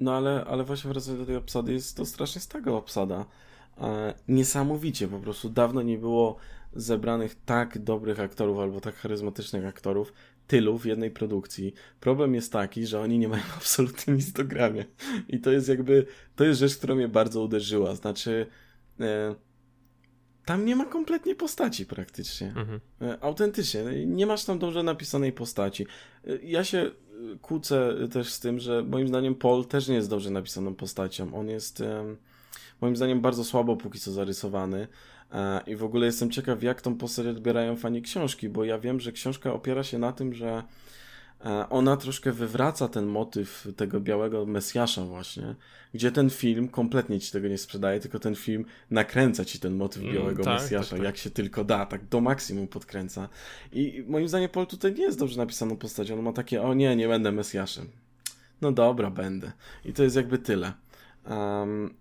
no 0.00 0.14
ale, 0.14 0.44
ale 0.44 0.64
właśnie 0.64 0.90
wracając 0.90 1.20
do 1.20 1.26
tej 1.26 1.36
obsady, 1.36 1.72
jest 1.72 1.96
to 1.96 2.06
strasznie 2.06 2.40
staga 2.40 2.72
obsada. 2.72 3.24
E, 3.80 4.14
niesamowicie, 4.28 5.08
po 5.08 5.18
prostu 5.18 5.48
dawno 5.48 5.82
nie 5.82 5.98
było 5.98 6.36
zebranych 6.72 7.36
tak 7.44 7.78
dobrych 7.78 8.20
aktorów 8.20 8.58
albo 8.58 8.80
tak 8.80 8.94
charyzmatycznych 8.94 9.66
aktorów 9.66 10.12
tylu 10.46 10.78
w 10.78 10.86
jednej 10.86 11.10
produkcji. 11.10 11.74
Problem 12.00 12.34
jest 12.34 12.52
taki, 12.52 12.86
że 12.86 13.00
oni 13.00 13.18
nie 13.18 13.28
mają 13.28 13.42
absolutnie 13.56 14.14
nic 14.14 14.32
do 14.32 14.44
grania. 14.44 14.84
I 15.28 15.40
to 15.40 15.50
jest 15.50 15.68
jakby, 15.68 16.06
to 16.36 16.44
jest 16.44 16.60
rzecz, 16.60 16.76
która 16.76 16.94
mnie 16.94 17.08
bardzo 17.08 17.42
uderzyła. 17.42 17.94
Znaczy, 17.94 18.46
e, 19.00 19.34
tam 20.46 20.64
nie 20.64 20.76
ma 20.76 20.84
kompletnie 20.84 21.34
postaci 21.34 21.86
praktycznie. 21.86 22.46
Mhm. 22.46 22.80
E, 23.02 23.22
autentycznie. 23.22 23.84
Nie 24.06 24.26
masz 24.26 24.44
tam 24.44 24.58
dobrze 24.58 24.82
napisanej 24.82 25.32
postaci. 25.32 25.86
E, 26.26 26.36
ja 26.42 26.64
się 26.64 26.78
e, 26.78 26.92
kłócę 27.42 27.94
też 28.12 28.32
z 28.32 28.40
tym, 28.40 28.58
że 28.58 28.82
moim 28.82 29.08
zdaniem 29.08 29.34
Paul 29.34 29.64
też 29.64 29.88
nie 29.88 29.94
jest 29.94 30.10
dobrze 30.10 30.30
napisaną 30.30 30.74
postacią. 30.74 31.34
On 31.34 31.48
jest... 31.48 31.80
E, 31.80 32.16
moim 32.80 32.96
zdaniem 32.96 33.20
bardzo 33.20 33.44
słabo 33.44 33.76
póki 33.76 34.00
co 34.00 34.12
zarysowany. 34.12 34.88
E, 35.32 35.60
I 35.66 35.76
w 35.76 35.84
ogóle 35.84 36.06
jestem 36.06 36.30
ciekaw, 36.30 36.62
jak 36.62 36.82
tą 36.82 36.96
postać 36.96 37.26
odbierają 37.26 37.76
fani 37.76 38.02
książki, 38.02 38.48
bo 38.48 38.64
ja 38.64 38.78
wiem, 38.78 39.00
że 39.00 39.12
książka 39.12 39.52
opiera 39.52 39.82
się 39.82 39.98
na 39.98 40.12
tym, 40.12 40.34
że 40.34 40.62
e, 41.44 41.68
ona 41.70 41.96
troszkę 41.96 42.32
wywraca 42.32 42.88
ten 42.88 43.06
motyw 43.06 43.68
tego 43.76 44.00
białego 44.00 44.46
Mesjasza 44.46 45.04
właśnie, 45.04 45.54
gdzie 45.94 46.12
ten 46.12 46.30
film 46.30 46.68
kompletnie 46.68 47.20
ci 47.20 47.32
tego 47.32 47.48
nie 47.48 47.58
sprzedaje, 47.58 48.00
tylko 48.00 48.18
ten 48.18 48.34
film 48.34 48.64
nakręca 48.90 49.44
ci 49.44 49.60
ten 49.60 49.74
motyw 49.74 50.02
mm, 50.02 50.14
białego 50.14 50.42
mm, 50.42 50.44
tak, 50.44 50.62
Mesjasza, 50.62 50.90
tak, 50.90 50.98
tak. 50.98 51.06
jak 51.06 51.16
się 51.16 51.30
tylko 51.30 51.64
da, 51.64 51.86
tak 51.86 52.04
do 52.04 52.20
maksimum 52.20 52.68
podkręca. 52.68 53.28
I 53.72 54.04
moim 54.08 54.28
zdaniem 54.28 54.48
Paul 54.48 54.66
tutaj 54.66 54.94
nie 54.94 55.02
jest 55.02 55.18
dobrze 55.18 55.36
napisaną 55.36 55.76
postacią, 55.76 56.14
on 56.18 56.22
ma 56.22 56.32
takie, 56.32 56.62
o 56.62 56.74
nie, 56.74 56.96
nie 56.96 57.08
będę 57.08 57.32
Mesjaszem. 57.32 57.88
No 58.60 58.72
dobra, 58.72 59.10
będę. 59.10 59.52
I 59.84 59.92
to 59.92 60.02
jest 60.02 60.16
jakby 60.16 60.38
tyle. 60.38 60.72
Um, 61.30 61.94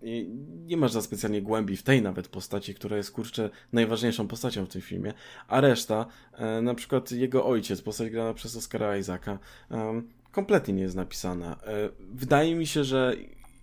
nie 0.66 0.78
masz 0.78 0.92
za 0.92 1.02
specjalnie 1.02 1.42
głębi 1.42 1.78
w 1.78 1.84
tej 1.84 2.02
nawet 2.02 2.28
postaci, 2.28 2.76
która 2.76 2.98
jest 2.98 3.12
kurczę 3.12 3.50
najważniejszą 3.74 4.28
postacią 4.28 4.66
w 4.66 4.70
tym 4.70 4.82
filmie, 4.82 5.14
a 5.48 5.62
reszta, 5.62 6.06
e, 6.34 6.62
na 6.62 6.74
przykład 6.74 7.12
jego 7.12 7.46
ojciec, 7.46 7.82
postać 7.82 8.10
grana 8.10 8.34
przez 8.34 8.56
Oscara 8.56 8.98
Isaaca, 8.98 9.40
um, 9.70 10.10
kompletnie 10.32 10.74
nie 10.74 10.82
jest 10.82 10.96
napisana. 10.96 11.60
E, 11.64 11.90
wydaje 12.00 12.56
mi 12.56 12.68
się, 12.68 12.84
że 12.84 13.16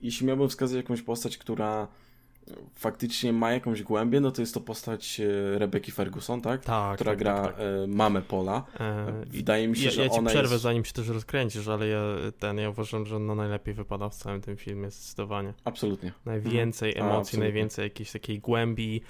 jeśli 0.02 0.26
miałbym 0.26 0.48
wskazać 0.48 0.76
jakąś 0.76 1.02
postać, 1.02 1.38
która 1.38 1.88
faktycznie 2.74 3.32
ma 3.32 3.52
jakąś 3.52 3.82
głębię, 3.82 4.20
no 4.20 4.30
to 4.30 4.42
jest 4.42 4.54
to 4.54 4.60
postać 4.60 5.20
e, 5.20 5.58
Rebeki 5.58 5.92
Ferguson, 5.92 6.40
tak? 6.40 6.64
Tak. 6.64 6.94
Która 6.94 7.12
tak, 7.12 7.18
gra 7.18 7.42
tak, 7.42 7.56
tak. 7.56 7.60
E, 7.60 7.86
mamę 7.86 8.22
Pola. 8.22 8.64
E, 8.80 9.24
Wydaje 9.26 9.68
mi 9.68 9.76
się, 9.76 9.84
ja, 9.84 9.90
że 9.90 10.02
ja 10.02 10.08
ci 10.08 10.18
ona 10.18 10.30
przerwę, 10.30 10.52
jest... 10.52 10.62
zanim 10.62 10.84
się 10.84 10.92
też 10.92 11.08
rozkręcisz, 11.08 11.68
ale 11.68 11.86
ja, 11.86 12.02
ten, 12.38 12.58
ja 12.58 12.70
uważam, 12.70 13.06
że 13.06 13.18
no 13.18 13.34
najlepiej 13.34 13.74
wypada 13.74 14.08
w 14.08 14.14
całym 14.14 14.40
tym 14.40 14.56
filmie 14.56 14.90
zdecydowanie. 14.90 15.54
Absolutnie. 15.64 16.12
Najwięcej 16.24 16.90
mhm. 16.90 17.12
emocji, 17.12 17.38
najwięcej 17.38 17.82
jakiejś 17.82 18.12
takiej 18.12 18.40
głębi. 18.40 19.00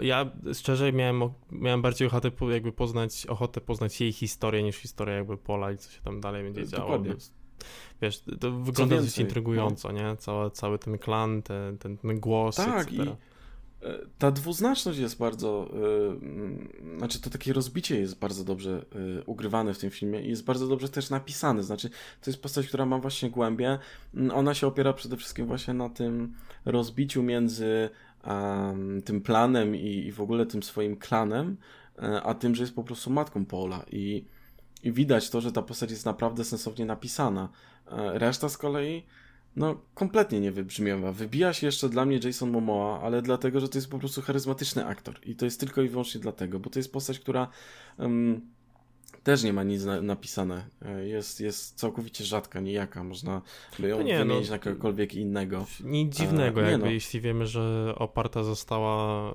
Ja 0.00 0.30
szczerze 0.54 0.92
miałem, 0.92 1.22
miałem 1.50 1.82
bardziej 1.82 2.08
ochotę 2.08 2.30
jakby 2.50 2.72
poznać, 2.72 3.26
ochotę 3.26 3.60
poznać 3.60 4.00
jej 4.00 4.12
historię 4.12 4.62
niż 4.62 4.76
historię 4.76 5.14
jakby 5.14 5.36
Pola 5.36 5.72
i 5.72 5.78
co 5.78 5.90
się 5.90 6.00
tam 6.02 6.20
dalej 6.20 6.44
będzie 6.44 6.66
działo. 6.66 6.82
Dokładnie 6.82 7.39
wiesz, 8.02 8.22
to 8.40 8.50
wygląda 8.50 8.96
dosyć 8.96 9.18
intrygująco, 9.18 9.92
no. 9.92 9.94
nie? 9.94 10.16
Cały, 10.16 10.50
cały 10.50 10.78
ten 10.78 10.98
klan, 10.98 11.42
ten, 11.42 11.78
ten, 11.78 11.96
ten 11.96 12.20
głos, 12.20 12.56
Tak, 12.56 12.88
etc. 12.88 13.04
i 13.04 13.08
e, 13.08 13.16
ta 14.18 14.30
dwuznaczność 14.30 14.98
jest 14.98 15.18
bardzo, 15.18 15.70
yy, 15.72 16.98
znaczy 16.98 17.20
to 17.20 17.30
takie 17.30 17.52
rozbicie 17.52 18.00
jest 18.00 18.18
bardzo 18.18 18.44
dobrze 18.44 18.84
yy, 18.94 19.22
ugrywane 19.26 19.74
w 19.74 19.78
tym 19.78 19.90
filmie 19.90 20.22
i 20.22 20.28
jest 20.28 20.44
bardzo 20.44 20.68
dobrze 20.68 20.88
też 20.88 21.10
napisane, 21.10 21.62
znaczy 21.62 21.90
to 22.20 22.30
jest 22.30 22.42
postać, 22.42 22.66
która 22.66 22.86
ma 22.86 22.98
właśnie 22.98 23.30
głębię, 23.30 23.78
mm, 24.14 24.36
ona 24.36 24.54
się 24.54 24.66
opiera 24.66 24.92
przede 24.92 25.16
wszystkim 25.16 25.46
właśnie 25.46 25.74
na 25.74 25.88
tym 25.88 26.34
rozbiciu 26.64 27.22
między 27.22 27.90
um, 28.26 29.02
tym 29.02 29.20
planem 29.20 29.76
i, 29.76 30.06
i, 30.06 30.12
w 30.12 30.20
ogóle 30.20 30.46
tym 30.46 30.62
swoim 30.62 30.96
klanem, 30.96 31.56
a 32.22 32.34
tym, 32.34 32.54
że 32.54 32.62
jest 32.62 32.74
po 32.74 32.84
prostu 32.84 33.10
matką 33.10 33.44
Paula 33.44 33.84
i, 33.92 34.24
i 34.82 34.92
widać 34.92 35.30
to, 35.30 35.40
że 35.40 35.52
ta 35.52 35.62
postać 35.62 35.90
jest 35.90 36.06
naprawdę 36.06 36.44
sensownie 36.44 36.84
napisana. 36.84 37.48
E, 37.92 38.18
reszta 38.18 38.48
z 38.48 38.58
kolei, 38.58 39.02
no, 39.56 39.80
kompletnie 39.94 40.40
nie 40.40 40.52
wybrzmiewa. 40.52 41.12
Wybija 41.12 41.52
się 41.52 41.66
jeszcze 41.66 41.88
dla 41.88 42.04
mnie 42.04 42.20
Jason 42.24 42.50
Momoa, 42.50 43.00
ale 43.00 43.22
dlatego, 43.22 43.60
że 43.60 43.68
to 43.68 43.78
jest 43.78 43.90
po 43.90 43.98
prostu 43.98 44.22
charyzmatyczny 44.22 44.86
aktor. 44.86 45.20
I 45.22 45.36
to 45.36 45.44
jest 45.44 45.60
tylko 45.60 45.82
i 45.82 45.88
wyłącznie 45.88 46.20
dlatego, 46.20 46.60
bo 46.60 46.70
to 46.70 46.78
jest 46.78 46.92
postać, 46.92 47.18
która 47.18 47.48
um, 47.98 48.40
też 49.22 49.42
nie 49.42 49.52
ma 49.52 49.62
nic 49.62 49.84
na, 49.84 50.02
napisane. 50.02 50.66
E, 50.82 51.06
jest, 51.06 51.40
jest 51.40 51.78
całkowicie 51.78 52.24
rzadka, 52.24 52.60
nijaka. 52.60 53.04
Można 53.04 53.42
by 53.78 53.88
ją 53.88 53.96
no 53.96 54.02
nie, 54.02 54.18
wymienić 54.18 54.48
no, 54.48 54.54
na 54.54 54.58
kogokolwiek 54.58 55.14
innego. 55.14 55.66
Nic 55.84 56.16
dziwnego, 56.16 56.66
e, 56.66 56.70
jakby, 56.70 56.86
no. 56.86 56.92
jeśli 56.92 57.20
wiemy, 57.20 57.46
że 57.46 57.94
oparta 57.96 58.42
została, 58.42 59.32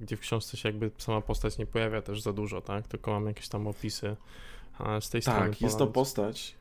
gdzie 0.00 0.16
w 0.16 0.20
książce 0.20 0.56
się 0.56 0.68
jakby 0.68 0.90
sama 0.98 1.20
postać 1.20 1.58
nie 1.58 1.66
pojawia 1.66 2.02
też 2.02 2.22
za 2.22 2.32
dużo, 2.32 2.60
tak? 2.60 2.88
Tylko 2.88 3.10
mamy 3.10 3.30
jakieś 3.30 3.48
tam 3.48 3.66
opisy 3.66 4.16
z 5.00 5.10
tej 5.10 5.22
tak, 5.22 5.34
strony. 5.34 5.50
Tak, 5.50 5.60
jest 5.60 5.78
to 5.78 5.86
postać, 5.86 6.54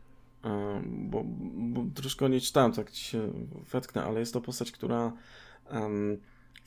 bo, 0.85 1.23
bo 1.53 1.85
troszkę 1.95 2.25
o 2.25 2.27
niej 2.27 2.41
czytałem, 2.41 2.71
tak 2.71 2.91
ci 2.91 3.03
się 3.05 3.31
wetknę, 3.71 4.03
ale 4.03 4.19
jest 4.19 4.33
to 4.33 4.41
postać, 4.41 4.71
która 4.71 5.13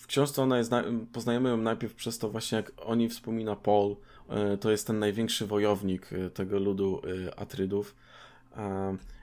w 0.00 0.06
książce 0.06 0.42
ona 0.42 0.58
jest, 0.58 0.72
poznajemy 1.12 1.48
ją 1.48 1.56
najpierw 1.56 1.94
przez 1.94 2.18
to 2.18 2.30
właśnie, 2.30 2.56
jak 2.56 2.72
o 2.76 2.94
niej 2.94 3.08
wspomina 3.08 3.56
Paul, 3.56 3.96
e, 4.28 4.56
to 4.56 4.70
jest 4.70 4.86
ten 4.86 4.98
największy 4.98 5.46
wojownik 5.46 6.12
e, 6.12 6.30
tego 6.30 6.58
ludu 6.58 7.02
e, 7.26 7.38
Atrydów. 7.38 7.96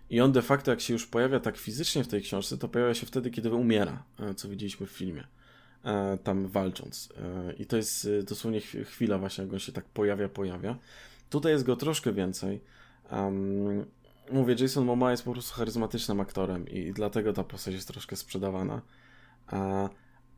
I 0.10 0.22
on 0.22 0.32
de 0.32 0.42
facto, 0.42 0.72
jak 0.72 0.82
się 0.82 0.94
już 0.94 1.08
pojawia 1.08 1.40
tak 1.40 1.58
fizycznie 1.58 2.04
w 2.04 2.08
tej 2.08 2.22
książce, 2.22 2.58
to 2.58 2.68
pojawia 2.68 2.94
się 2.94 3.06
wtedy, 3.06 3.32
kiedy 3.32 3.54
umiera, 3.54 4.04
co 4.36 4.50
widzieliśmy 4.50 4.88
w 4.88 4.92
filmie, 4.92 5.24
tam 6.24 6.48
walcząc. 6.48 7.10
I 7.58 7.66
to 7.66 7.78
jest 7.78 8.10
dosłownie 8.24 8.62
chwila 8.62 9.18
właśnie, 9.18 9.44
jak 9.44 9.54
on 9.54 9.60
się 9.60 9.72
tak 9.72 9.86
pojawia, 9.86 10.30
pojawia. 10.30 10.78
Tutaj 11.30 11.52
jest 11.52 11.66
go 11.66 11.76
troszkę 11.76 12.14
więcej. 12.14 12.62
Um, 13.12 13.86
mówię, 14.32 14.56
Jason 14.60 14.86
Momoa 14.86 15.12
jest 15.12 15.24
po 15.24 15.32
prostu 15.32 15.56
charyzmatycznym 15.56 16.20
aktorem 16.20 16.70
i 16.70 16.94
dlatego 16.94 17.34
ta 17.34 17.44
postać 17.44 17.74
jest 17.74 17.88
troszkę 17.88 18.16
sprzedawana. 18.16 18.82
A, 19.48 19.90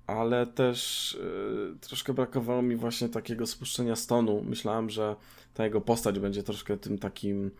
ale 0.07 0.47
też 0.47 1.13
y, 1.13 1.77
troszkę 1.81 2.13
brakowało 2.13 2.61
mi 2.61 2.75
właśnie 2.75 3.09
takiego 3.09 3.47
spuszczenia 3.47 3.95
stonu. 3.95 4.43
Myślałem, 4.43 4.89
że 4.89 5.15
ta 5.53 5.63
jego 5.63 5.81
postać 5.81 6.19
będzie 6.19 6.43
troszkę 6.43 6.77
tym 6.77 6.97
takim, 6.97 7.51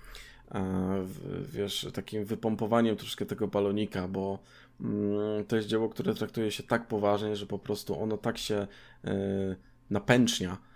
e, 0.52 1.06
wiesz, 1.54 1.88
takim 1.94 2.26
wypompowaniem 2.26 2.96
troszkę 2.96 3.26
tego 3.26 3.48
balonika, 3.48 4.08
bo 4.08 4.40
mm, 4.82 5.46
to 5.46 5.56
jest 5.56 5.68
dzieło, 5.68 5.90
które 5.90 6.14
traktuje 6.14 6.52
się 6.52 6.64
tak 6.64 6.88
poważnie, 6.88 7.36
że 7.36 7.46
po 7.46 7.60
prostu 7.60 8.02
ono 8.02 8.18
tak 8.18 8.38
się 8.38 8.68
e, 9.06 9.56
napęcznia, 9.90 10.52
e, 10.52 10.69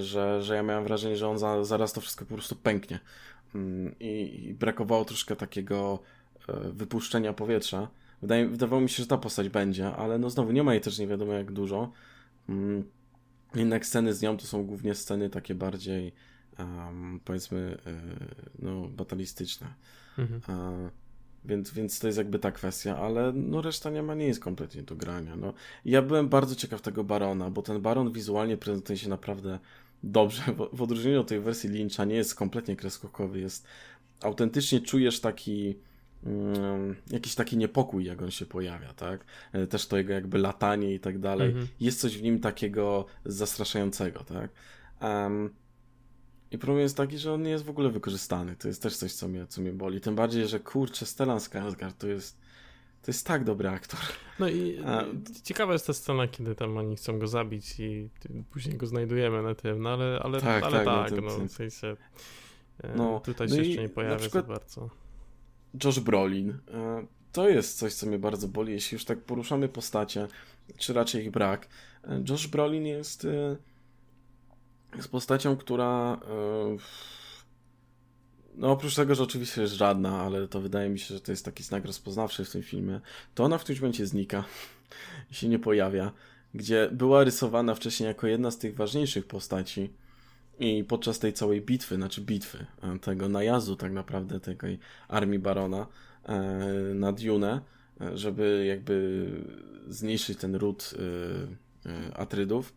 że, 0.00 0.42
że 0.42 0.56
ja 0.56 0.62
miałem 0.62 0.84
wrażenie, 0.84 1.16
że 1.16 1.28
on 1.28 1.38
za, 1.38 1.64
zaraz 1.64 1.92
to 1.92 2.00
wszystko 2.00 2.24
po 2.24 2.34
prostu 2.34 2.56
pęknie. 2.56 2.98
Mm, 3.54 3.94
i, 4.00 4.44
i 4.48 4.54
brakowało 4.54 5.04
troszkę 5.04 5.36
takiego 5.36 5.98
e, 6.48 6.52
wypuszczenia 6.72 7.32
powietrza. 7.32 7.88
Wydaje, 8.22 8.48
wydawało 8.48 8.82
mi 8.82 8.88
się, 8.88 9.02
że 9.02 9.08
ta 9.08 9.18
postać 9.18 9.48
będzie, 9.48 9.96
ale 9.96 10.18
no 10.18 10.30
znowu 10.30 10.52
nie 10.52 10.62
ma 10.62 10.72
jej 10.72 10.80
też 10.80 10.98
nie 10.98 11.06
wiadomo 11.06 11.32
jak 11.32 11.52
dużo. 11.52 11.92
Mm, 12.48 12.84
jednak 13.54 13.86
sceny 13.86 14.14
z 14.14 14.22
nią 14.22 14.36
to 14.36 14.46
są 14.46 14.66
głównie 14.66 14.94
sceny 14.94 15.30
takie 15.30 15.54
bardziej 15.54 16.12
um, 16.58 17.20
powiedzmy 17.24 17.78
e, 17.86 17.92
no, 18.58 18.88
batalistyczne. 18.88 19.66
Mhm. 20.18 20.40
Więc, 21.46 21.72
więc 21.72 21.98
to 21.98 22.06
jest 22.06 22.18
jakby 22.18 22.38
ta 22.38 22.52
kwestia, 22.52 22.98
ale 22.98 23.32
no 23.32 23.62
reszta 23.62 23.90
nie 23.90 24.02
ma, 24.02 24.14
nie 24.14 24.26
jest 24.26 24.40
kompletnie 24.40 24.82
do 24.82 24.96
grania. 24.96 25.36
No. 25.36 25.52
Ja 25.84 26.02
byłem 26.02 26.28
bardzo 26.28 26.54
ciekaw 26.54 26.80
tego 26.82 27.04
Barona, 27.04 27.50
bo 27.50 27.62
ten 27.62 27.80
Baron 27.80 28.12
wizualnie 28.12 28.56
prezentuje 28.56 28.98
się 28.98 29.08
naprawdę 29.08 29.58
dobrze. 30.02 30.42
W, 30.42 30.76
w 30.76 30.82
odróżnieniu 30.82 31.20
od 31.20 31.26
tej 31.26 31.40
wersji 31.40 31.70
Lyncha 31.70 32.04
nie 32.04 32.16
jest 32.16 32.34
kompletnie 32.34 32.76
kreskokowy, 32.76 33.40
jest 33.40 33.66
autentycznie 34.20 34.80
czujesz 34.80 35.20
taki 35.20 35.78
um, 36.26 36.96
jakiś 37.10 37.34
taki 37.34 37.56
niepokój, 37.56 38.04
jak 38.04 38.22
on 38.22 38.30
się 38.30 38.46
pojawia, 38.46 38.92
tak? 38.92 39.24
E, 39.52 39.66
też 39.66 39.86
to 39.86 39.96
jego 39.96 40.12
jakby 40.12 40.38
latanie 40.38 40.94
i 40.94 41.00
tak 41.00 41.18
dalej. 41.18 41.48
Mhm. 41.48 41.66
Jest 41.80 42.00
coś 42.00 42.18
w 42.18 42.22
nim 42.22 42.40
takiego 42.40 43.06
zastraszającego, 43.24 44.24
tak? 44.24 44.50
Um, 45.02 45.50
i 46.50 46.58
problem 46.58 46.82
jest 46.82 46.96
taki, 46.96 47.18
że 47.18 47.32
on 47.32 47.42
nie 47.42 47.50
jest 47.50 47.64
w 47.64 47.70
ogóle 47.70 47.90
wykorzystany. 47.90 48.56
To 48.56 48.68
jest 48.68 48.82
też 48.82 48.96
coś, 48.96 49.12
co 49.12 49.28
mnie, 49.28 49.46
co 49.46 49.60
mnie 49.60 49.72
boli. 49.72 50.00
Tym 50.00 50.14
bardziej, 50.14 50.48
że 50.48 50.60
kurczę, 50.60 51.06
Stellan 51.06 51.38
Skarsgård 51.38 51.92
to 51.98 52.06
jest 52.06 52.38
to 53.06 53.10
jest 53.10 53.26
tak 53.26 53.44
dobry 53.44 53.68
aktor. 53.68 54.00
No 54.38 54.48
i 54.48 54.78
A... 54.86 55.04
ciekawa 55.44 55.72
jest 55.72 55.86
ta 55.86 55.92
scena, 55.92 56.28
kiedy 56.28 56.54
tam 56.54 56.76
oni 56.76 56.96
chcą 56.96 57.18
go 57.18 57.26
zabić 57.26 57.80
i 57.80 58.08
później 58.50 58.76
go 58.76 58.86
znajdujemy 58.86 59.42
na 59.42 59.54
tym, 59.54 59.82
no 59.82 59.90
ale, 59.90 60.20
ale 60.22 60.40
tak, 60.40 60.64
ale 60.64 60.84
tak, 60.84 61.10
tak 61.10 61.20
no, 61.22 61.30
w 61.30 61.52
sensie 61.52 61.96
e, 62.82 62.96
no, 62.96 63.20
tutaj 63.20 63.48
no 63.48 63.56
się 63.56 63.62
jeszcze 63.62 63.82
nie 63.82 63.88
pojawia 63.88 64.28
za 64.28 64.42
bardzo. 64.42 64.90
Josh 65.84 66.00
Brolin. 66.00 66.50
E, 66.50 67.06
to 67.32 67.48
jest 67.48 67.78
coś, 67.78 67.94
co 67.94 68.06
mnie 68.06 68.18
bardzo 68.18 68.48
boli, 68.48 68.72
jeśli 68.72 68.94
już 68.94 69.04
tak 69.04 69.18
poruszamy 69.18 69.68
postacie, 69.68 70.28
czy 70.78 70.92
raczej 70.92 71.24
ich 71.24 71.30
brak. 71.30 71.68
E, 72.04 72.22
Josh 72.28 72.46
Brolin 72.46 72.86
jest, 72.86 73.26
jest 74.94 75.10
postacią, 75.10 75.56
która 75.56 76.20
no 78.56 78.70
oprócz 78.70 78.94
tego, 78.94 79.14
że 79.14 79.22
oczywiście 79.22 79.60
jest 79.60 79.74
żadna, 79.74 80.20
ale 80.20 80.48
to 80.48 80.60
wydaje 80.60 80.88
mi 80.90 80.98
się, 80.98 81.14
że 81.14 81.20
to 81.20 81.32
jest 81.32 81.44
taki 81.44 81.62
znak 81.62 81.84
rozpoznawczy 81.84 82.44
w 82.44 82.50
tym 82.50 82.62
filmie, 82.62 83.00
to 83.34 83.44
ona 83.44 83.58
w 83.58 83.62
którymś 83.62 83.80
momencie 83.80 84.06
znika 84.06 84.44
i 85.30 85.34
się 85.34 85.48
nie 85.48 85.58
pojawia, 85.58 86.12
gdzie 86.54 86.88
była 86.92 87.24
rysowana 87.24 87.74
wcześniej 87.74 88.06
jako 88.06 88.26
jedna 88.26 88.50
z 88.50 88.58
tych 88.58 88.76
ważniejszych 88.76 89.26
postaci 89.26 89.90
i 90.58 90.84
podczas 90.84 91.18
tej 91.18 91.32
całej 91.32 91.60
bitwy, 91.60 91.96
znaczy 91.96 92.20
bitwy, 92.20 92.66
e, 92.82 92.98
tego 92.98 93.28
najazdu 93.28 93.76
tak 93.76 93.92
naprawdę 93.92 94.40
tej 94.40 94.78
armii 95.08 95.38
Barona 95.38 95.86
e, 96.24 96.38
na 96.94 97.12
Dune, 97.12 97.60
e, 98.00 98.18
żeby 98.18 98.64
jakby 98.68 99.26
zniszczyć 99.88 100.38
ten 100.38 100.54
ród 100.54 100.94
Atrydów, 102.14 102.72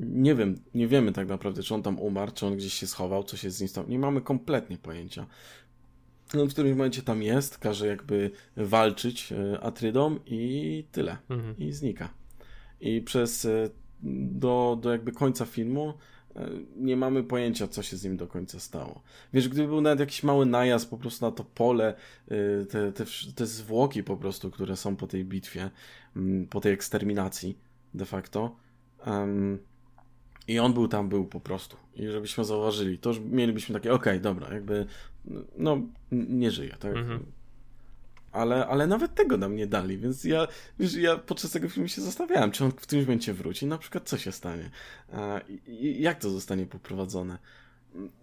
nie 0.00 0.34
wiem, 0.34 0.54
nie 0.74 0.88
wiemy 0.88 1.12
tak 1.12 1.28
naprawdę, 1.28 1.62
czy 1.62 1.74
on 1.74 1.82
tam 1.82 1.98
umarł, 1.98 2.32
czy 2.32 2.46
on 2.46 2.56
gdzieś 2.56 2.74
się 2.74 2.86
schował, 2.86 3.24
co 3.24 3.36
się 3.36 3.50
z 3.50 3.60
nim 3.60 3.68
stało. 3.68 3.88
Nie 3.88 3.98
mamy 3.98 4.20
kompletnie 4.20 4.78
pojęcia. 4.78 5.26
on 6.38 6.48
w 6.48 6.52
którymś 6.52 6.76
momencie 6.76 7.02
tam 7.02 7.22
jest, 7.22 7.58
każe 7.58 7.86
jakby 7.86 8.30
walczyć 8.56 9.32
e, 9.32 9.60
Atrydą 9.60 10.18
i 10.26 10.84
tyle. 10.92 11.16
Mhm. 11.30 11.58
I 11.58 11.72
znika. 11.72 12.08
I 12.80 13.00
przez 13.00 13.44
e, 13.44 13.70
do, 14.02 14.78
do 14.82 14.92
jakby 14.92 15.12
końca 15.12 15.44
filmu 15.44 15.94
e, 16.36 16.48
nie 16.76 16.96
mamy 16.96 17.24
pojęcia, 17.24 17.68
co 17.68 17.82
się 17.82 17.96
z 17.96 18.04
nim 18.04 18.16
do 18.16 18.26
końca 18.26 18.60
stało. 18.60 19.02
Wiesz, 19.32 19.48
gdyby 19.48 19.68
był 19.68 19.80
nawet 19.80 20.00
jakiś 20.00 20.22
mały 20.22 20.46
najazd 20.46 20.90
po 20.90 20.98
prostu 20.98 21.26
na 21.26 21.32
to 21.32 21.44
pole, 21.44 21.94
te, 22.70 22.92
te, 22.92 23.04
te 23.34 23.46
zwłoki 23.46 24.02
po 24.02 24.16
prostu, 24.16 24.50
które 24.50 24.76
są 24.76 24.96
po 24.96 25.06
tej 25.06 25.24
bitwie, 25.24 25.70
mm, 26.16 26.46
po 26.46 26.60
tej 26.60 26.72
eksterminacji 26.72 27.58
de 27.94 28.04
facto, 28.04 28.56
um, 29.06 29.58
i 30.48 30.58
on 30.58 30.74
był 30.74 30.88
tam, 30.88 31.08
był 31.08 31.24
po 31.24 31.40
prostu. 31.40 31.76
I 31.94 32.08
żebyśmy 32.08 32.44
zauważyli, 32.44 32.98
to 32.98 33.10
już 33.10 33.20
mielibyśmy 33.20 33.72
takie, 33.74 33.92
okej, 33.92 34.12
okay, 34.12 34.20
dobra, 34.20 34.54
jakby, 34.54 34.86
no, 35.56 35.80
nie 36.12 36.50
żyje, 36.50 36.76
tak? 36.80 36.96
Mhm. 36.96 37.26
Ale, 38.32 38.66
ale 38.66 38.86
nawet 38.86 39.14
tego 39.14 39.36
nam 39.36 39.56
nie 39.56 39.66
dali, 39.66 39.98
więc 39.98 40.24
ja, 40.24 40.48
wiesz, 40.78 40.94
ja 40.94 41.18
podczas 41.18 41.50
tego 41.50 41.68
filmu 41.68 41.88
się 41.88 42.02
zastanawiałem, 42.02 42.50
czy 42.50 42.64
on 42.64 42.70
w 42.70 42.74
którymś 42.74 43.06
momencie 43.06 43.34
wróci, 43.34 43.66
na 43.66 43.78
przykład 43.78 44.08
co 44.08 44.18
się 44.18 44.32
stanie, 44.32 44.70
i, 45.66 46.02
jak 46.02 46.18
to 46.18 46.30
zostanie 46.30 46.66
poprowadzone. 46.66 47.38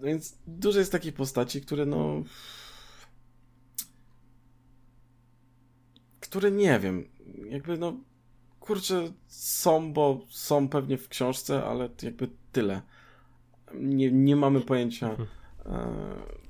Więc 0.03 0.37
dużo 0.47 0.79
jest 0.79 0.91
takich 0.91 1.13
postaci, 1.13 1.61
które 1.61 1.85
no... 1.85 2.23
Które 6.19 6.51
nie 6.51 6.79
wiem, 6.79 7.07
jakby 7.49 7.77
no 7.77 7.93
kurczę, 8.67 9.11
są, 9.27 9.93
bo 9.93 10.21
są 10.29 10.69
pewnie 10.69 10.97
w 10.97 11.09
książce, 11.09 11.63
ale 11.65 11.89
jakby 12.01 12.29
tyle. 12.51 12.81
Nie, 13.73 14.11
nie 14.11 14.35
mamy 14.35 14.61
pojęcia, 14.61 15.15
e, 15.65 15.87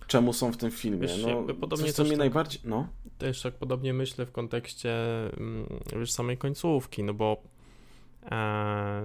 czemu 0.08 0.34
są 0.34 0.52
w 0.52 0.58
tym 0.58 0.72
filmie. 0.72 1.08
Wiesz, 1.08 1.24
no, 1.24 1.44
podobnie 1.62 1.94
co 1.94 2.04
mnie 2.04 2.12
tak, 2.12 2.20
najbardziej. 2.20 2.62
No. 2.66 2.88
Też 3.18 3.42
tak 3.42 3.54
podobnie 3.54 3.94
myślę 3.94 4.26
w 4.26 4.32
kontekście 4.32 4.94
mm, 5.38 5.68
wiesz, 6.00 6.12
samej 6.12 6.38
końcówki, 6.38 7.04
no 7.04 7.14
bo 7.14 7.44
e, 8.32 9.02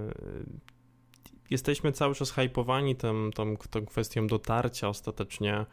jesteśmy 1.49 1.91
cały 1.91 2.15
czas 2.15 2.31
hypowani 2.31 2.95
tą, 2.95 3.31
tą, 3.31 3.57
tą 3.57 3.85
kwestią 3.85 4.27
dotarcia 4.27 4.89
ostatecznie, 4.89 5.65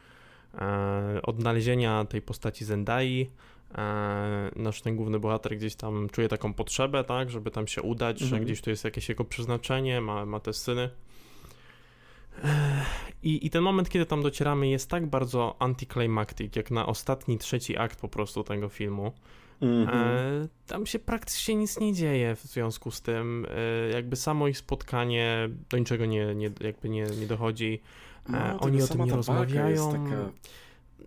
e, 0.54 1.20
odnalezienia 1.22 2.04
tej 2.04 2.22
postaci 2.22 2.64
Zendai 2.64 3.30
nasz 4.56 4.82
ten 4.82 4.96
główny 4.96 5.20
bohater 5.20 5.56
gdzieś 5.56 5.74
tam 5.74 6.08
czuje 6.12 6.28
taką 6.28 6.54
potrzebę, 6.54 7.04
tak, 7.04 7.30
żeby 7.30 7.50
tam 7.50 7.66
się 7.66 7.82
udać, 7.82 8.22
mhm. 8.22 8.28
że 8.40 8.44
gdzieś 8.44 8.60
tu 8.60 8.70
jest 8.70 8.84
jakieś 8.84 9.08
jego 9.08 9.24
przeznaczenie, 9.24 10.00
ma, 10.00 10.26
ma 10.26 10.40
te 10.40 10.52
syny. 10.52 10.90
E, 12.44 12.84
I, 13.22 13.46
I 13.46 13.50
ten 13.50 13.62
moment, 13.62 13.88
kiedy 13.88 14.06
tam 14.06 14.22
docieramy, 14.22 14.68
jest 14.68 14.90
tak 14.90 15.06
bardzo 15.06 15.56
anticlimactic, 15.58 16.56
jak 16.56 16.70
na 16.70 16.86
ostatni, 16.86 17.38
trzeci 17.38 17.76
akt 17.76 18.00
po 18.00 18.08
prostu 18.08 18.44
tego 18.44 18.68
filmu. 18.68 19.12
Mhm. 19.60 19.98
E, 19.98 20.48
tam 20.66 20.86
się 20.86 20.98
praktycznie 20.98 21.54
nic 21.54 21.80
nie 21.80 21.94
dzieje 21.94 22.36
w 22.36 22.42
związku 22.42 22.90
z 22.90 23.02
tym. 23.02 23.46
jakby 23.92 24.16
samo 24.16 24.48
ich 24.48 24.58
spotkanie 24.58 25.48
do 25.70 25.78
niczego 25.78 26.06
nie, 26.06 26.34
nie, 26.34 26.50
jakby 26.60 26.88
nie, 26.88 27.06
nie 27.20 27.26
dochodzi. 27.26 27.80
No, 28.28 28.60
Oni 28.60 28.82
o 28.82 28.86
tym 28.86 29.04
nie 29.04 29.12
rozmawiają. 29.12 29.92
Taka 29.92 30.30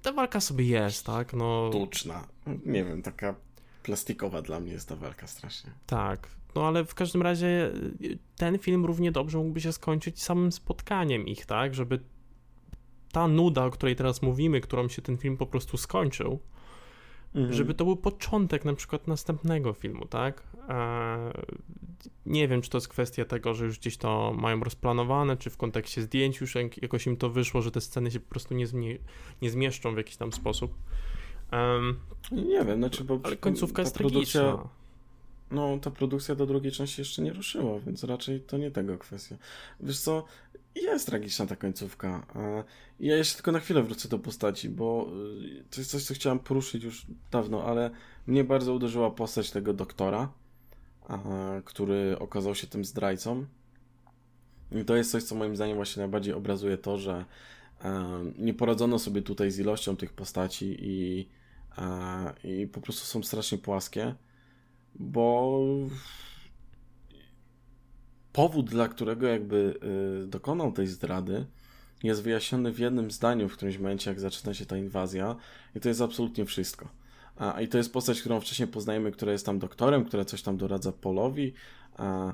ta 0.02 0.12
walka 0.12 0.42
sobie 0.42 0.66
jest, 0.66 1.06
tak? 1.06 1.34
No... 1.34 1.70
Tuczna. 1.72 2.28
Nie 2.66 2.84
wiem, 2.84 3.02
taka 3.02 3.36
plastikowa 3.84 4.42
dla 4.42 4.60
mnie 4.60 4.72
jest 4.72 4.90
ta 4.90 4.96
walka 4.96 5.28
strasznie. 5.28 5.72
Tak. 5.86 6.28
No 6.56 6.68
ale 6.68 6.86
w 6.86 6.96
każdym 6.96 7.22
razie 7.22 7.72
y, 8.02 8.20
ten 8.38 8.60
film 8.60 8.86
równie 8.86 9.12
dobrze 9.12 9.38
mógłby 9.38 9.62
się 9.62 9.72
skończyć 9.72 10.24
samym 10.24 10.52
spotkaniem 10.52 11.28
ich, 11.28 11.46
tak? 11.46 11.76
Żeby 11.76 12.00
ta 13.12 13.28
nuda, 13.28 13.66
o 13.66 13.72
której 13.72 13.96
teraz 13.96 14.22
mówimy, 14.22 14.62
którą 14.62 14.88
się 14.88 15.02
ten 15.02 15.18
film 15.18 15.38
po 15.38 15.46
prostu 15.46 15.78
skończył, 15.78 16.40
mhm. 17.36 17.54
żeby 17.54 17.74
to 17.74 17.86
był 17.86 17.98
początek 17.98 18.66
na 18.66 18.74
przykład 18.74 19.08
następnego 19.08 19.74
filmu, 19.74 20.06
tak? 20.06 20.44
Nie 22.26 22.48
wiem, 22.48 22.62
czy 22.62 22.70
to 22.70 22.78
jest 22.78 22.88
kwestia 22.88 23.26
tego, 23.26 23.54
że 23.54 23.66
już 23.66 23.80
gdzieś 23.80 23.98
to 23.98 24.34
mają 24.38 24.60
rozplanowane, 24.60 25.38
czy 25.38 25.50
w 25.50 25.58
kontekście 25.58 26.02
zdjęć 26.02 26.42
już 26.42 26.56
jakoś 26.82 27.08
im 27.08 27.18
to 27.18 27.30
wyszło, 27.30 27.62
że 27.62 27.72
te 27.72 27.82
sceny 27.82 28.12
się 28.12 28.20
po 28.20 28.30
prostu 28.30 28.54
nie, 28.54 28.68
zmie 28.68 28.98
nie 29.42 29.50
zmieszczą 29.50 29.94
w 29.94 29.98
jakiś 29.98 30.18
tam 30.18 30.34
sposób. 30.34 30.74
Um, 31.52 32.00
nie 32.32 32.66
wiem, 32.66 32.78
znaczy, 32.78 33.04
bo 33.04 33.20
ale 33.24 33.36
końcówka 33.38 33.82
jest 33.82 33.96
produkcja, 33.96 34.42
tragiczna. 34.42 34.70
No, 35.52 35.78
ta 35.82 35.92
produkcja 35.92 36.36
do 36.36 36.46
drugiej 36.46 36.72
części 36.72 37.02
jeszcze 37.02 37.22
nie 37.22 37.34
ruszyła, 37.34 37.80
więc 37.80 38.04
raczej 38.04 38.42
to 38.42 38.58
nie 38.58 38.72
tego 38.72 38.98
kwestia. 38.98 39.36
Wiesz 39.80 40.00
co, 40.00 40.26
jest 40.76 41.08
tragiczna 41.08 41.46
ta 41.46 41.56
końcówka. 41.56 42.26
Ja 43.00 43.16
jeszcze 43.16 43.36
tylko 43.36 43.52
na 43.52 43.60
chwilę 43.60 43.84
wrócę 43.84 44.10
do 44.10 44.20
postaci, 44.20 44.70
bo 44.70 45.10
y, 45.60 45.64
to 45.70 45.82
jest 45.82 45.92
coś, 45.92 46.04
co 46.04 46.14
chciałem 46.14 46.40
poruszyć 46.40 46.84
już 46.84 47.06
dawno, 47.32 47.64
ale 47.64 47.92
mnie 48.28 48.44
bardzo 48.44 48.74
uderzyła 48.74 49.12
postać 49.12 49.52
tego 49.52 49.74
doktora 49.74 50.32
który 51.66 52.20
okazał 52.20 52.56
się 52.56 52.68
tym 52.68 52.86
zdrajcą. 52.86 53.46
I 54.72 54.86
to 54.86 54.96
jest 54.96 55.12
coś, 55.12 55.24
co 55.24 55.36
moim 55.36 55.56
zdaniem 55.56 55.76
właśnie 55.76 56.00
najbardziej 56.02 56.34
obrazuje 56.34 56.78
to, 56.78 56.98
że 56.98 57.26
nie 58.38 58.54
poradzono 58.54 59.00
sobie 59.00 59.22
tutaj 59.22 59.52
z 59.52 59.60
ilością 59.60 59.98
tych 59.98 60.14
postaci 60.14 60.78
i, 60.80 61.30
i 62.44 62.68
po 62.68 62.82
prostu 62.82 63.06
są 63.06 63.24
strasznie 63.24 63.58
płaskie, 63.58 64.16
bo 64.96 65.60
powód, 68.34 68.70
dla 68.70 68.88
którego 68.88 69.28
jakby 69.28 69.80
y, 70.24 70.28
dokonał 70.28 70.72
tej 70.72 70.88
zdrady, 70.88 71.46
jest 72.04 72.24
wyjaśniony 72.24 72.72
w 72.72 72.80
jednym 72.80 73.12
zdaniu 73.12 73.50
w 73.50 73.54
którymś 73.54 73.78
momencie, 73.78 74.10
jak 74.10 74.20
zaczyna 74.20 74.54
się 74.54 74.66
ta 74.66 74.78
inwazja, 74.78 75.36
i 75.76 75.80
to 75.80 75.90
jest 75.90 76.02
absolutnie 76.02 76.46
wszystko. 76.46 76.90
A, 77.36 77.62
I 77.62 77.68
to 77.68 77.78
jest 77.78 77.94
postać, 77.94 78.20
którą 78.20 78.40
wcześniej 78.40 78.68
poznajemy, 78.68 79.12
która 79.12 79.32
jest 79.32 79.46
tam 79.46 79.60
doktorem, 79.60 80.06
która 80.06 80.26
coś 80.26 80.42
tam 80.42 80.58
doradza 80.58 80.92
Polowi. 80.92 81.54
A, 81.98 82.34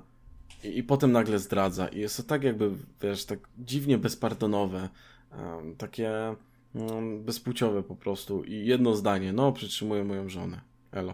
i, 0.64 0.78
i, 0.78 0.84
potem 0.84 1.12
nagle 1.12 1.40
zdradza. 1.40 1.88
I 1.88 2.00
jest 2.00 2.18
to 2.18 2.24
tak 2.24 2.44
jakby, 2.44 2.72
wiesz, 3.02 3.26
tak 3.26 3.40
dziwnie 3.58 3.98
bezpardonowe. 3.98 4.90
A, 5.32 5.58
takie 5.78 6.36
mm, 6.76 7.24
bezpłciowe 7.24 7.84
po 7.84 7.96
prostu. 7.96 8.44
I 8.44 8.66
jedno 8.66 8.96
zdanie, 8.96 9.34
no, 9.34 9.52
przytrzymuję 9.52 10.04
moją 10.04 10.30
żonę. 10.30 10.62
Elo. 10.92 11.14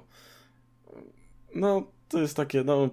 No, 1.56 1.84
to 2.10 2.20
jest 2.20 2.38
takie, 2.38 2.64
no, 2.64 2.84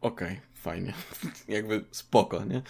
okej, 0.00 0.28
okay, 0.28 0.40
fajnie. 0.54 0.94
jakby 1.48 1.84
spoko, 1.90 2.44
nie? 2.44 2.62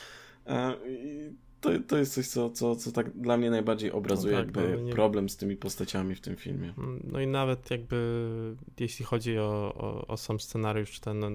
I 0.89 1.31
to, 1.67 1.81
to 1.89 1.97
jest 1.97 2.15
coś, 2.15 2.27
co, 2.27 2.51
co, 2.51 2.77
co 2.77 2.93
tak 2.93 3.11
dla 3.11 3.37
mnie 3.37 3.51
najbardziej 3.51 3.93
obrazuje 3.93 4.37
no 4.37 4.45
tak, 4.45 4.47
jakby 4.47 4.77
no, 4.77 4.83
nie... 4.83 4.93
problem 4.93 5.29
z 5.29 5.37
tymi 5.37 5.57
postaciami 5.57 6.15
w 6.15 6.21
tym 6.21 6.37
filmie. 6.37 6.75
Mm, 6.79 7.03
no 7.13 7.21
i 7.21 7.27
nawet 7.27 7.71
jakby 7.71 8.57
jeśli 8.81 9.05
chodzi 9.05 9.39
o, 9.39 9.75
o, 9.75 10.07
o 10.07 10.17
sam 10.17 10.41
scenariusz, 10.41 11.01
ten, 11.01 11.19
no, 11.19 11.31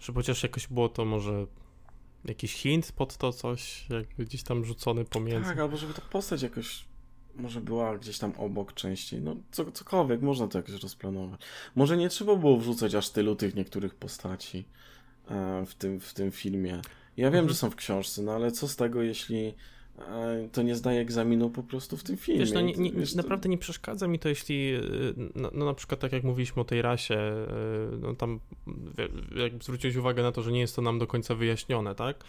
że 0.00 0.12
chociaż 0.12 0.42
jakoś 0.42 0.66
było 0.66 0.88
to 0.88 1.04
może 1.04 1.46
jakiś 2.24 2.54
hint 2.54 2.92
pod 2.92 3.16
to 3.16 3.32
coś, 3.32 3.90
jakby 3.90 4.24
gdzieś 4.24 4.42
tam 4.42 4.64
rzucony 4.64 5.04
pomiędzy. 5.04 5.48
Tak, 5.48 5.58
albo 5.58 5.76
żeby 5.76 5.94
ta 5.94 6.02
postać 6.02 6.42
jakoś 6.42 6.84
może 7.34 7.60
była 7.60 7.98
gdzieś 7.98 8.18
tam 8.18 8.32
obok 8.36 8.72
częściej, 8.72 9.20
no 9.20 9.36
co, 9.50 9.72
cokolwiek, 9.72 10.22
można 10.22 10.48
to 10.48 10.58
jakoś 10.58 10.82
rozplanować. 10.82 11.40
Może 11.74 11.96
nie 11.96 12.08
trzeba 12.08 12.36
było 12.36 12.56
wrzucać 12.56 12.94
aż 12.94 13.10
tylu 13.10 13.36
tych 13.36 13.54
niektórych 13.54 13.94
postaci 13.94 14.64
e, 15.30 15.66
w 15.66 15.74
tym, 15.74 16.00
w 16.00 16.14
tym 16.14 16.30
filmie. 16.30 16.80
Ja 17.16 17.30
wiem, 17.30 17.40
mhm. 17.40 17.48
że 17.48 17.54
są 17.54 17.70
w 17.70 17.76
książce, 17.76 18.22
no 18.22 18.32
ale 18.32 18.52
co 18.52 18.68
z 18.68 18.76
tego, 18.76 19.02
jeśli 19.02 19.54
e, 19.98 20.48
to 20.52 20.62
nie 20.62 20.74
zdaje 20.74 21.00
egzaminu 21.00 21.50
po 21.50 21.62
prostu 21.62 21.96
w 21.96 22.02
tym 22.02 22.16
filmie. 22.16 22.40
Wiesz, 22.40 22.52
no 22.52 22.60
nie, 22.60 22.72
nie, 22.72 22.92
Wiesz, 22.92 23.14
naprawdę 23.14 23.42
to... 23.42 23.48
nie 23.48 23.58
przeszkadza 23.58 24.08
mi 24.08 24.18
to, 24.18 24.28
jeśli 24.28 24.74
e, 24.74 24.80
no, 25.34 25.50
no, 25.54 25.64
na 25.64 25.74
przykład 25.74 26.00
tak 26.00 26.12
jak 26.12 26.24
mówiliśmy 26.24 26.62
o 26.62 26.64
tej 26.64 26.82
rasie, 26.82 27.14
e, 27.14 27.46
no 28.00 28.14
tam 28.14 28.40
jak 29.36 29.64
zwróciłeś 29.64 29.96
uwagę 29.96 30.22
na 30.22 30.32
to, 30.32 30.42
że 30.42 30.52
nie 30.52 30.60
jest 30.60 30.76
to 30.76 30.82
nam 30.82 30.98
do 30.98 31.06
końca 31.06 31.34
wyjaśnione, 31.34 31.94
tak? 31.94 32.24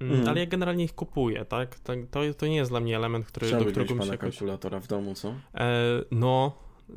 Mm. 0.00 0.28
Ale 0.28 0.40
ja 0.40 0.46
generalnie 0.46 0.84
ich 0.84 0.94
kupuję, 0.94 1.44
tak? 1.44 1.78
To, 1.78 1.92
to 2.38 2.46
nie 2.46 2.56
jest 2.56 2.70
dla 2.70 2.80
mnie 2.80 2.96
element, 2.96 3.26
który, 3.26 3.46
Chciałby 3.46 3.64
do 3.64 3.70
którego 3.70 3.94
mi 3.94 4.02
się 4.02 4.10
jakoś... 4.10 4.30
kalkulatora 4.30 4.80
w 4.80 4.86
domu, 4.86 5.14
co? 5.14 5.34
E, 5.54 6.02
no, 6.10 6.52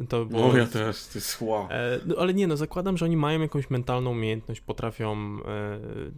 to 0.09 0.25
było... 0.25 0.51
O, 0.51 0.57
ja 0.57 0.65
też, 0.65 1.15
jest 1.15 1.41
wow. 1.41 1.67
E, 1.69 1.99
no, 2.05 2.15
ale 2.17 2.33
nie, 2.33 2.47
no 2.47 2.57
zakładam, 2.57 2.97
że 2.97 3.05
oni 3.05 3.17
mają 3.17 3.41
jakąś 3.41 3.69
mentalną 3.69 4.11
umiejętność, 4.11 4.61
potrafią 4.61 5.13
e, 5.13 5.39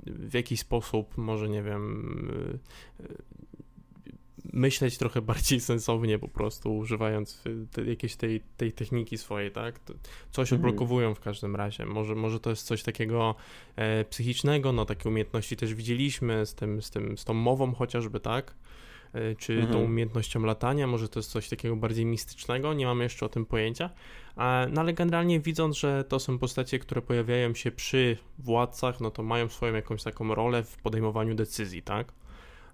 w 0.05 0.33
jakiś 0.33 0.59
sposób, 0.59 1.17
może 1.17 1.49
nie 1.49 1.63
wiem, 1.63 2.59
e, 2.99 3.03
myśleć 4.53 4.97
trochę 4.97 5.21
bardziej 5.31 5.59
sensownie 5.59 6.19
po 6.19 6.27
prostu, 6.27 6.77
używając 6.77 7.43
te, 7.71 7.83
jakiejś 7.85 8.15
tej, 8.15 8.41
tej 8.57 8.73
techniki 8.73 9.17
swojej, 9.17 9.51
tak? 9.51 9.79
Coś 10.31 10.53
mhm. 10.53 10.55
odblokowują 10.55 11.15
w 11.15 11.19
każdym 11.19 11.55
razie. 11.55 11.85
Może, 11.85 12.15
może 12.15 12.39
to 12.39 12.49
jest 12.49 12.65
coś 12.65 12.83
takiego 12.83 13.35
e, 13.75 14.05
psychicznego, 14.05 14.71
no 14.71 14.85
takie 14.85 15.09
umiejętności 15.09 15.55
też 15.57 15.73
widzieliśmy 15.73 16.45
z 16.45 16.55
tym, 16.55 16.81
z 16.81 16.89
tym, 16.89 17.17
z 17.17 17.25
tą 17.25 17.33
mową 17.33 17.73
chociażby, 17.73 18.19
tak? 18.19 18.55
E, 19.13 19.35
czy 19.35 19.53
mhm. 19.53 19.73
tą 19.73 19.79
umiejętnością 19.79 20.43
latania, 20.43 20.87
może 20.87 21.09
to 21.09 21.19
jest 21.19 21.31
coś 21.31 21.49
takiego 21.49 21.75
bardziej 21.75 22.05
mistycznego, 22.05 22.73
nie 22.73 22.85
mamy 22.85 23.03
jeszcze 23.03 23.25
o 23.25 23.29
tym 23.29 23.45
pojęcia. 23.45 23.89
No 24.71 24.81
ale 24.81 24.93
generalnie 24.93 25.39
widząc, 25.39 25.77
że 25.77 26.03
to 26.03 26.19
są 26.19 26.39
postacie, 26.39 26.79
które 26.79 27.01
pojawiają 27.01 27.53
się 27.53 27.71
przy 27.71 28.17
władcach, 28.39 29.01
no 29.01 29.11
to 29.11 29.23
mają 29.23 29.49
swoją 29.49 29.73
jakąś 29.73 30.03
taką 30.03 30.35
rolę 30.35 30.63
w 30.63 30.77
podejmowaniu 30.77 31.35
decyzji, 31.35 31.81
tak? 31.81 32.11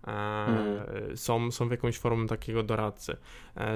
mm. 0.07 1.17
są, 1.17 1.51
są 1.51 1.67
w 1.67 1.71
jakąś 1.71 1.97
formą 1.97 2.27
takiego 2.27 2.63
doradcy. 2.63 3.17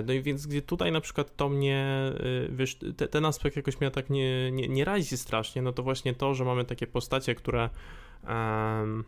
No 0.08 0.14
i 0.14 0.22
więc 0.22 0.48
gdzie 0.48 0.62
tutaj 0.62 0.92
na 0.92 1.02
przykład 1.02 1.36
to 1.36 1.50
mnie, 1.50 2.12
wiesz, 2.50 2.78
te, 2.98 3.08
ten 3.08 3.26
aspekt 3.26 3.56
jakoś 3.56 3.82
mnie 3.82 3.92
tak 3.92 4.10
nie, 4.10 4.52
nie, 4.52 4.68
nie 4.68 4.86
razi 4.86 5.18
strasznie, 5.18 5.62
no 5.62 5.74
to 5.74 5.84
właśnie 5.84 6.14
to, 6.14 6.34
że 6.34 6.46
mamy 6.46 6.66
takie 6.66 6.88
postacie, 6.88 7.36
które 7.36 7.70
um, 8.28 9.04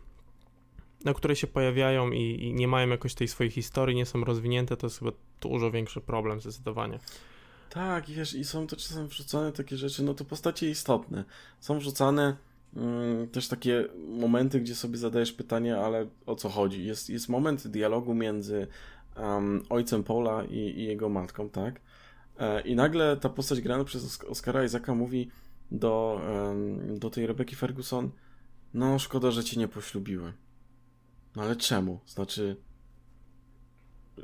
no, 1.04 1.14
które 1.14 1.36
się 1.36 1.46
pojawiają 1.46 2.10
i, 2.10 2.44
i, 2.44 2.54
nie 2.54 2.68
mają 2.68 2.88
jakoś 2.88 3.14
tej 3.14 3.28
swojej 3.28 3.50
historii, 3.50 3.96
nie 3.96 4.06
są 4.06 4.24
rozwinięte, 4.24 4.76
to 4.76 4.86
jest 4.86 4.98
chyba 4.98 5.10
dużo 5.40 5.70
większy 5.70 6.00
problem 6.00 6.40
zdecydowanie. 6.40 6.98
Tak, 7.70 8.06
wiesz, 8.06 8.34
i 8.34 8.44
są 8.44 8.66
to 8.66 8.76
czasem 8.76 9.08
wrzucane 9.08 9.52
takie 9.52 9.76
rzeczy, 9.76 10.02
no 10.02 10.14
to 10.14 10.24
postacie 10.24 10.70
istotne. 10.70 11.24
Są 11.60 11.78
wrzucane 11.78 12.36
mm, 12.76 13.28
też 13.28 13.48
takie 13.48 13.88
momenty, 14.08 14.60
gdzie 14.60 14.74
sobie 14.74 14.98
zadajesz 14.98 15.32
pytanie, 15.32 15.76
ale 15.76 16.06
o 16.26 16.36
co 16.36 16.48
chodzi? 16.48 16.84
Jest, 16.84 17.10
jest 17.10 17.28
moment 17.28 17.68
dialogu 17.68 18.14
między 18.14 18.66
um, 19.16 19.62
ojcem 19.70 20.04
Paula 20.04 20.44
i, 20.44 20.56
i, 20.56 20.84
jego 20.84 21.08
matką, 21.08 21.50
tak? 21.50 21.80
E, 22.38 22.60
I 22.60 22.74
nagle 22.76 23.16
ta 23.16 23.28
postać 23.28 23.60
grana 23.60 23.84
przez 23.84 24.24
Oscara 24.24 24.64
Isaaca 24.64 24.94
mówi 24.94 25.30
do, 25.70 26.20
um, 26.46 26.98
do 26.98 27.10
tej 27.10 27.26
Rebeki 27.26 27.56
Ferguson, 27.56 28.10
no 28.74 28.98
szkoda, 28.98 29.30
że 29.30 29.44
cię 29.44 29.60
nie 29.60 29.68
poślubiły. 29.68 30.32
No 31.36 31.42
ale 31.42 31.56
czemu? 31.56 32.00
Znaczy, 32.06 32.56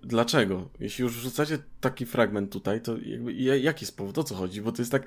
dlaczego? 0.02 0.68
Jeśli 0.80 1.02
już 1.02 1.16
wrzucacie 1.16 1.58
taki 1.80 2.06
fragment 2.06 2.52
tutaj, 2.52 2.82
to 2.82 2.98
jakby 2.98 3.32
jaki 3.32 3.84
jest 3.84 3.96
powód, 3.96 4.18
o 4.18 4.24
co 4.24 4.34
chodzi? 4.34 4.62
Bo 4.62 4.72
to 4.72 4.82
jest 4.82 4.92
tak 4.92 5.06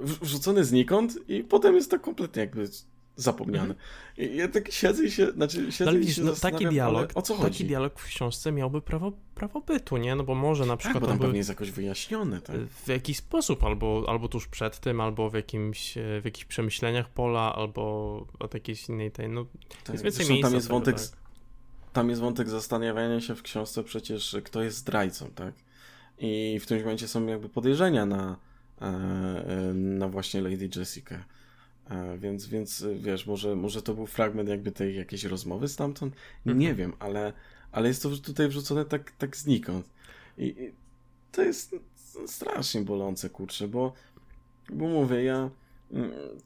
wrzucony 0.00 0.64
znikąd 0.64 1.28
i 1.28 1.44
potem 1.44 1.74
jest 1.74 1.90
to 1.90 2.00
kompletnie 2.00 2.40
jakby 2.40 2.68
zapomniane. 3.16 3.74
Mhm. 3.74 3.78
I 4.16 4.36
ja 4.36 4.48
tak 4.48 4.72
siedzę 4.72 5.04
i 5.04 5.10
się, 5.10 5.30
znaczy 5.30 5.72
siedzę 5.72 6.04
się 6.04 6.22
no, 6.22 6.32
taki 6.32 6.66
dialog, 6.66 7.10
o 7.14 7.22
co 7.22 7.34
chodzi? 7.34 7.50
Taki 7.50 7.64
dialog 7.64 7.98
w 7.98 8.04
książce 8.04 8.52
miałby 8.52 8.82
prawo, 8.82 9.12
prawo 9.34 9.60
bytu, 9.60 9.96
nie? 9.96 10.14
No 10.14 10.24
bo 10.24 10.34
może 10.34 10.66
na 10.66 10.76
przykład... 10.76 10.94
Tak, 10.94 11.02
bo 11.02 11.08
tam 11.08 11.18
pewnie 11.18 11.38
jest 11.38 11.48
jakoś 11.48 11.70
wyjaśnione, 11.70 12.40
tak? 12.40 12.56
W 12.84 12.88
jakiś 12.88 13.16
sposób, 13.16 13.64
albo, 13.64 14.04
albo 14.08 14.28
tuż 14.28 14.48
przed 14.48 14.80
tym, 14.80 15.00
albo 15.00 15.30
w 15.30 15.34
jakimś, 15.34 15.94
w 15.94 16.24
jakichś 16.24 16.44
przemyśleniach 16.44 17.08
Pola, 17.08 17.54
albo 17.54 18.26
od 18.38 18.54
jakiejś 18.54 18.88
innej 18.88 19.10
tej, 19.10 19.28
no... 19.28 19.46
Tak, 19.84 19.92
jest 19.92 20.04
więcej 20.04 20.28
miejsca 20.28 20.48
tam 20.48 20.54
jest 20.54 20.68
wątek... 20.68 20.96
Tak 20.96 21.26
tam 21.96 22.08
jest 22.08 22.20
wątek 22.20 22.48
zastanawiania 22.48 23.20
się 23.20 23.34
w 23.34 23.42
książce 23.42 23.84
przecież, 23.84 24.36
kto 24.44 24.62
jest 24.62 24.78
zdrajcą, 24.78 25.30
tak? 25.34 25.54
I 26.18 26.58
w 26.60 26.64
którymś 26.64 26.84
momencie 26.84 27.08
są 27.08 27.26
jakby 27.26 27.48
podejrzenia 27.48 28.06
na, 28.06 28.36
e, 28.80 28.86
na 29.74 30.08
właśnie 30.08 30.40
Lady 30.40 30.70
Jessica. 30.76 31.24
E, 31.90 32.18
więc, 32.18 32.46
więc 32.46 32.84
wiesz, 32.96 33.26
może, 33.26 33.56
może 33.56 33.82
to 33.82 33.94
był 33.94 34.06
fragment 34.06 34.48
jakby 34.48 34.72
tej 34.72 34.96
jakiejś 34.96 35.24
rozmowy 35.24 35.68
stamtąd? 35.68 36.14
Mhm. 36.38 36.58
Nie 36.58 36.74
wiem, 36.74 36.92
ale, 36.98 37.32
ale 37.72 37.88
jest 37.88 38.02
to 38.02 38.10
tutaj 38.10 38.48
wrzucone 38.48 38.84
tak, 38.84 39.10
tak 39.10 39.36
znikąd. 39.36 39.90
I, 40.38 40.44
I 40.44 40.72
to 41.32 41.42
jest 41.42 41.76
strasznie 42.26 42.80
bolące, 42.80 43.30
kurczę, 43.30 43.68
bo, 43.68 43.92
bo 44.70 44.88
mówię, 44.88 45.24
ja 45.24 45.50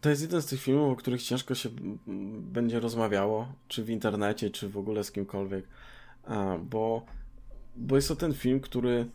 to 0.00 0.10
jest 0.10 0.22
jeden 0.22 0.42
z 0.42 0.46
tych 0.46 0.62
filmów, 0.62 0.92
o 0.92 0.96
których 0.96 1.22
ciężko 1.22 1.54
się 1.54 1.68
będzie 2.40 2.80
rozmawiało, 2.80 3.52
czy 3.68 3.84
w 3.84 3.90
internecie, 3.90 4.50
czy 4.50 4.68
w 4.68 4.76
ogóle 4.76 5.04
z 5.04 5.12
kimkolwiek, 5.12 5.64
bo, 6.64 7.06
bo 7.76 7.96
jest 7.96 8.08
to 8.08 8.16
ten 8.16 8.34
film, 8.34 8.60
który 8.60 9.06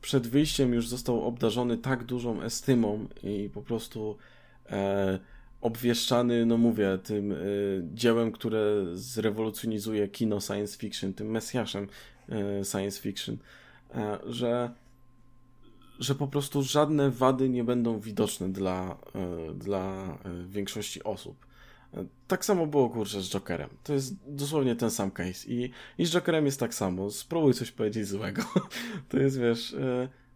przed 0.00 0.26
wyjściem 0.26 0.74
już 0.74 0.88
został 0.88 1.26
obdarzony 1.26 1.78
tak 1.78 2.04
dużą 2.04 2.42
estymą 2.42 3.06
i 3.22 3.50
po 3.54 3.62
prostu 3.62 4.16
e, 4.70 5.18
obwieszczany, 5.62 6.46
no 6.46 6.58
mówię, 6.58 6.98
tym 7.04 7.32
e, 7.32 7.36
dziełem, 7.94 8.32
które 8.32 8.86
zrewolucjonizuje 8.94 10.08
kino 10.08 10.40
science 10.40 10.78
fiction, 10.78 11.14
tym 11.14 11.30
mesjaszem 11.30 11.88
e, 12.28 12.64
science 12.64 13.00
fiction, 13.00 13.36
e, 13.94 14.18
że 14.26 14.70
że 15.98 16.14
po 16.14 16.28
prostu 16.28 16.62
żadne 16.62 17.10
wady 17.10 17.48
nie 17.48 17.64
będą 17.64 18.00
widoczne 18.00 18.52
dla, 18.52 18.98
e, 19.14 19.54
dla 19.54 20.18
e, 20.24 20.48
większości 20.48 21.04
osób. 21.04 21.46
Tak 22.28 22.44
samo 22.44 22.66
było, 22.66 22.90
kurczę, 22.90 23.20
z 23.20 23.30
Jokerem. 23.30 23.68
To 23.84 23.92
jest 23.92 24.14
dosłownie 24.26 24.76
ten 24.76 24.90
sam 24.90 25.10
case. 25.10 25.48
I, 25.48 25.70
I 25.98 26.06
z 26.06 26.10
Jokerem 26.10 26.46
jest 26.46 26.60
tak 26.60 26.74
samo. 26.74 27.10
Spróbuj 27.10 27.54
coś 27.54 27.70
powiedzieć 27.70 28.06
złego. 28.06 28.42
To 29.08 29.18
jest, 29.18 29.40
wiesz, 29.40 29.76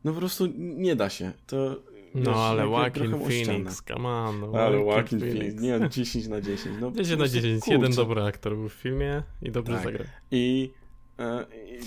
no 0.05 0.13
po 0.13 0.19
prostu 0.19 0.47
nie 0.57 0.97
da 0.97 1.11
się. 1.11 1.33
To, 1.47 1.77
no 2.25 2.35
ale 2.35 2.63
Joaquin 2.63 3.19
Phoenix, 3.19 3.83
come 3.83 4.09
on. 4.09 4.41
No, 4.41 4.59
ale 4.59 4.77
Joaquin 4.77 5.21
Phoenix, 5.21 5.61
nie 5.61 5.81
10 5.91 6.29
na 6.29 6.41
10. 6.41 6.77
No, 6.81 6.91
10 6.91 7.21
na 7.21 7.29
10, 7.29 7.65
kurczę. 7.65 7.75
jeden 7.75 7.93
dobry 7.93 8.23
aktor 8.23 8.57
był 8.57 8.69
w 8.69 8.73
filmie 8.73 9.23
i 9.43 9.51
dobrze 9.51 9.75
tak. 9.75 9.85
zagrał. 9.85 10.07
I, 10.31 10.73
i 11.53 11.81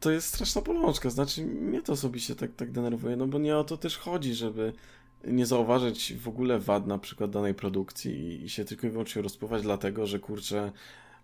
to 0.00 0.10
jest 0.10 0.26
straszna 0.26 0.62
bolączka. 0.62 1.10
Znaczy, 1.10 1.46
mnie 1.46 1.82
to 1.82 1.92
osobiście 1.92 2.34
tak, 2.34 2.54
tak 2.56 2.70
denerwuje, 2.70 3.16
no 3.16 3.26
bo 3.26 3.38
nie 3.38 3.56
o 3.56 3.64
to 3.64 3.76
też 3.76 3.98
chodzi, 3.98 4.34
żeby 4.34 4.72
nie 5.26 5.46
zauważyć 5.46 6.14
w 6.14 6.28
ogóle 6.28 6.58
wad 6.58 6.86
na 6.86 6.98
przykład 6.98 7.30
danej 7.30 7.54
produkcji 7.54 8.12
i, 8.12 8.44
i 8.44 8.48
się 8.48 8.64
tylko 8.64 8.86
i 8.86 8.90
wyłącznie 8.90 9.22
rozpływać 9.22 9.62
dlatego, 9.62 10.06
że 10.06 10.18
kurczę, 10.18 10.72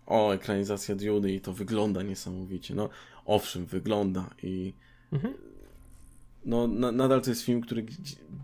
o, 0.05 0.33
ekranizacja 0.33 0.95
Duny 0.95 1.33
i 1.33 1.41
to 1.41 1.53
wygląda 1.53 2.03
niesamowicie. 2.03 2.75
No, 2.75 2.89
owszem, 3.25 3.65
wygląda 3.65 4.29
i 4.43 4.73
mhm. 5.11 5.33
No, 6.45 6.67
na, 6.67 6.91
nadal 6.91 7.21
to 7.21 7.29
jest 7.29 7.41
film, 7.41 7.61
który 7.61 7.85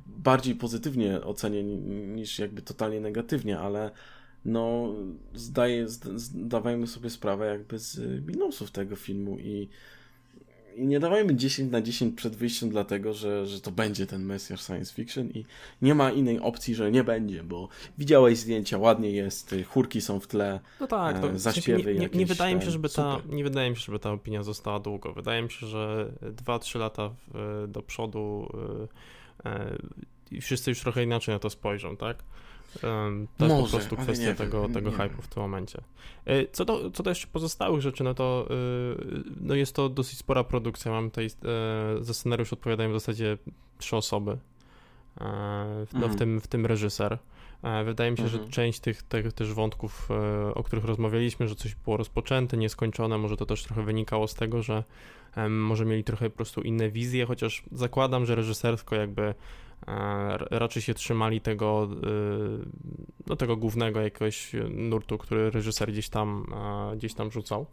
bardziej 0.07 0.55
pozytywnie 0.55 1.21
ocenię 1.21 1.63
niż 1.63 2.39
jakby 2.39 2.61
totalnie 2.61 3.01
negatywnie, 3.01 3.59
ale 3.59 3.91
no, 4.45 4.93
zdaje, 5.33 5.87
zdawajmy 6.15 6.87
sobie 6.87 7.09
sprawę 7.09 7.45
jakby 7.45 7.79
z 7.79 8.25
minusów 8.27 8.71
tego 8.71 8.95
filmu 8.95 9.39
i 9.39 9.69
i 10.77 10.87
nie 10.87 10.99
dawajmy 10.99 11.35
10 11.35 11.71
na 11.71 11.81
10 11.81 12.15
przed 12.15 12.35
wyjściem, 12.35 12.69
dlatego 12.69 13.13
że, 13.13 13.47
że 13.47 13.61
to 13.61 13.71
będzie 13.71 14.07
ten 14.07 14.25
Mesjasz 14.25 14.65
science 14.65 14.93
fiction 14.93 15.29
i 15.29 15.45
nie 15.81 15.95
ma 15.95 16.11
innej 16.11 16.39
opcji, 16.39 16.75
że 16.75 16.91
nie 16.91 17.03
będzie, 17.03 17.43
bo 17.43 17.69
widziałeś 17.97 18.37
zdjęcia, 18.37 18.77
ładnie 18.77 19.11
jest, 19.11 19.55
chórki 19.67 20.01
są 20.01 20.19
w 20.19 20.27
tle, 20.27 20.59
no 20.79 20.87
tak, 20.87 21.19
to, 21.19 21.39
zaśpiewy 21.39 21.93
nie, 21.93 21.99
nie, 21.99 22.09
nie, 22.13 22.25
wydaje 22.25 22.55
mi 22.55 22.61
się, 22.61 22.71
żeby 22.71 22.89
ta, 22.89 23.21
nie 23.29 23.43
wydaje 23.43 23.69
mi 23.69 23.75
się, 23.75 23.81
żeby 23.81 23.99
ta 23.99 24.11
opinia 24.11 24.43
została 24.43 24.79
długo. 24.79 25.13
Wydaje 25.13 25.41
mi 25.41 25.51
się, 25.51 25.67
że 25.67 26.11
2-3 26.21 26.79
lata 26.79 27.09
w, 27.27 27.65
do 27.67 27.81
przodu 27.81 28.51
yy, 30.31 30.41
wszyscy 30.41 30.71
już 30.71 30.79
trochę 30.79 31.03
inaczej 31.03 31.35
na 31.35 31.39
to 31.39 31.49
spojrzą, 31.49 31.97
tak? 31.97 32.23
To 33.37 33.45
jest 33.45 33.61
po 33.61 33.77
prostu 33.77 33.97
kwestia 33.97 34.33
tego, 34.33 34.69
tego 34.69 34.91
hype'u 34.91 35.21
w 35.21 35.27
tym 35.27 35.43
momencie. 35.43 35.81
E, 36.25 36.47
co 36.47 36.65
do, 36.65 36.91
co 36.91 37.03
do 37.03 37.09
jeszcze 37.11 37.27
pozostałych 37.27 37.81
rzeczy, 37.81 38.03
no 38.03 38.13
to 38.13 38.47
y, 38.51 39.23
no 39.41 39.55
jest 39.55 39.75
to 39.75 39.89
dosyć 39.89 40.19
spora 40.19 40.43
produkcja. 40.43 40.91
Mam 40.91 41.09
tutaj, 41.09 41.25
e, 41.25 41.29
za 42.03 42.13
scenariusz 42.13 42.53
odpowiadają 42.53 42.89
w 42.89 42.93
zasadzie 42.93 43.37
trzy 43.77 43.95
osoby. 43.95 44.31
E, 44.31 45.85
no, 45.93 45.99
w, 45.99 46.03
mhm. 46.03 46.17
tym, 46.17 46.41
w 46.41 46.47
tym 46.47 46.65
reżyser. 46.65 47.17
Wydaje 47.85 48.11
mi 48.11 48.17
się, 48.17 48.23
mhm. 48.23 48.43
że 48.43 48.49
część 48.49 48.79
tych, 48.79 49.03
tych 49.03 49.33
też 49.33 49.53
wątków, 49.53 50.09
o 50.55 50.63
których 50.63 50.85
rozmawialiśmy, 50.85 51.47
że 51.47 51.55
coś 51.55 51.75
było 51.75 51.97
rozpoczęte, 51.97 52.57
nieskończone, 52.57 53.17
może 53.17 53.37
to 53.37 53.45
też 53.45 53.63
trochę 53.63 53.83
wynikało 53.83 54.27
z 54.27 54.35
tego, 54.35 54.63
że 54.63 54.83
może 55.49 55.85
mieli 55.85 56.03
trochę 56.03 56.29
po 56.29 56.35
prostu 56.35 56.61
inne 56.61 56.89
wizje, 56.89 57.25
chociaż 57.25 57.63
zakładam, 57.71 58.25
że 58.25 58.35
reżysersko 58.35 58.95
jakby 58.95 59.33
raczej 60.51 60.81
się 60.81 60.93
trzymali 60.93 61.41
tego, 61.41 61.89
y, 61.91 63.27
no, 63.27 63.35
tego 63.35 63.57
głównego 63.57 64.01
jakiegoś 64.01 64.51
nurtu, 64.69 65.17
który 65.17 65.51
reżyser 65.51 65.91
gdzieś 65.91 66.09
tam, 66.09 66.45
gdzieś 66.95 67.13
tam 67.13 67.31
rzucał. 67.31 67.65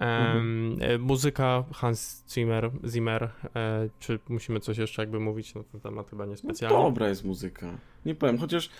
Mhm. 0.00 0.76
E, 0.80 0.98
muzyka 0.98 1.64
Hans 1.72 2.24
Zimmer, 2.30 2.70
Zimmer, 2.88 3.22
e, 3.56 3.88
czy 3.98 4.18
musimy 4.28 4.60
coś 4.60 4.78
jeszcze 4.78 5.02
jakby 5.02 5.20
mówić 5.20 5.54
na 5.54 5.62
ten 5.62 5.80
temat? 5.80 6.10
Chyba 6.10 6.26
niespecjalnie. 6.26 6.76
No 6.76 6.82
dobra 6.82 7.08
jest 7.08 7.24
muzyka. 7.24 7.66
Nie 8.06 8.14
powiem, 8.14 8.38
chociaż 8.38 8.70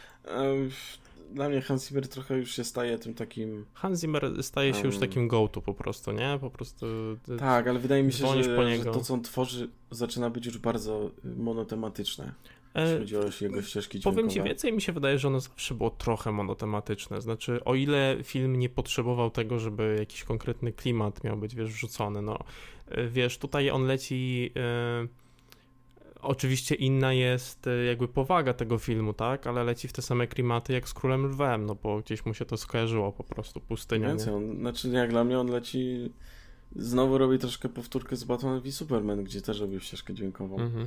dla 1.33 1.49
mnie 1.49 1.61
Hans 1.61 1.89
Zimmer 1.89 2.09
trochę 2.09 2.39
już 2.39 2.57
się 2.57 2.65
staje 2.65 2.99
tym 2.99 3.15
takim... 3.15 3.65
Hans 3.75 4.01
Zimmer 4.01 4.43
staje 4.43 4.73
się 4.73 4.79
um... 4.79 4.87
już 4.87 4.99
takim 4.99 5.29
go-to 5.29 5.63
po 5.63 5.75
prostu, 5.75 6.13
nie? 6.13 6.39
Po 6.41 6.51
prostu... 6.51 6.87
Tak, 7.39 7.69
ale 7.69 7.79
wydaje 7.79 8.03
mi 8.03 8.13
się, 8.13 8.27
że, 8.27 8.77
że, 8.77 8.85
to, 8.85 9.01
co 9.01 9.15
on 9.15 9.23
tworzy, 9.23 9.69
zaczyna 9.91 10.31
być 10.31 10.47
już 10.47 10.59
bardzo 10.59 11.11
monotematyczne. 11.25 12.35
Jeśli 12.75 12.99
chodzi 12.99 13.17
o 13.17 13.21
jego 13.41 13.63
ścieżki 13.63 14.01
dźwiękowe. 14.01 14.17
Powiem 14.17 14.31
ci 14.31 14.43
więcej, 14.43 14.73
mi 14.73 14.83
się 14.83 14.93
wydaje, 14.93 15.19
że 15.19 15.29
ono 15.29 15.41
zawsze 15.41 15.75
było 15.75 15.91
trochę 15.91 16.33
monotematyczne. 16.33 17.21
Znaczy, 17.21 17.65
o 17.65 17.75
ile 17.75 18.17
film 18.23 18.57
nie 18.57 18.69
potrzebował 18.69 19.31
tego, 19.31 19.59
żeby 19.59 19.97
jakiś 19.99 20.25
konkretny 20.25 20.73
klimat 20.73 21.25
miał 21.25 21.37
być, 21.37 21.55
wiesz, 21.55 21.71
wrzucony, 21.71 22.23
no. 22.23 22.39
E, 22.89 23.09
wiesz, 23.09 23.39
tutaj 23.39 23.71
on 23.71 23.87
leci... 23.87 24.53
Yy 24.55 25.24
Oczywiście 26.25 26.75
inna 26.75 27.13
jest 27.13 27.67
e, 27.67 27.85
jakby 27.85 28.09
powaga 28.09 28.55
tego 28.55 28.79
filmu, 28.79 29.13
tak? 29.13 29.47
Ale 29.47 29.65
leci 29.65 29.89
w 29.89 29.93
te 29.93 30.03
same 30.03 30.27
klimaty 30.27 30.73
jak 30.73 30.89
z 30.89 30.95
Królem 30.95 31.27
Lwem, 31.27 31.67
no 31.67 31.75
bo 31.75 32.01
gdzieś 32.01 32.27
mu 32.27 32.35
się 32.35 32.45
to 32.45 32.57
skojarzyło 32.57 33.13
po 33.13 33.25
prostu, 33.25 33.61
pustynia. 33.61 34.09
Więcej, 34.09 34.35
on, 34.35 34.57
znaczy 34.57 34.89
jak 34.89 35.11
dla 35.11 35.25
mnie 35.25 35.39
on 35.39 35.51
leci... 35.51 36.11
Znowu 36.77 37.19
robi 37.19 37.39
troszkę 37.39 37.69
powtórkę 37.69 38.17
z 38.17 38.25
Batman 38.25 38.61
v 38.61 38.73
Superman, 38.73 39.25
gdzie 39.25 39.43
też 39.43 39.61
robił 39.61 39.81
ścieżkę 39.81 40.15
dźwiękową. 40.15 40.59
Mhm. 40.59 40.87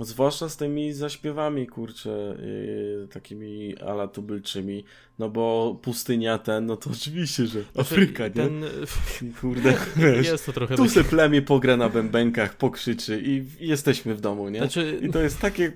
Zwłaszcza 0.00 0.48
z 0.48 0.56
tymi 0.56 0.92
zaśpiewami, 0.92 1.66
kurczę, 1.66 2.36
yy, 3.00 3.08
takimi 3.12 3.78
ala 3.78 4.08
tubylczymi, 4.08 4.84
no 5.18 5.30
bo 5.30 5.76
pustynia 5.82 6.38
ten, 6.38 6.66
no 6.66 6.76
to 6.76 6.90
oczywiście, 6.90 7.46
że 7.46 7.62
znaczy, 7.62 7.80
Afryka, 7.80 8.24
nie? 8.24 8.34
Ten... 8.34 8.64
Kurde, 9.40 9.74
wiesz, 9.96 10.26
jest 10.26 10.46
to 10.46 10.52
trochę 10.52 10.76
tu 10.76 10.88
se 10.88 11.04
plemię 11.04 11.42
pogra 11.42 11.76
na 11.76 11.88
bębenkach, 11.88 12.56
pokrzyczy 12.56 13.22
i 13.24 13.44
jesteśmy 13.60 14.14
w 14.14 14.20
domu, 14.20 14.48
nie? 14.48 14.58
Znaczy... 14.58 15.00
I 15.02 15.10
to 15.10 15.22
jest 15.22 15.40
takie 15.40 15.72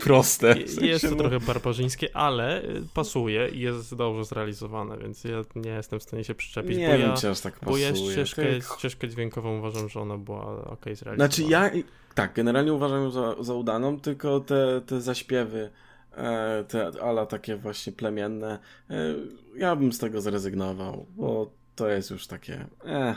proste. 0.00 0.54
W 0.54 0.70
sensie, 0.70 0.86
jest 0.86 1.04
to 1.04 1.10
no... 1.10 1.16
trochę 1.16 1.40
barbarzyńskie, 1.40 2.16
ale 2.16 2.62
y, 2.64 2.82
pasuje 2.94 3.48
i 3.48 3.60
jest 3.60 3.94
dobrze 3.94 4.24
zrealizowane, 4.24 4.98
więc 4.98 5.24
ja 5.24 5.42
nie 5.54 5.70
jestem 5.70 6.00
w 6.00 6.02
stanie 6.02 6.24
się 6.24 6.34
przyczepić. 6.34 6.78
Nie 6.78 6.98
wiem, 6.98 7.00
ja, 7.00 7.16
czy 7.16 7.30
aż 7.30 7.40
tak 7.40 7.58
pasuje. 7.58 7.92
Bo 7.92 7.98
ja 7.98 8.12
ścieżkę, 8.12 8.42
ścieżkę 8.78 9.08
dźwiękową 9.08 9.58
uważam, 9.58 9.88
że 9.88 10.00
ona 10.00 10.18
była 10.18 10.64
ok 10.64 10.84
zrealizowana. 10.84 11.16
Znaczy 11.16 11.42
ja, 11.42 11.70
tak, 12.14 12.34
generalnie 12.34 12.72
uważam 12.72 12.98
ją 12.98 13.10
za, 13.10 13.42
za 13.42 13.54
udaną, 13.54 14.00
tylko 14.00 14.40
te, 14.40 14.80
te 14.86 15.00
zaśpiewy, 15.00 15.70
e, 16.12 16.64
te 16.68 16.90
ala 17.02 17.26
takie 17.26 17.56
właśnie 17.56 17.92
plemienne, 17.92 18.58
e, 18.90 19.14
ja 19.56 19.76
bym 19.76 19.92
z 19.92 19.98
tego 19.98 20.20
zrezygnował, 20.20 21.06
bo 21.16 21.50
to 21.76 21.88
jest 21.88 22.10
już 22.10 22.26
takie 22.26 22.66
eh, 22.84 23.16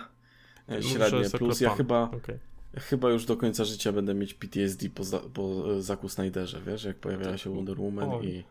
średnie. 0.81 1.29
Plus 1.29 1.61
ja 1.61 1.69
chyba... 1.69 2.03
Okay 2.03 2.52
chyba 2.77 3.09
już 3.09 3.25
do 3.25 3.37
końca 3.37 3.65
życia 3.65 3.91
będę 3.91 4.13
mieć 4.13 4.33
PTSD 4.33 4.89
po, 4.89 5.03
za, 5.03 5.19
po 5.19 5.63
Zaku 5.81 6.09
Snyderze, 6.09 6.61
wiesz, 6.67 6.83
jak 6.83 6.97
pojawiała 6.97 7.37
się 7.37 7.55
Wonder 7.55 7.79
Woman 7.81 8.09
Oj. 8.09 8.27
i 8.27 8.43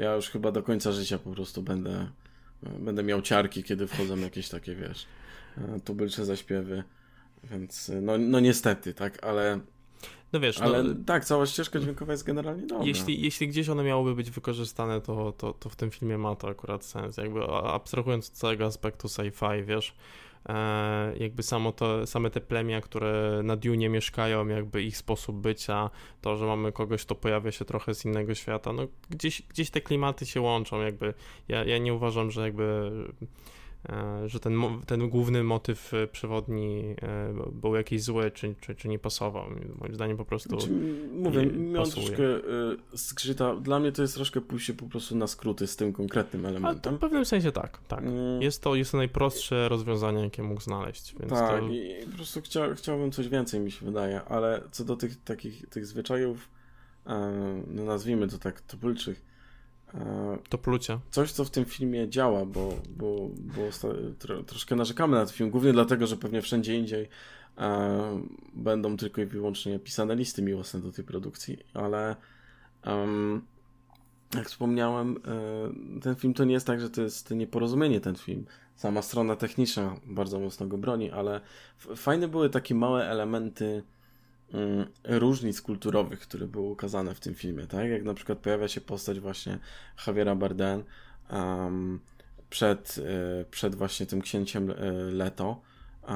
ja 0.00 0.14
już 0.14 0.30
chyba 0.30 0.52
do 0.52 0.62
końca 0.62 0.92
życia 0.92 1.18
po 1.18 1.30
prostu 1.30 1.62
będę 1.62 2.08
będę 2.78 3.02
miał 3.02 3.22
ciarki, 3.22 3.62
kiedy 3.62 3.86
wchodzą 3.86 4.16
jakieś 4.16 4.48
takie, 4.48 4.74
wiesz, 4.74 5.06
tubylcze 5.84 6.24
zaśpiewy, 6.24 6.84
więc 7.44 7.90
no, 8.02 8.18
no 8.18 8.40
niestety, 8.40 8.94
tak, 8.94 9.24
ale 9.24 9.60
no 10.32 10.40
wiesz, 10.40 10.60
ale 10.60 10.82
no, 10.82 10.94
tak, 11.06 11.24
cała 11.24 11.46
ścieżka 11.46 11.80
dźwiękowa 11.80 12.12
jest 12.12 12.24
generalnie 12.24 12.66
dobra. 12.66 12.86
Jeśli, 12.86 13.22
jeśli 13.22 13.48
gdzieś 13.48 13.68
one 13.68 13.84
miałyby 13.84 14.14
być 14.14 14.30
wykorzystane, 14.30 15.00
to, 15.00 15.32
to, 15.32 15.52
to 15.52 15.68
w 15.68 15.76
tym 15.76 15.90
filmie 15.90 16.18
ma 16.18 16.36
to 16.36 16.48
akurat 16.48 16.84
sens. 16.84 17.16
Jakby 17.16 17.44
abstrahując 17.44 18.28
od 18.28 18.34
całego 18.34 18.66
aspektu 18.66 19.08
sci-fi, 19.08 19.64
wiesz, 19.64 19.94
E, 20.33 20.33
jakby 21.16 21.42
samo 21.42 21.72
to, 21.72 22.06
same 22.06 22.30
te 22.30 22.40
plemia, 22.40 22.80
które 22.80 23.40
na 23.44 23.56
Dune 23.56 23.88
mieszkają, 23.88 24.46
jakby 24.46 24.82
ich 24.82 24.96
sposób 24.96 25.36
bycia, 25.36 25.90
to, 26.20 26.36
że 26.36 26.46
mamy 26.46 26.72
kogoś, 26.72 27.04
kto 27.04 27.14
pojawia 27.14 27.52
się 27.52 27.64
trochę 27.64 27.94
z 27.94 28.04
innego 28.04 28.34
świata, 28.34 28.72
no 28.72 28.86
gdzieś, 29.10 29.42
gdzieś 29.42 29.70
te 29.70 29.80
klimaty 29.80 30.26
się 30.26 30.40
łączą, 30.40 30.80
jakby 30.80 31.14
ja, 31.48 31.64
ja 31.64 31.78
nie 31.78 31.94
uważam, 31.94 32.30
że 32.30 32.42
jakby 32.42 32.92
E, 33.22 33.26
że 34.26 34.40
ten, 34.40 34.62
ten 34.86 35.08
główny 35.08 35.42
motyw 35.42 35.94
e, 35.94 36.06
przewodni 36.06 36.94
e, 37.02 37.34
był 37.52 37.74
jakiś 37.74 38.02
zły, 38.02 38.30
czy, 38.30 38.54
czy, 38.60 38.74
czy 38.74 38.88
nie 38.88 38.98
pasował. 38.98 39.44
Moim 39.80 39.94
zdaniem 39.94 40.16
po 40.16 40.24
prostu. 40.24 40.60
Znaczy, 40.60 40.72
mówię, 41.12 41.46
miał 41.46 41.86
troszkę 41.86 42.22
zgrzyta. 42.92 43.56
Dla 43.56 43.80
mnie 43.80 43.92
to 43.92 44.02
jest 44.02 44.14
troszkę 44.14 44.40
pójście 44.40 44.74
po 44.74 44.86
prostu 44.86 45.16
na 45.16 45.26
skróty 45.26 45.66
z 45.66 45.76
tym 45.76 45.92
konkretnym 45.92 46.46
elementem. 46.46 46.96
w 46.96 47.00
pewnym 47.00 47.24
sensie 47.24 47.52
tak, 47.52 47.78
tak. 47.88 48.02
Mm. 48.04 48.42
Jest, 48.42 48.62
to, 48.62 48.74
jest 48.74 48.90
to 48.92 48.96
najprostsze 48.96 49.68
rozwiązanie, 49.68 50.22
jakie 50.22 50.42
mógł 50.42 50.60
znaleźć. 50.60 51.14
Tak, 51.28 51.60
to... 51.60 51.68
i 51.68 52.06
po 52.10 52.16
prostu 52.16 52.40
chcia, 52.40 52.74
chciałbym 52.74 53.12
coś 53.12 53.28
więcej, 53.28 53.60
mi 53.60 53.70
się 53.70 53.86
wydaje, 53.86 54.20
ale 54.22 54.62
co 54.70 54.84
do 54.84 54.96
tych 54.96 55.24
takich 55.24 55.68
tych 55.68 55.86
zwyczajów, 55.86 56.48
no 57.66 57.84
nazwijmy 57.84 58.28
to 58.28 58.38
tak, 58.38 58.60
tubylczych, 58.60 59.33
to 60.48 60.58
plucia. 60.58 61.00
Coś, 61.10 61.32
co 61.32 61.44
w 61.44 61.50
tym 61.50 61.64
filmie 61.64 62.08
działa, 62.08 62.46
bo, 62.46 62.74
bo, 62.96 63.30
bo 63.38 63.62
tro, 64.18 64.42
troszkę 64.42 64.76
narzekamy 64.76 65.16
na 65.16 65.26
ten 65.26 65.34
film, 65.34 65.50
głównie 65.50 65.72
dlatego, 65.72 66.06
że 66.06 66.16
pewnie 66.16 66.42
wszędzie 66.42 66.78
indziej 66.78 67.08
e, 67.58 68.22
będą 68.54 68.96
tylko 68.96 69.20
i 69.20 69.26
wyłącznie 69.26 69.78
pisane 69.78 70.16
listy 70.16 70.42
miłosne 70.42 70.80
do 70.80 70.92
tej 70.92 71.04
produkcji, 71.04 71.58
ale 71.74 72.16
um, 72.86 73.42
jak 74.34 74.48
wspomniałem, 74.48 75.16
e, 75.96 76.00
ten 76.00 76.14
film 76.14 76.34
to 76.34 76.44
nie 76.44 76.54
jest 76.54 76.66
tak, 76.66 76.80
że 76.80 76.90
to 76.90 77.02
jest 77.02 77.30
nieporozumienie 77.30 78.00
ten 78.00 78.16
film. 78.16 78.46
Sama 78.76 79.02
strona 79.02 79.36
techniczna 79.36 79.96
bardzo 80.06 80.40
mocno 80.40 80.66
go 80.66 80.78
broni, 80.78 81.10
ale 81.10 81.40
fajne 81.96 82.28
były 82.28 82.50
takie 82.50 82.74
małe 82.74 83.08
elementy 83.08 83.82
różnic 85.04 85.62
kulturowych, 85.62 86.20
które 86.20 86.46
były 86.46 86.68
ukazane 86.68 87.14
w 87.14 87.20
tym 87.20 87.34
filmie, 87.34 87.66
tak? 87.66 87.88
Jak 87.88 88.04
na 88.04 88.14
przykład 88.14 88.38
pojawia 88.38 88.68
się 88.68 88.80
postać 88.80 89.20
właśnie 89.20 89.58
Javiera 90.06 90.34
Bardem 90.34 90.84
um, 91.30 92.00
przed, 92.50 92.98
y, 92.98 93.44
przed 93.50 93.74
właśnie 93.74 94.06
tym 94.06 94.22
księciem 94.22 94.70
y, 94.70 94.74
Leto 95.12 95.60
y, 96.02 96.06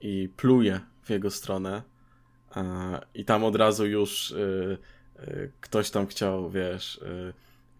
i 0.00 0.28
pluje 0.36 0.80
w 1.02 1.10
jego 1.10 1.30
stronę 1.30 1.82
i 3.14 3.24
tam 3.24 3.44
od 3.44 3.56
razu 3.56 3.86
już 3.86 4.34
ktoś 5.60 5.90
tam 5.90 6.06
chciał, 6.06 6.50
wiesz, 6.50 7.00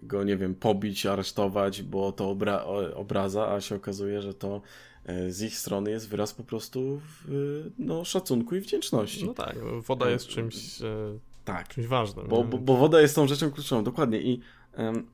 go, 0.04 0.24
nie 0.24 0.36
wiem, 0.36 0.54
pobić, 0.54 1.06
aresztować, 1.06 1.82
bo 1.82 2.12
to 2.12 2.30
obra 2.30 2.64
obraza, 2.94 3.52
a 3.52 3.60
się 3.60 3.74
okazuje, 3.74 4.22
że 4.22 4.34
to 4.34 4.60
E, 5.04 5.30
z 5.30 5.42
ich 5.42 5.58
strony 5.58 5.90
jest 5.90 6.08
wyraz 6.08 6.34
po 6.34 6.44
prostu 6.44 7.00
no, 7.78 8.04
szacunku 8.04 8.56
i 8.56 8.60
wdzięczności. 8.60 9.26
No 9.26 9.34
tak, 9.34 9.56
woda 9.86 10.10
jest 10.10 10.26
czymś, 10.26 10.82
e, 10.82 11.18
tak. 11.44 11.68
czymś 11.68 11.86
ważnym. 11.86 12.28
Bo, 12.28 12.44
bo, 12.44 12.58
bo, 12.58 12.76
woda 12.76 13.00
jest 13.00 13.14
tą 13.14 13.26
rzeczą 13.26 13.50
kluczową, 13.50 13.84
dokładnie. 13.84 14.20
I 14.20 14.40
um, 14.76 15.06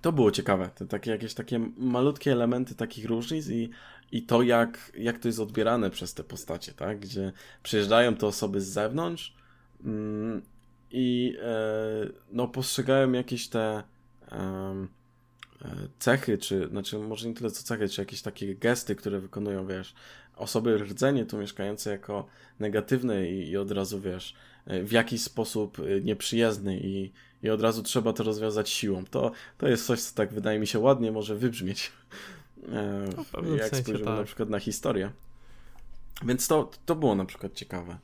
to 0.00 0.12
było 0.12 0.30
ciekawe, 0.30 0.70
te 0.74 0.86
takie 0.86 1.10
jakieś 1.10 1.34
takie 1.34 1.58
malutkie 1.76 2.32
elementy 2.32 2.74
takich 2.74 3.06
różnic 3.06 3.48
i, 3.48 3.70
i 4.12 4.22
to, 4.22 4.42
jak, 4.42 4.92
jak 4.98 5.18
to 5.18 5.28
jest 5.28 5.40
odbierane 5.40 5.90
przez 5.90 6.14
te 6.14 6.24
postacie, 6.24 6.72
tak? 6.72 7.00
Gdzie 7.00 7.32
przyjeżdżają 7.62 8.14
te 8.14 8.26
osoby 8.26 8.60
z 8.60 8.68
zewnątrz 8.68 9.34
mm, 9.84 10.42
i 10.90 11.36
e, 11.42 11.54
no, 12.32 12.48
postrzegają 12.48 13.12
jakieś 13.12 13.48
te 13.48 13.82
E, 13.86 13.95
cechy, 15.98 16.38
czy, 16.38 16.68
znaczy 16.68 16.98
może 16.98 17.28
nie 17.28 17.34
tyle 17.34 17.50
co 17.50 17.62
cechy, 17.62 17.88
czy 17.88 18.00
jakieś 18.00 18.22
takie 18.22 18.54
gesty, 18.54 18.96
które 18.96 19.20
wykonują, 19.20 19.66
wiesz, 19.66 19.94
osoby 20.36 20.78
rdzenie 20.78 21.26
tu 21.26 21.38
mieszkające 21.38 21.90
jako 21.90 22.26
negatywne 22.60 23.30
i, 23.30 23.48
i 23.50 23.56
od 23.56 23.70
razu, 23.70 24.00
wiesz, 24.00 24.34
e, 24.66 24.82
w 24.82 24.92
jakiś 24.92 25.22
sposób 25.22 25.78
e, 25.78 26.00
nieprzyjazny 26.00 26.80
i, 26.80 27.12
i 27.42 27.50
od 27.50 27.60
razu 27.60 27.82
trzeba 27.82 28.12
to 28.12 28.22
rozwiązać 28.22 28.70
siłą. 28.70 29.04
To, 29.04 29.30
to 29.58 29.68
jest 29.68 29.86
coś, 29.86 30.00
co 30.00 30.14
tak 30.14 30.32
wydaje 30.32 30.58
mi 30.58 30.66
się 30.66 30.78
ładnie 30.78 31.12
może 31.12 31.34
wybrzmieć, 31.34 31.92
no, 33.42 33.54
jak 33.56 33.76
spojrzymy 33.76 34.04
tak. 34.04 34.18
na 34.18 34.24
przykład 34.24 34.50
na 34.50 34.58
historię. 34.58 35.10
Więc 36.24 36.48
to, 36.48 36.70
to 36.86 36.96
było 36.96 37.14
na 37.14 37.24
przykład 37.24 37.54
ciekawe. 37.54 37.98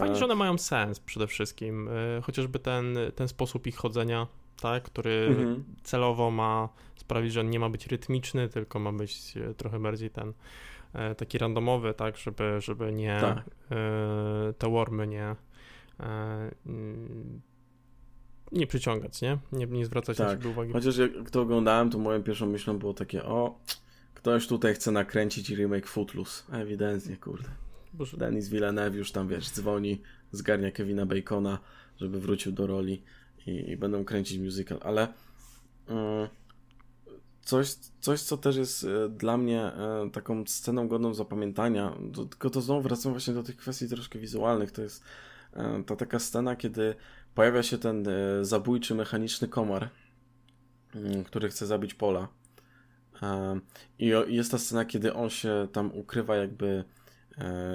Fajnie, 0.00 0.16
że 0.16 0.24
one 0.24 0.34
mają 0.34 0.58
sens 0.58 1.00
przede 1.00 1.26
wszystkim. 1.26 1.88
Chociażby 2.22 2.58
ten, 2.58 2.98
ten 3.14 3.28
sposób 3.28 3.66
ich 3.66 3.76
chodzenia 3.76 4.26
tak, 4.60 4.82
który 4.82 5.26
mhm. 5.28 5.64
celowo 5.82 6.30
ma 6.30 6.68
sprawić, 6.96 7.32
że 7.32 7.40
on 7.40 7.50
nie 7.50 7.60
ma 7.60 7.70
być 7.70 7.86
rytmiczny, 7.86 8.48
tylko 8.48 8.78
ma 8.78 8.92
być 8.92 9.34
e, 9.36 9.54
trochę 9.54 9.80
bardziej 9.80 10.10
ten 10.10 10.32
e, 10.92 11.14
taki 11.14 11.38
randomowy, 11.38 11.94
tak, 11.94 12.16
żeby, 12.16 12.60
żeby 12.60 12.92
nie 12.92 13.18
tak. 13.20 13.44
E, 13.70 14.52
te 14.58 14.70
wormy 14.70 15.06
nie 15.06 15.36
nie 18.52 18.66
przyciągać, 18.66 19.22
nie? 19.22 19.38
Nie, 19.52 19.66
nie 19.66 19.86
zwracać 19.86 20.16
tak. 20.16 20.26
na 20.26 20.32
siebie 20.32 20.48
uwagi. 20.48 20.72
Chociaż 20.72 20.96
jak 20.96 21.30
to 21.30 21.40
oglądałem, 21.40 21.90
to 21.90 21.98
moją 21.98 22.22
pierwszą 22.22 22.46
myślą 22.46 22.78
było 22.78 22.94
takie, 22.94 23.24
o, 23.24 23.58
ktoś 24.14 24.46
tutaj 24.46 24.74
chce 24.74 24.90
nakręcić 24.90 25.50
remake 25.50 25.86
Footloose. 25.86 26.52
Ewidentnie, 26.52 27.16
kurde. 27.16 27.48
Boże. 27.94 28.16
Denis 28.16 28.48
Villeneuve 28.48 28.94
już 28.94 29.12
tam, 29.12 29.28
wiesz, 29.28 29.50
dzwoni, 29.50 30.00
zgarnia 30.32 30.70
Kevina 30.70 31.06
Bacona, 31.06 31.58
żeby 31.96 32.20
wrócił 32.20 32.52
do 32.52 32.66
roli 32.66 33.02
i, 33.48 33.70
i 33.70 33.76
będą 33.76 34.04
kręcić 34.04 34.38
musical, 34.38 34.78
ale 34.82 35.08
mm, 35.88 36.28
coś, 37.48 37.74
coś, 38.00 38.20
co 38.20 38.36
też 38.36 38.56
jest 38.56 38.84
e, 38.84 39.08
dla 39.08 39.36
mnie 39.36 39.60
e, 39.62 40.10
taką 40.12 40.46
sceną 40.46 40.88
godną 40.88 41.14
zapamiętania, 41.14 41.96
to, 42.14 42.24
tylko 42.24 42.50
to 42.50 42.60
znowu 42.60 42.82
wracam 42.82 43.12
właśnie 43.12 43.34
do 43.34 43.42
tych 43.42 43.56
kwestii 43.56 43.88
troszkę 43.88 44.18
wizualnych, 44.18 44.72
to 44.72 44.82
jest 44.82 45.04
e, 45.52 45.82
ta 45.86 45.96
taka 45.96 46.18
scena, 46.18 46.56
kiedy 46.56 46.94
pojawia 47.34 47.62
się 47.62 47.78
ten 47.78 48.04
zabójczy 48.42 48.94
mechaniczny 48.94 49.48
komar, 49.48 49.88
mm, 50.94 51.24
który 51.24 51.48
chce 51.48 51.66
zabić 51.66 51.94
Pola. 51.94 52.28
I 53.98 54.12
jest 54.28 54.50
ta 54.50 54.58
scena, 54.58 54.84
kiedy 54.84 55.14
on 55.14 55.30
się 55.30 55.68
tam 55.72 55.92
ukrywa 55.94 56.36
jakby 56.36 56.84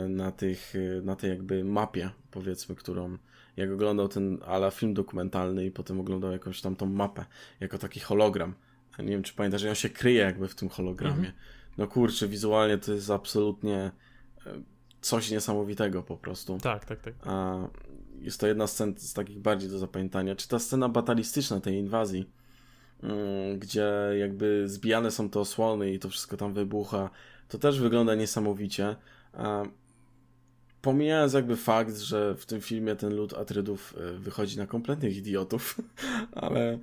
na, 0.09 0.31
tych, 0.31 0.73
na 1.03 1.15
tej 1.15 1.29
jakby 1.29 1.63
mapie, 1.63 2.09
powiedzmy, 2.31 2.75
którą, 2.75 3.17
jak 3.57 3.71
oglądał 3.71 4.07
ten 4.07 4.39
ala 4.45 4.71
film 4.71 4.93
dokumentalny 4.93 5.65
i 5.65 5.71
potem 5.71 5.99
oglądał 5.99 6.31
jakąś 6.31 6.61
tam 6.61 6.75
tą 6.75 6.85
mapę, 6.85 7.25
jako 7.59 7.77
taki 7.77 7.99
hologram. 7.99 8.53
Nie 8.99 9.09
wiem, 9.09 9.23
czy 9.23 9.33
pamiętasz, 9.33 9.61
że 9.61 9.69
on 9.69 9.75
się 9.75 9.89
kryje 9.89 10.21
jakby 10.21 10.47
w 10.47 10.55
tym 10.55 10.69
hologramie. 10.69 11.15
Mhm. 11.15 11.33
No 11.77 11.87
kurczę, 11.87 12.27
wizualnie 12.27 12.77
to 12.77 12.93
jest 12.93 13.09
absolutnie 13.09 13.91
e, 14.45 14.51
coś 15.01 15.31
niesamowitego 15.31 16.03
po 16.03 16.17
prostu. 16.17 16.57
Tak, 16.57 16.85
tak, 16.85 17.01
tak. 17.01 17.13
A 17.23 17.57
jest 18.21 18.39
to 18.39 18.47
jedna 18.47 18.67
z 18.67 18.71
scen 18.73 18.93
z 18.97 19.13
takich 19.13 19.39
bardziej 19.39 19.69
do 19.69 19.79
zapamiętania. 19.79 20.35
Czy 20.35 20.47
ta 20.47 20.59
scena 20.59 20.89
batalistyczna 20.89 21.59
tej 21.59 21.75
inwazji, 21.75 22.29
mm, 23.03 23.59
gdzie 23.59 23.91
jakby 24.19 24.69
zbijane 24.69 25.11
są 25.11 25.29
te 25.29 25.39
osłony 25.39 25.93
i 25.93 25.99
to 25.99 26.09
wszystko 26.09 26.37
tam 26.37 26.53
wybucha, 26.53 27.09
to 27.47 27.57
też 27.57 27.79
wygląda 27.79 28.15
niesamowicie. 28.15 28.95
Pomijając 30.83 31.33
jakby 31.33 31.57
fakt, 31.57 31.97
że 31.97 32.35
w 32.35 32.45
tym 32.45 32.61
filmie 32.61 32.95
ten 32.95 33.15
lud 33.15 33.33
Atrydów 33.33 33.95
e, 33.97 34.13
wychodzi 34.13 34.57
na 34.57 34.67
kompletnych 34.67 35.17
idiotów, 35.17 35.81
ale 36.35 36.79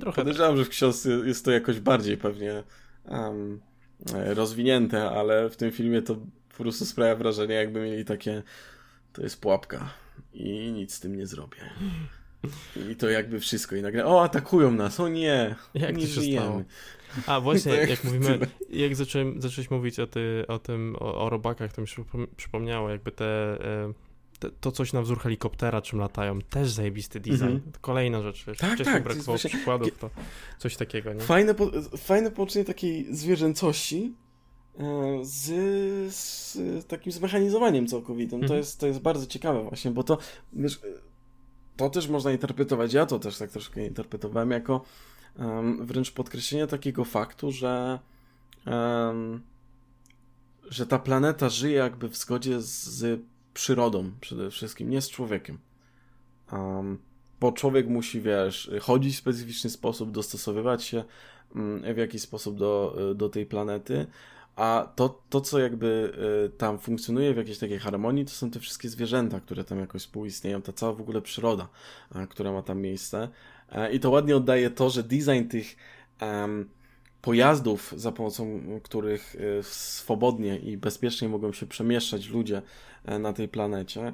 Trochę 0.00 0.16
podejrzewam, 0.16 0.56
że 0.56 0.64
w 0.64 0.68
książce 0.68 1.10
jest 1.10 1.44
to 1.44 1.50
jakoś 1.50 1.80
bardziej 1.80 2.16
pewnie 2.16 2.62
um, 3.08 3.60
rozwinięte, 4.12 5.10
ale 5.10 5.50
w 5.50 5.56
tym 5.56 5.70
filmie 5.70 6.02
to 6.02 6.14
po 6.48 6.56
prostu 6.56 6.86
sprawia 6.86 7.16
wrażenie, 7.16 7.54
jakby 7.54 7.80
mieli 7.80 8.04
takie 8.04 8.42
to 9.12 9.22
jest 9.22 9.40
pułapka 9.40 9.90
i 10.32 10.72
nic 10.72 10.94
z 10.94 11.00
tym 11.00 11.16
nie 11.16 11.26
zrobię. 11.26 11.58
I 12.90 12.96
to 12.96 13.08
jakby 13.10 13.40
wszystko. 13.40 13.76
I 13.76 13.82
nagle, 13.82 14.06
o, 14.06 14.22
atakują 14.22 14.70
nas, 14.70 15.00
o 15.00 15.08
nie, 15.08 15.54
jak 15.74 15.96
nie 15.96 16.06
żyjemy. 16.06 16.64
A 17.26 17.40
właśnie, 17.40 17.72
jak, 17.72 17.90
jak 17.90 18.04
mówimy, 18.04 18.38
jak 18.70 18.96
zacząłem, 18.96 19.42
zacząłeś 19.42 19.70
mówić 19.70 19.98
o, 19.98 20.06
ty, 20.06 20.44
o 20.48 20.58
tym, 20.58 20.96
o, 21.00 21.24
o 21.24 21.30
robakach, 21.30 21.72
to 21.72 21.80
mi 21.80 21.88
się 21.88 22.04
przypomniało, 22.36 22.90
jakby 22.90 23.12
te, 23.12 23.24
e, 23.24 23.92
te, 24.38 24.50
to 24.60 24.72
coś 24.72 24.92
na 24.92 25.02
wzór 25.02 25.20
helikoptera, 25.20 25.82
czym 25.82 25.98
latają, 25.98 26.40
też 26.40 26.70
zajebisty 26.70 27.20
design. 27.20 27.44
Mm 27.44 27.58
-hmm. 27.58 27.78
Kolejna 27.80 28.22
rzecz, 28.22 28.44
wiesz, 28.46 28.58
tak, 28.58 28.74
wcześniej 28.74 28.94
tak, 28.94 29.04
brakowało 29.04 29.38
właśnie... 29.38 29.50
przykładów, 29.50 29.98
to 29.98 30.10
coś 30.58 30.76
takiego, 30.76 31.12
nie? 31.12 31.20
Fajne, 31.20 31.54
po, 31.54 31.70
fajne 31.96 32.30
połączenie 32.30 32.64
takiej 32.64 33.14
zwierzęcości 33.14 34.14
e, 34.78 35.18
z, 35.22 35.44
z 36.14 36.86
takim 36.86 37.12
zmechanizowaniem 37.12 37.86
całkowitym. 37.86 38.38
Mm 38.38 38.46
-hmm. 38.46 38.48
To, 38.48 38.54
mhm. 38.54 38.58
jest, 38.58 38.80
to 38.80 38.86
jest 38.86 39.00
bardzo 39.00 39.26
ciekawe 39.26 39.62
właśnie, 39.62 39.90
bo 39.90 40.02
to, 40.02 40.18
wiesz, 40.52 40.80
to 41.76 41.90
też 41.90 42.08
można 42.08 42.32
interpretować, 42.32 42.92
ja 42.92 43.06
to 43.06 43.18
też 43.18 43.38
tak 43.38 43.50
troszkę 43.50 43.86
interpretowałem 43.86 44.50
jako 44.50 44.84
um, 45.38 45.86
wręcz 45.86 46.10
podkreślenie 46.10 46.66
takiego 46.66 47.04
faktu, 47.04 47.52
że 47.52 47.98
um, 48.66 49.42
że 50.68 50.86
ta 50.86 50.98
planeta 50.98 51.48
żyje 51.48 51.76
jakby 51.76 52.08
w 52.08 52.16
zgodzie 52.16 52.60
z 52.60 53.20
przyrodą 53.54 54.10
przede 54.20 54.50
wszystkim, 54.50 54.90
nie 54.90 55.00
z 55.00 55.10
człowiekiem. 55.10 55.58
Um, 56.52 56.98
bo 57.40 57.52
człowiek 57.52 57.88
musi, 57.88 58.20
wiesz, 58.20 58.70
chodzić 58.80 59.14
w 59.14 59.18
specyficzny 59.18 59.70
sposób, 59.70 60.10
dostosowywać 60.10 60.84
się 60.84 61.04
mm, 61.56 61.94
w 61.94 61.96
jakiś 61.96 62.22
sposób 62.22 62.58
do, 62.58 62.96
do 63.14 63.28
tej 63.28 63.46
planety, 63.46 64.06
a 64.56 64.92
to, 64.96 65.22
to, 65.30 65.40
co 65.40 65.58
jakby 65.58 66.12
y, 66.46 66.58
tam 66.58 66.78
funkcjonuje 66.78 67.34
w 67.34 67.36
jakiejś 67.36 67.58
takiej 67.58 67.78
harmonii, 67.78 68.24
to 68.24 68.30
są 68.30 68.50
te 68.50 68.60
wszystkie 68.60 68.88
zwierzęta, 68.88 69.40
które 69.40 69.64
tam 69.64 69.78
jakoś 69.78 70.02
współistnieją, 70.02 70.62
ta 70.62 70.72
cała 70.72 70.92
w 70.92 71.00
ogóle 71.00 71.22
przyroda, 71.22 71.68
która 72.30 72.52
ma 72.52 72.62
tam 72.62 72.80
miejsce. 72.80 73.28
E, 73.72 73.92
I 73.92 74.00
to 74.00 74.10
ładnie 74.10 74.36
oddaje 74.36 74.70
to, 74.70 74.90
że 74.90 75.02
design 75.02 75.48
tych 75.48 75.76
um, 76.22 76.68
pojazdów, 77.22 77.94
za 77.96 78.12
pomocą 78.12 78.60
których 78.82 79.34
y, 79.34 79.62
swobodnie 79.62 80.58
i 80.58 80.76
bezpiecznie 80.76 81.28
mogą 81.28 81.52
się 81.52 81.66
przemieszczać 81.66 82.28
ludzie 82.28 82.62
e, 83.04 83.18
na 83.18 83.32
tej 83.32 83.48
planecie, 83.48 84.12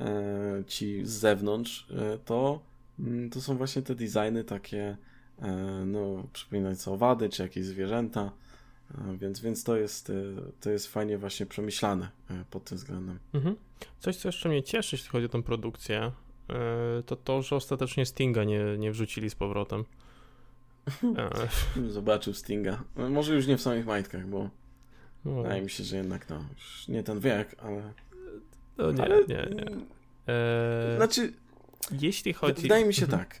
e, 0.00 0.64
ci 0.66 1.06
z 1.06 1.10
zewnątrz, 1.10 1.88
to, 2.24 2.60
mm, 2.98 3.30
to 3.30 3.40
są 3.40 3.56
właśnie 3.56 3.82
te 3.82 3.94
designy 3.94 4.44
takie, 4.44 4.96
no, 5.86 6.28
przypominające 6.32 6.90
owady, 6.90 7.28
czy 7.28 7.42
jakieś 7.42 7.64
zwierzęta. 7.64 8.32
Więc, 9.18 9.40
więc 9.40 9.64
to, 9.64 9.76
jest, 9.76 10.12
to 10.60 10.70
jest 10.70 10.86
fajnie 10.86 11.18
właśnie 11.18 11.46
przemyślane 11.46 12.08
pod 12.50 12.64
tym 12.64 12.78
względem. 12.78 13.18
Mhm. 13.34 13.56
Coś, 14.00 14.16
co 14.16 14.28
jeszcze 14.28 14.48
mnie 14.48 14.62
cieszy, 14.62 14.96
jeśli 14.96 15.10
chodzi 15.10 15.26
o 15.26 15.28
tę 15.28 15.42
produkcję, 15.42 16.12
to 17.06 17.16
to, 17.16 17.42
że 17.42 17.56
ostatecznie 17.56 18.06
Stinga 18.06 18.44
nie, 18.44 18.60
nie 18.78 18.90
wrzucili 18.92 19.30
z 19.30 19.34
powrotem. 19.34 19.84
Zobaczył 21.88 22.34
Stinga. 22.34 22.82
No, 22.96 23.10
może 23.10 23.34
już 23.34 23.46
nie 23.46 23.56
w 23.56 23.62
samych 23.62 23.86
majtkach, 23.86 24.26
bo 24.26 24.50
no. 25.24 25.42
wydaje 25.42 25.62
mi 25.62 25.70
się, 25.70 25.84
że 25.84 25.96
jednak 25.96 26.30
no, 26.30 26.44
już 26.56 26.88
nie 26.88 27.02
ten 27.02 27.20
wiek, 27.20 27.56
ale... 27.58 27.92
No 28.78 28.92
nie, 28.92 29.02
ale... 29.02 29.20
nie, 29.20 29.48
nie. 29.54 29.66
Eee... 30.26 30.96
Znaczy... 30.96 31.32
Jeśli 32.00 32.32
chodzi... 32.32 32.62
Wydaje 32.62 32.84
mi 32.84 32.94
się 32.94 33.04
mhm. 33.04 33.24
tak 33.24 33.40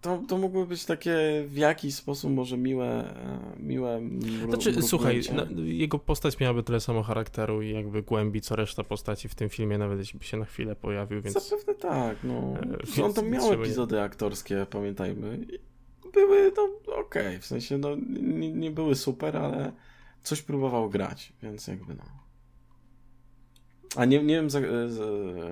to, 0.00 0.22
to 0.28 0.38
mogły 0.38 0.66
być 0.66 0.84
takie 0.84 1.44
w 1.46 1.56
jakiś 1.56 1.94
sposób 1.94 2.32
może 2.32 2.56
miłe, 2.56 3.14
miłe 3.56 4.00
Znaczy, 4.48 4.82
słuchaj, 4.82 5.22
no, 5.34 5.62
jego 5.62 5.98
postać 5.98 6.40
miałaby 6.40 6.62
tyle 6.62 6.80
samo 6.80 7.02
charakteru 7.02 7.62
i 7.62 7.70
jakby 7.70 8.02
głębi, 8.02 8.40
co 8.40 8.56
reszta 8.56 8.84
postaci 8.84 9.28
w 9.28 9.34
tym 9.34 9.48
filmie, 9.48 9.78
nawet 9.78 9.98
jeśli 9.98 10.18
by 10.18 10.24
się 10.24 10.36
na 10.36 10.44
chwilę 10.44 10.76
pojawił, 10.76 11.22
więc... 11.22 11.48
Zapewne 11.48 11.74
tak, 11.74 12.16
no. 12.24 12.54
E, 12.98 13.04
On 13.04 13.14
tam 13.14 13.28
miał 13.28 13.52
epizody 13.52 13.96
nie... 13.96 14.02
aktorskie, 14.02 14.66
pamiętajmy. 14.70 15.46
Były, 16.12 16.52
no, 16.56 16.68
okej, 16.94 17.26
okay. 17.26 17.40
w 17.40 17.46
sensie, 17.46 17.78
no, 17.78 17.96
nie, 18.20 18.52
nie 18.52 18.70
były 18.70 18.94
super, 18.94 19.36
ale 19.36 19.72
coś 20.22 20.42
próbował 20.42 20.90
grać, 20.90 21.32
więc 21.42 21.66
jakby, 21.66 21.94
no. 21.94 22.27
A 23.96 24.04
nie, 24.04 24.22
nie 24.22 24.34
wiem 24.34 24.50
za, 24.50 24.60
za, 24.88 25.04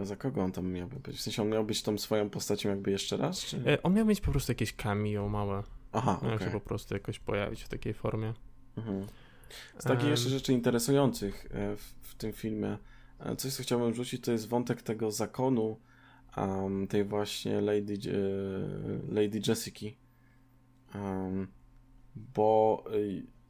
za, 0.04 0.16
kogo 0.16 0.42
on 0.42 0.52
tam 0.52 0.72
miałby 0.72 1.00
być. 1.00 1.16
W 1.16 1.20
sensie 1.20 1.42
on 1.42 1.48
miał 1.48 1.64
być 1.64 1.82
tą 1.82 1.98
swoją 1.98 2.30
postacią 2.30 2.68
jakby 2.68 2.90
jeszcze 2.90 3.16
raz? 3.16 3.44
Czy... 3.44 3.56
E, 3.66 3.82
on 3.82 3.94
miał 3.94 4.06
mieć 4.06 4.20
po 4.20 4.30
prostu 4.30 4.52
jakieś 4.52 4.72
cameo 4.72 5.28
małe. 5.28 5.62
Aha, 5.92 6.20
Miał 6.22 6.34
okay. 6.34 6.46
się 6.46 6.52
po 6.52 6.60
prostu 6.60 6.94
jakoś 6.94 7.18
pojawić 7.18 7.62
w 7.62 7.68
takiej 7.68 7.94
formie. 7.94 8.34
Mhm. 8.76 9.06
Z 9.78 9.84
takich 9.84 10.02
um... 10.02 10.10
jeszcze 10.10 10.28
rzeczy 10.28 10.52
interesujących 10.52 11.46
e, 11.50 11.76
w, 11.76 11.94
w, 12.00 12.14
tym 12.14 12.32
filmie, 12.32 12.78
e, 13.18 13.36
coś 13.36 13.52
co 13.52 13.62
chciałbym 13.62 13.94
rzucić, 13.94 14.24
to 14.24 14.32
jest 14.32 14.48
wątek 14.48 14.82
tego 14.82 15.10
zakonu 15.10 15.80
um, 16.36 16.86
tej 16.86 17.04
właśnie 17.04 17.60
Lady, 17.60 17.98
Lady 19.08 19.40
Jessica. 19.48 19.86
Um, 20.94 21.48
bo 22.16 22.84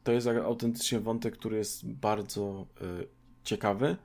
to 0.03 0.11
jest 0.11 0.27
autentycznie 0.27 0.99
wątek, 0.99 1.37
który 1.37 1.57
jest 1.57 1.87
bardzo 1.87 2.67
ciekawy 3.43 3.97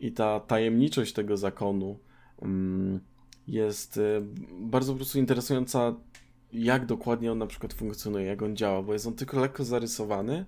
i 0.00 0.12
ta 0.12 0.40
tajemniczość 0.40 1.12
tego 1.12 1.36
zakonu 1.36 1.98
um, 2.36 3.00
jest 3.48 3.96
y, 3.96 4.22
bardzo 4.60 4.92
po 4.92 4.96
prostu 4.96 5.18
interesująca, 5.18 5.94
jak 6.52 6.86
dokładnie 6.86 7.32
on 7.32 7.38
na 7.38 7.46
przykład 7.46 7.72
funkcjonuje, 7.72 8.26
jak 8.26 8.42
on 8.42 8.56
działa, 8.56 8.82
bo 8.82 8.92
jest 8.92 9.06
on 9.06 9.14
tylko 9.14 9.40
lekko 9.40 9.64
zarysowany, 9.64 10.44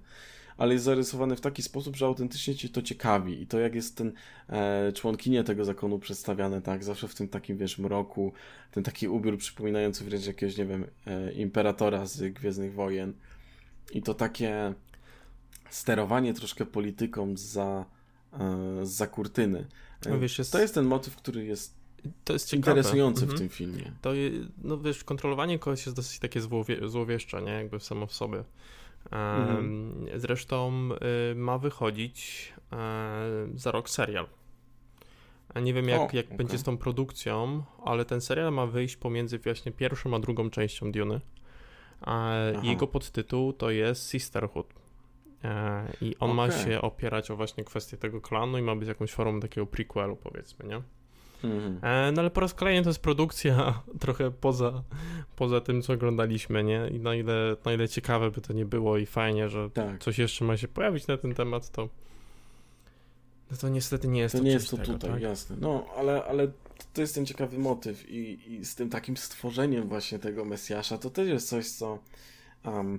ale 0.56 0.72
jest 0.72 0.84
zarysowany 0.84 1.36
w 1.36 1.40
taki 1.40 1.62
sposób, 1.62 1.96
że 1.96 2.06
autentycznie 2.06 2.54
cię 2.54 2.68
to 2.68 2.82
ciekawi. 2.82 3.42
I 3.42 3.46
to 3.46 3.58
jak 3.58 3.74
jest 3.74 3.96
ten 3.96 4.12
e, 4.48 4.92
członkinie 4.92 5.44
tego 5.44 5.64
zakonu 5.64 5.98
przedstawiane, 5.98 6.62
tak, 6.62 6.84
zawsze 6.84 7.08
w 7.08 7.14
tym 7.14 7.28
takim, 7.28 7.56
wiesz, 7.56 7.78
mroku, 7.78 8.32
ten 8.70 8.84
taki 8.84 9.08
ubiór 9.08 9.38
przypominający 9.38 10.04
wręcz 10.04 10.26
jakiegoś, 10.26 10.56
nie 10.56 10.66
wiem, 10.66 10.84
e, 11.06 11.32
imperatora 11.32 12.06
z 12.06 12.32
Gwiezdnych 12.32 12.74
Wojen. 12.74 13.12
I 13.92 14.02
to 14.02 14.14
takie 14.14 14.74
sterowanie 15.70 16.34
troszkę 16.34 16.66
polityką 16.66 17.36
za 17.36 17.84
za 18.82 19.06
kurtyny. 19.06 19.66
No 20.06 20.18
wiesz, 20.18 20.38
jest... 20.38 20.52
To 20.52 20.60
jest 20.60 20.74
ten 20.74 20.84
motyw, 20.84 21.16
który 21.16 21.44
jest 21.44 21.82
jest 22.30 22.52
interesujący 22.52 23.22
mhm. 23.22 23.36
w 23.36 23.40
tym 23.40 23.48
filmie. 23.48 23.92
To, 24.00 24.10
no 24.58 24.78
wiesz, 24.78 25.04
kontrolowanie 25.04 25.58
kogoś 25.58 25.86
jest 25.86 25.96
dosyć 25.96 26.18
takie 26.18 26.40
złowie, 26.40 26.88
złowieszcze, 26.88 27.42
nie? 27.42 27.52
Jakby 27.52 27.80
samo 27.80 28.06
w 28.06 28.12
sobie. 28.12 28.44
Mhm. 29.10 30.06
Zresztą 30.16 30.88
y, 31.32 31.34
ma 31.34 31.58
wychodzić 31.58 32.52
y, 33.54 33.58
za 33.58 33.70
rok 33.70 33.90
serial. 33.90 34.26
Nie 35.62 35.74
wiem, 35.74 35.88
jak, 35.88 36.00
o, 36.00 36.08
jak 36.12 36.26
okay. 36.26 36.38
będzie 36.38 36.58
z 36.58 36.62
tą 36.62 36.76
produkcją, 36.76 37.64
ale 37.84 38.04
ten 38.04 38.20
serial 38.20 38.52
ma 38.52 38.66
wyjść 38.66 38.96
pomiędzy 38.96 39.38
właśnie 39.38 39.72
pierwszą 39.72 40.16
a 40.16 40.18
drugą 40.18 40.50
częścią 40.50 40.92
Duny. 40.92 41.20
Jego 42.62 42.86
podtytuł 42.86 43.52
to 43.52 43.70
jest 43.70 44.10
Sisterhood. 44.10 44.74
E, 45.44 45.92
I 46.00 46.16
on 46.20 46.30
okay. 46.30 46.36
ma 46.36 46.50
się 46.50 46.80
opierać 46.80 47.30
o 47.30 47.36
właśnie 47.36 47.64
kwestię 47.64 47.96
tego 47.96 48.20
klanu 48.20 48.58
i 48.58 48.62
ma 48.62 48.76
być 48.76 48.88
jakąś 48.88 49.12
formą 49.12 49.40
takiego 49.40 49.66
prequelu, 49.66 50.16
powiedzmy, 50.16 50.68
nie? 50.68 50.82
Mm. 51.44 51.80
No 52.14 52.22
ale 52.22 52.30
po 52.30 52.40
raz 52.40 52.54
kolejny 52.54 52.82
to 52.82 52.90
jest 52.90 53.02
produkcja 53.02 53.82
trochę 54.00 54.30
poza, 54.30 54.82
poza 55.36 55.60
tym, 55.60 55.82
co 55.82 55.92
oglądaliśmy, 55.92 56.64
nie? 56.64 56.88
I 56.92 57.00
na 57.00 57.14
ile, 57.14 57.56
na 57.64 57.72
ile 57.72 57.88
ciekawe 57.88 58.30
by 58.30 58.40
to 58.40 58.52
nie 58.52 58.64
było 58.64 58.98
i 58.98 59.06
fajnie, 59.06 59.48
że 59.48 59.70
tak. 59.70 59.98
coś 59.98 60.18
jeszcze 60.18 60.44
ma 60.44 60.56
się 60.56 60.68
pojawić 60.68 61.06
na 61.06 61.16
ten 61.16 61.34
temat, 61.34 61.70
to 61.70 61.88
no 63.52 63.58
to 63.58 63.68
niestety 63.68 64.08
nie 64.08 64.20
jest 64.20 64.32
to. 64.32 64.38
To 64.38 64.44
nie 64.44 64.50
jest 64.50 64.70
to 64.70 64.76
tego, 64.76 64.92
tutaj, 64.92 65.10
tak? 65.10 65.22
jasne. 65.22 65.56
No, 65.60 65.86
ale, 65.96 66.24
ale 66.24 66.48
to 66.92 67.00
jest 67.00 67.14
ten 67.14 67.26
ciekawy 67.26 67.58
motyw 67.58 68.10
i, 68.10 68.38
i 68.52 68.64
z 68.64 68.74
tym 68.74 68.90
takim 68.90 69.16
stworzeniem 69.16 69.88
właśnie 69.88 70.18
tego 70.18 70.44
Mesjasza, 70.44 70.98
to 70.98 71.10
też 71.10 71.28
jest 71.28 71.48
coś, 71.48 71.68
co 71.68 71.98
um, 72.64 72.98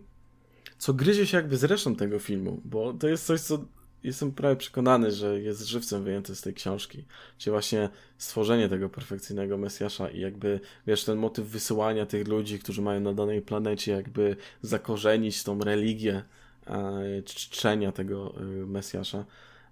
co 0.77 0.93
gryzie 0.93 1.27
się 1.27 1.37
jakby 1.37 1.57
z 1.57 1.63
resztą 1.63 1.95
tego 1.95 2.19
filmu, 2.19 2.61
bo 2.65 2.93
to 2.93 3.07
jest 3.07 3.25
coś, 3.25 3.41
co 3.41 3.65
jestem 4.03 4.31
prawie 4.31 4.55
przekonany, 4.55 5.11
że 5.11 5.41
jest 5.41 5.67
żywcem 5.67 6.03
wyjęte 6.03 6.35
z 6.35 6.41
tej 6.41 6.53
książki. 6.53 7.05
Czyli 7.37 7.51
właśnie 7.51 7.89
stworzenie 8.17 8.69
tego 8.69 8.89
perfekcyjnego 8.89 9.57
Mesjasza 9.57 10.09
i 10.09 10.19
jakby, 10.19 10.59
wiesz, 10.87 11.03
ten 11.03 11.17
motyw 11.17 11.45
wysyłania 11.45 12.05
tych 12.05 12.27
ludzi, 12.27 12.59
którzy 12.59 12.81
mają 12.81 12.99
na 12.99 13.13
danej 13.13 13.41
planecie 13.41 13.91
jakby 13.91 14.35
zakorzenić 14.61 15.43
tą 15.43 15.59
religię 15.59 16.23
e, 16.67 17.23
czczenia 17.25 17.91
tego 17.91 18.35
e, 18.37 18.43
Mesjasza. 18.65 19.25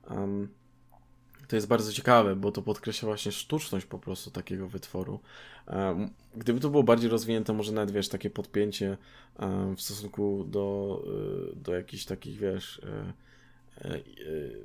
Um, 0.09 0.47
to 1.51 1.55
jest 1.55 1.67
bardzo 1.67 1.93
ciekawe, 1.93 2.35
bo 2.35 2.51
to 2.51 2.61
podkreśla 2.61 3.05
właśnie 3.05 3.31
sztuczność 3.31 3.85
po 3.85 3.99
prostu 3.99 4.31
takiego 4.31 4.67
wytworu. 4.67 5.19
Gdyby 6.35 6.59
to 6.59 6.69
było 6.69 6.83
bardziej 6.83 7.09
rozwinięte, 7.09 7.53
może 7.53 7.71
nawet, 7.71 7.91
wiesz, 7.91 8.09
takie 8.09 8.29
podpięcie 8.29 8.97
w 9.77 9.81
stosunku 9.81 10.43
do, 10.43 11.01
y, 11.51 11.55
do 11.55 11.73
jakichś 11.73 12.05
takich, 12.05 12.39
wiesz, 12.39 12.81
y, 13.85 13.87
y, 13.87 14.63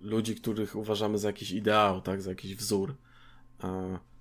ludzi, 0.00 0.34
których 0.34 0.76
uważamy 0.76 1.18
za 1.18 1.28
jakiś 1.28 1.50
ideał, 1.50 2.00
tak, 2.00 2.22
za 2.22 2.30
jakiś 2.30 2.56
wzór. 2.56 2.94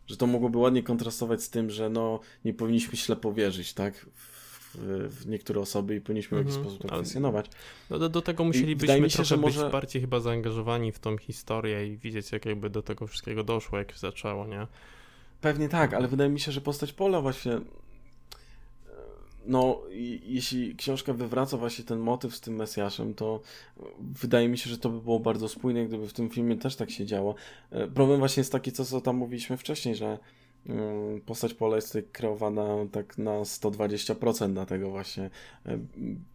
Że 0.07 0.17
to 0.17 0.27
mogłoby 0.27 0.57
ładnie 0.57 0.83
kontrastować 0.83 1.43
z 1.43 1.49
tym, 1.49 1.69
że 1.69 1.89
no, 1.89 2.19
nie 2.45 2.53
powinniśmy 2.53 2.97
ślepo 2.97 3.33
wierzyć, 3.33 3.73
tak, 3.73 3.95
w, 4.15 4.38
w 4.75 5.27
niektóre 5.27 5.61
osoby 5.61 5.95
i 5.95 6.01
powinniśmy 6.01 6.37
w 6.37 6.39
jakiś 6.39 6.55
mhm. 6.55 6.65
sposób 6.65 6.89
to 6.89 6.95
kwestionować. 6.95 7.45
No 7.89 7.99
do, 7.99 8.09
do 8.09 8.21
tego 8.21 8.43
musielibyśmy 8.43 9.09
się, 9.09 9.23
trochę 9.23 9.37
może... 9.37 9.63
być 9.63 9.71
bardziej 9.71 10.01
chyba 10.01 10.19
zaangażowani 10.19 10.91
w 10.91 10.99
tą 10.99 11.17
historię 11.17 11.87
i 11.87 11.97
widzieć, 11.97 12.31
jak 12.31 12.45
jakby 12.45 12.69
do 12.69 12.81
tego 12.81 13.07
wszystkiego 13.07 13.43
doszło, 13.43 13.77
jak 13.77 13.91
się 13.91 13.97
zaczęło, 13.97 14.47
nie? 14.47 14.67
Pewnie 15.41 15.69
tak, 15.69 15.93
ale 15.93 16.07
wydaje 16.07 16.29
mi 16.29 16.39
się, 16.39 16.51
że 16.51 16.61
postać 16.61 16.93
Pola 16.93 17.21
właśnie 17.21 17.61
no, 19.45 19.81
jeśli 20.25 20.75
książka 20.75 21.13
wywraca 21.13 21.57
właśnie 21.57 21.85
ten 21.85 21.99
motyw 21.99 22.35
z 22.35 22.41
tym 22.41 22.55
Mesjaszem, 22.55 23.13
to 23.13 23.41
wydaje 23.99 24.49
mi 24.49 24.57
się, 24.57 24.69
że 24.69 24.77
to 24.77 24.89
by 24.89 25.01
było 25.01 25.19
bardzo 25.19 25.49
spójne, 25.49 25.85
gdyby 25.85 26.07
w 26.07 26.13
tym 26.13 26.29
filmie 26.29 26.55
też 26.55 26.75
tak 26.75 26.91
się 26.91 27.05
działo. 27.05 27.35
E, 27.71 27.87
problem 27.87 28.19
właśnie 28.19 28.41
jest 28.41 28.51
taki, 28.51 28.71
co, 28.71 28.85
co 28.85 29.01
tam 29.01 29.15
mówiliśmy 29.15 29.57
wcześniej, 29.57 29.95
że 29.95 30.17
postać 31.25 31.53
Pola 31.53 31.75
jest 31.75 31.87
tutaj 31.87 32.03
kreowana 32.11 32.67
tak 32.91 33.17
na 33.17 33.31
120% 33.31 34.53
na 34.53 34.65
tego 34.65 34.89
właśnie 34.89 35.29
e, 35.65 35.79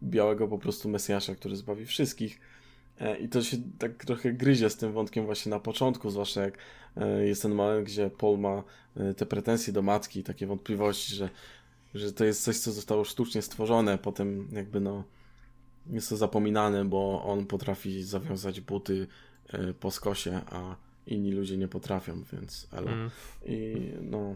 białego 0.03 0.47
po 0.47 0.57
prostu 0.57 0.89
Mesjasza, 0.89 1.35
który 1.35 1.55
zbawi 1.55 1.85
wszystkich. 1.85 2.39
E, 2.99 3.17
I 3.17 3.29
to 3.29 3.43
się 3.43 3.57
tak 3.79 4.05
trochę 4.05 4.33
gryzie 4.33 4.69
z 4.69 4.75
tym 4.75 4.91
wątkiem 4.91 5.25
właśnie 5.25 5.49
na 5.49 5.59
początku, 5.59 6.09
zwłaszcza 6.09 6.41
jak 6.41 6.57
jest 7.23 7.41
ten 7.41 7.53
moment, 7.53 7.87
gdzie 7.87 8.09
Paul 8.09 8.39
ma 8.39 8.63
te 9.17 9.25
pretensje 9.25 9.73
do 9.73 9.81
matki, 9.81 10.23
takie 10.23 10.47
wątpliwości, 10.47 11.15
że 11.15 11.29
że 11.95 12.13
to 12.13 12.25
jest 12.25 12.43
coś, 12.43 12.57
co 12.57 12.71
zostało 12.71 13.03
sztucznie 13.03 13.41
stworzone, 13.41 13.97
potem 13.97 14.47
jakby 14.51 14.79
no 14.79 15.03
jest 15.89 16.09
to 16.09 16.17
zapominane, 16.17 16.85
bo 16.85 17.23
on 17.23 17.45
potrafi 17.45 18.03
zawiązać 18.03 18.61
buty 18.61 19.07
e, 19.49 19.73
po 19.73 19.91
skosie, 19.91 20.41
a 20.51 20.75
inni 21.07 21.31
ludzie 21.31 21.57
nie 21.57 21.67
potrafią, 21.67 22.23
więc 22.33 22.67
ale 22.71 22.91
mm. 22.91 23.09
i 23.45 23.75
no 24.01 24.35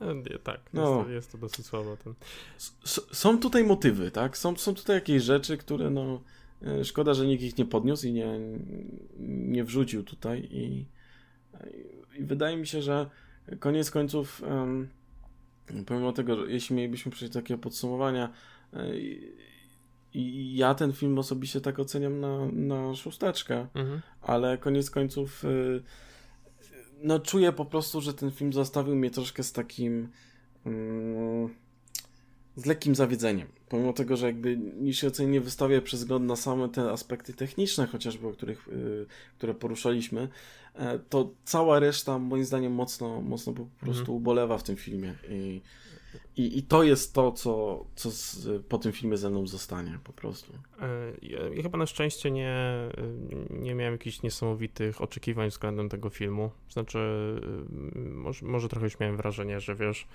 e, 0.00 0.38
tak, 0.38 0.60
no. 0.72 0.96
jest, 0.96 1.06
to, 1.06 1.12
jest 1.12 1.32
to 1.32 1.38
dosyć 1.38 1.66
słabo. 1.66 1.96
Ten. 1.96 2.14
S 2.58 3.00
są 3.12 3.38
tutaj 3.38 3.64
motywy, 3.64 4.10
tak? 4.10 4.38
Są, 4.38 4.56
są 4.56 4.74
tutaj 4.74 4.96
jakieś 4.96 5.22
rzeczy, 5.22 5.56
które 5.56 5.90
no 5.90 6.22
e, 6.62 6.84
szkoda, 6.84 7.14
że 7.14 7.26
nikt 7.26 7.42
ich 7.42 7.58
nie 7.58 7.64
podniósł 7.64 8.06
i 8.06 8.12
nie, 8.12 8.38
nie 9.28 9.64
wrzucił 9.64 10.02
tutaj 10.02 10.48
i, 10.50 10.86
i 12.18 12.24
wydaje 12.24 12.56
mi 12.56 12.66
się, 12.66 12.82
że 12.82 13.10
koniec 13.60 13.90
końców 13.90 14.42
um, 14.42 14.88
Pomimo 15.86 16.12
tego, 16.12 16.36
że 16.36 16.52
jeśli 16.52 16.76
mielibyśmy 16.76 17.12
przejść 17.12 17.34
takiego 17.34 17.60
podsumowania, 17.60 18.32
e, 18.72 18.92
i 20.14 20.56
ja 20.56 20.74
ten 20.74 20.92
film 20.92 21.18
osobiście 21.18 21.60
tak 21.60 21.78
oceniam 21.78 22.20
na, 22.20 22.46
na 22.52 22.94
szósteczkę, 22.94 23.66
mhm. 23.74 24.00
ale 24.22 24.58
koniec 24.58 24.90
końców 24.90 25.44
e, 25.44 25.48
no 27.02 27.18
czuję 27.18 27.52
po 27.52 27.64
prostu, 27.64 28.00
że 28.00 28.14
ten 28.14 28.30
film 28.30 28.52
zostawił 28.52 28.96
mnie 28.96 29.10
troszkę 29.10 29.42
z 29.42 29.52
takim 29.52 30.08
mm, 30.66 31.48
z 32.56 32.66
lekkim 32.66 32.94
zawiedzeniem. 32.94 33.48
Pomimo 33.68 33.92
tego, 33.92 34.16
że 34.16 34.26
jakby 34.26 34.56
niż 34.56 35.04
ocenie 35.04 35.30
nie 35.30 35.40
wystawia 35.40 35.80
przez 35.80 36.00
wzgląd 36.00 36.26
na 36.26 36.36
same 36.36 36.68
te 36.68 36.90
aspekty 36.90 37.34
techniczne, 37.34 37.86
chociażby 37.86 38.26
o 38.26 38.32
których, 38.32 38.68
y, 38.68 39.06
które 39.36 39.54
poruszaliśmy, 39.54 40.28
e, 40.74 40.98
to 40.98 41.30
cała 41.44 41.78
reszta 41.78 42.18
moim 42.18 42.44
zdaniem 42.44 42.72
mocno, 42.72 43.20
mocno 43.20 43.52
po 43.52 43.66
prostu 43.80 44.00
mhm. 44.00 44.16
ubolewa 44.16 44.58
w 44.58 44.62
tym 44.62 44.76
filmie. 44.76 45.14
I, 45.30 45.60
i, 46.38 46.58
I 46.58 46.62
to 46.62 46.82
jest 46.82 47.14
to, 47.14 47.32
co, 47.32 47.84
co 47.94 48.10
z, 48.10 48.48
po 48.66 48.78
tym 48.78 48.92
filmie 48.92 49.16
ze 49.16 49.30
mną 49.30 49.46
zostanie 49.46 49.98
po 50.04 50.12
prostu. 50.12 50.52
E, 50.80 51.12
ja, 51.22 51.38
ja, 51.54 51.62
chyba 51.62 51.78
na 51.78 51.86
szczęście 51.86 52.30
nie, 52.30 52.54
nie 53.50 53.74
miałem 53.74 53.94
jakichś 53.94 54.22
niesamowitych 54.22 55.00
oczekiwań 55.00 55.50
względem 55.50 55.88
tego 55.88 56.10
filmu. 56.10 56.50
Znaczy, 56.70 56.98
y, 57.96 57.98
może, 57.98 58.46
może 58.46 58.68
trochę 58.68 58.86
już 58.86 58.98
miałem 58.98 59.16
wrażenie, 59.16 59.60
że 59.60 59.74
wiesz, 59.74 60.06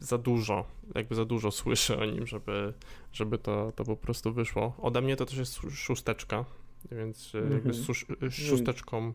za 0.00 0.18
dużo, 0.18 0.64
jakby 0.94 1.14
za 1.14 1.24
dużo 1.24 1.50
słyszę 1.50 1.98
o 1.98 2.04
nim, 2.04 2.26
żeby, 2.26 2.72
żeby 3.12 3.38
to, 3.38 3.72
to 3.76 3.84
po 3.84 3.96
prostu 3.96 4.32
wyszło. 4.32 4.76
Ode 4.78 5.00
mnie 5.00 5.16
to 5.16 5.26
też 5.26 5.36
jest 5.36 5.60
szósteczka, 5.70 6.44
więc 6.92 7.34
mm 7.34 7.48
-hmm. 7.48 7.52
jakby 7.52 7.72
z 7.72 7.90
mhm. 8.10 8.30
szósteczką 8.30 9.12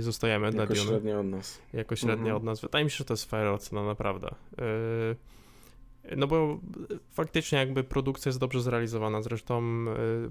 zostajemy 0.00 0.46
jako 0.46 0.66
dla 0.66 0.76
średnia 0.76 1.20
od 1.20 1.26
nas. 1.26 1.62
Jako 1.72 1.96
średnia 1.96 2.24
mm 2.24 2.32
-hmm. 2.32 2.36
od 2.36 2.44
nas. 2.44 2.60
Wydaje 2.60 2.84
mi 2.84 2.90
się, 2.90 2.96
że 2.96 3.04
to 3.04 3.14
jest 3.14 3.30
fair 3.30 3.46
ocena, 3.46 3.84
naprawdę. 3.84 4.34
No 6.16 6.26
bo 6.26 6.60
faktycznie 7.10 7.58
jakby 7.58 7.84
produkcja 7.84 8.28
jest 8.28 8.38
dobrze 8.38 8.60
zrealizowana, 8.60 9.22
zresztą 9.22 9.60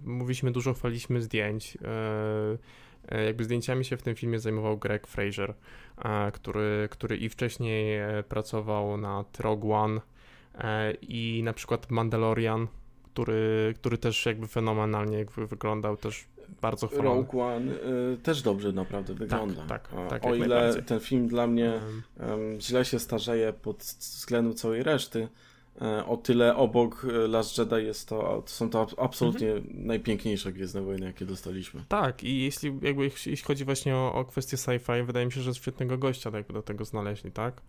mówiliśmy 0.03 0.51
dużo, 0.51 0.73
chwaliliśmy 0.73 1.21
zdjęć, 1.21 1.77
jakby 3.11 3.43
zdjęciami 3.43 3.85
się 3.85 3.97
w 3.97 4.01
tym 4.01 4.15
filmie 4.15 4.39
zajmował 4.39 4.77
Greg 4.77 5.07
Fraser, 5.07 5.53
który, 6.33 6.87
który 6.91 7.17
i 7.17 7.29
wcześniej 7.29 7.97
e, 7.97 8.23
pracował 8.23 8.97
nad 8.97 9.39
Rogue 9.39 9.73
One 9.73 10.01
e, 10.55 10.93
i 10.93 11.41
na 11.43 11.53
przykład 11.53 11.91
Mandalorian, 11.91 12.67
który, 13.03 13.73
który 13.75 13.97
też 13.97 14.25
jakby 14.25 14.47
fenomenalnie 14.47 15.17
jakby 15.17 15.47
wyglądał, 15.47 15.97
też 15.97 16.25
bardzo 16.61 16.87
chwalony. 16.87 17.15
Rogue 17.15 17.41
One 17.41 17.71
y, 17.71 18.17
też 18.23 18.41
dobrze 18.41 18.71
naprawdę 18.71 19.13
wygląda. 19.13 19.65
Tak, 19.65 19.87
tak, 19.87 20.09
tak 20.09 20.25
O 20.25 20.35
ile 20.35 20.83
ten 20.83 20.99
film 20.99 21.27
dla 21.27 21.47
mnie 21.47 21.79
um, 22.19 22.61
źle 22.61 22.85
się 22.85 22.99
starzeje 22.99 23.53
pod 23.53 23.77
względem 23.77 24.53
całej 24.53 24.83
reszty, 24.83 25.27
e, 25.81 26.05
o 26.05 26.17
tyle 26.17 26.55
obok 26.55 27.05
e, 27.09 27.27
Last 27.27 27.57
Jedi 27.57 27.75
jest 27.75 28.09
to, 28.09 28.43
to 28.45 28.51
są 28.51 28.69
to 28.69 28.87
absolutnie 28.97 29.51
mhm. 29.51 29.85
najpiękniejsze 29.85 30.53
Gwiezdne 30.53 30.81
Wojny, 30.81 31.05
jakie 31.05 31.25
dostaliśmy. 31.25 31.83
Tak, 31.87 32.23
i 32.23 32.43
jeśli, 32.43 32.79
jakby, 32.81 33.03
jeśli 33.03 33.37
chodzi 33.37 33.65
właśnie 33.65 33.95
o, 33.95 34.13
o 34.13 34.25
kwestię 34.25 34.57
sci-fi, 34.57 35.05
wydaje 35.05 35.25
mi 35.25 35.31
się, 35.31 35.41
że 35.41 35.53
świetnego 35.53 35.97
gościa 35.97 36.31
jakby 36.33 36.53
do 36.53 36.61
tego 36.61 36.85
znaleźli, 36.85 37.31
tak? 37.31 37.61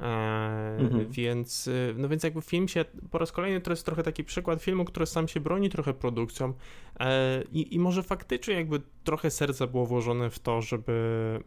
E, 0.00 0.76
mhm. 0.78 1.06
Więc, 1.10 1.66
y, 1.66 1.94
no 1.96 2.08
więc 2.08 2.22
jakby 2.22 2.42
film 2.42 2.68
się, 2.68 2.84
po 3.10 3.18
raz 3.18 3.32
kolejny 3.32 3.60
to 3.60 3.70
jest 3.70 3.86
trochę 3.86 4.02
taki 4.02 4.24
przykład 4.24 4.62
filmu, 4.62 4.84
który 4.84 5.06
sam 5.06 5.28
się 5.28 5.40
broni 5.40 5.70
trochę 5.70 5.94
produkcją 5.94 6.52
e, 7.00 7.42
i, 7.52 7.74
i 7.74 7.78
może 7.78 8.02
faktycznie 8.02 8.54
jakby 8.54 8.80
trochę 9.04 9.30
serca 9.30 9.66
było 9.66 9.86
włożone 9.86 10.30
w 10.30 10.38
to, 10.38 10.62
żeby, 10.62 10.92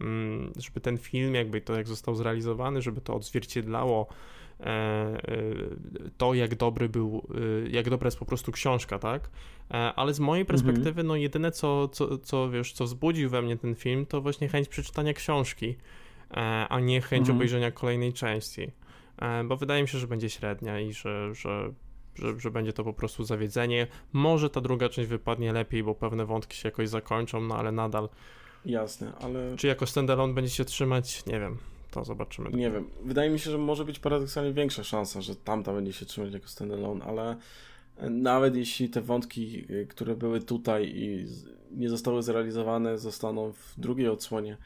mm, 0.01 0.51
żeby 0.57 0.81
ten 0.81 0.97
film, 0.97 1.35
jakby 1.35 1.61
to 1.61 1.75
jak 1.75 1.87
został 1.87 2.15
zrealizowany, 2.15 2.81
żeby 2.81 3.01
to 3.01 3.15
odzwierciedlało 3.15 4.07
e, 4.59 5.21
to, 6.17 6.33
jak 6.33 6.55
dobry 6.55 6.89
był, 6.89 7.27
jak 7.69 7.89
dobra 7.89 8.07
jest 8.07 8.19
po 8.19 8.25
prostu 8.25 8.51
książka, 8.51 8.99
tak? 8.99 9.29
Ale 9.95 10.13
z 10.13 10.19
mojej 10.19 10.41
mhm. 10.41 10.47
perspektywy, 10.47 10.89
mhm. 10.89 11.07
no 11.07 11.15
jedyne 11.15 11.51
co, 11.51 11.87
co, 11.87 12.17
co, 12.17 12.49
wiesz, 12.49 12.73
co 12.73 12.85
wzbudził 12.85 13.29
we 13.29 13.41
mnie 13.41 13.57
ten 13.57 13.75
film, 13.75 14.05
to 14.05 14.21
właśnie 14.21 14.49
chęć 14.49 14.67
przeczytania 14.67 15.13
książki. 15.13 15.75
E, 16.34 16.67
a 16.69 16.79
nie 16.79 17.01
chęć 17.01 17.19
mhm. 17.19 17.38
obejrzenia 17.38 17.71
kolejnej 17.71 18.13
części. 18.13 18.71
E, 19.17 19.43
bo 19.43 19.57
wydaje 19.57 19.82
mi 19.82 19.88
się, 19.88 19.97
że 19.97 20.07
będzie 20.07 20.29
średnia 20.29 20.79
i 20.79 20.93
że, 20.93 21.36
że, 21.36 21.73
że, 22.15 22.39
że, 22.39 22.51
będzie 22.51 22.73
to 22.73 22.84
po 22.84 22.93
prostu 22.93 23.23
zawiedzenie. 23.23 23.88
Może 24.13 24.49
ta 24.49 24.61
druga 24.61 24.89
część 24.89 25.09
wypadnie 25.09 25.53
lepiej, 25.53 25.84
bo 25.84 25.95
pewne 25.95 26.25
wątki 26.25 26.57
się 26.57 26.67
jakoś 26.67 26.89
zakończą, 26.89 27.41
no 27.41 27.55
ale 27.55 27.71
nadal. 27.71 28.09
Jasne, 28.65 29.13
ale. 29.21 29.55
Czy 29.57 29.67
jako 29.67 29.88
standalone 29.88 30.34
będzie 30.34 30.51
się 30.51 30.65
trzymać? 30.65 31.25
Nie 31.25 31.39
wiem. 31.39 31.57
To 31.91 32.05
zobaczymy. 32.05 32.49
Nie 32.49 32.71
wiem. 32.71 32.89
Wydaje 33.03 33.29
mi 33.29 33.39
się, 33.39 33.51
że 33.51 33.57
może 33.57 33.86
być 33.86 33.99
paradoksalnie 33.99 34.53
większa 34.53 34.84
szansa, 34.84 35.21
że 35.21 35.36
tamta 35.36 35.73
będzie 35.73 35.93
się 35.93 36.05
trzymać 36.05 36.34
jako 36.34 36.47
standalone, 36.47 37.05
ale 37.05 37.38
nawet 38.09 38.55
jeśli 38.55 38.89
te 38.89 39.01
wątki, 39.01 39.67
które 39.89 40.15
były 40.15 40.39
tutaj 40.39 40.91
i 40.95 41.25
nie 41.71 41.89
zostały 41.89 42.23
zrealizowane, 42.23 42.97
zostaną 42.97 43.51
w 43.51 43.73
drugiej 43.77 44.09
odsłonie, 44.09 44.57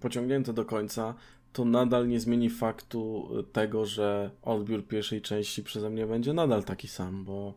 pociągnięte 0.00 0.52
do 0.52 0.64
końca, 0.64 1.14
to 1.52 1.64
nadal 1.64 2.08
nie 2.08 2.20
zmieni 2.20 2.50
faktu 2.50 3.28
tego, 3.52 3.86
że 3.86 4.30
odbiór 4.42 4.86
pierwszej 4.86 5.22
części 5.22 5.62
przeze 5.62 5.90
mnie 5.90 6.06
będzie 6.06 6.32
nadal 6.32 6.64
taki 6.64 6.88
sam, 6.88 7.24
bo 7.24 7.54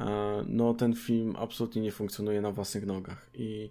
e, 0.00 0.44
no, 0.48 0.74
ten 0.74 0.94
film 0.94 1.36
absolutnie 1.38 1.82
nie 1.82 1.92
funkcjonuje 1.92 2.40
na 2.40 2.50
własnych 2.50 2.86
nogach 2.86 3.30
i 3.34 3.70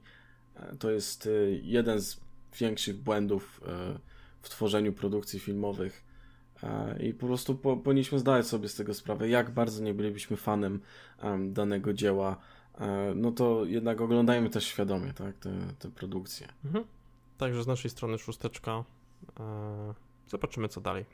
e, 0.56 0.76
to 0.76 0.92
jest 0.92 1.28
e, 1.28 1.52
jeden 1.52 2.02
z 2.02 2.22
większych 2.60 2.98
błędów 2.98 3.62
w 4.42 4.50
tworzeniu 4.50 4.94
produkcji 4.94 5.40
filmowych. 5.40 6.04
I 7.00 7.14
po 7.14 7.28
prostu 7.28 7.56
po, 7.56 7.78
powinniśmy 7.78 8.20
zdać 8.20 8.48
sobie 8.48 8.70
z 8.70 8.76
tego 8.76 8.94
sprawę, 8.94 9.30
jak 9.30 9.52
bardzo 9.52 9.84
nie 9.84 9.94
bylibyśmy 9.94 10.38
fanem 10.38 10.80
danego 11.54 11.94
dzieła, 11.94 12.38
E, 12.38 12.53
no 13.16 13.32
to 13.32 13.66
jednak 13.66 14.02
oglądajmy 14.02 14.50
też 14.50 14.66
świadomie, 14.66 15.14
tak, 15.14 15.38
te, 15.38 15.52
te 15.80 15.90
produkcje. 15.90 16.48
Mhm. 16.66 16.84
Także 17.38 17.64
z 17.64 17.68
naszej 17.68 17.92
strony 17.92 18.18
szósteczka. 18.18 18.84
E, 19.40 19.94
zobaczymy, 20.28 20.68
co 20.68 20.82
dalej. 20.82 21.06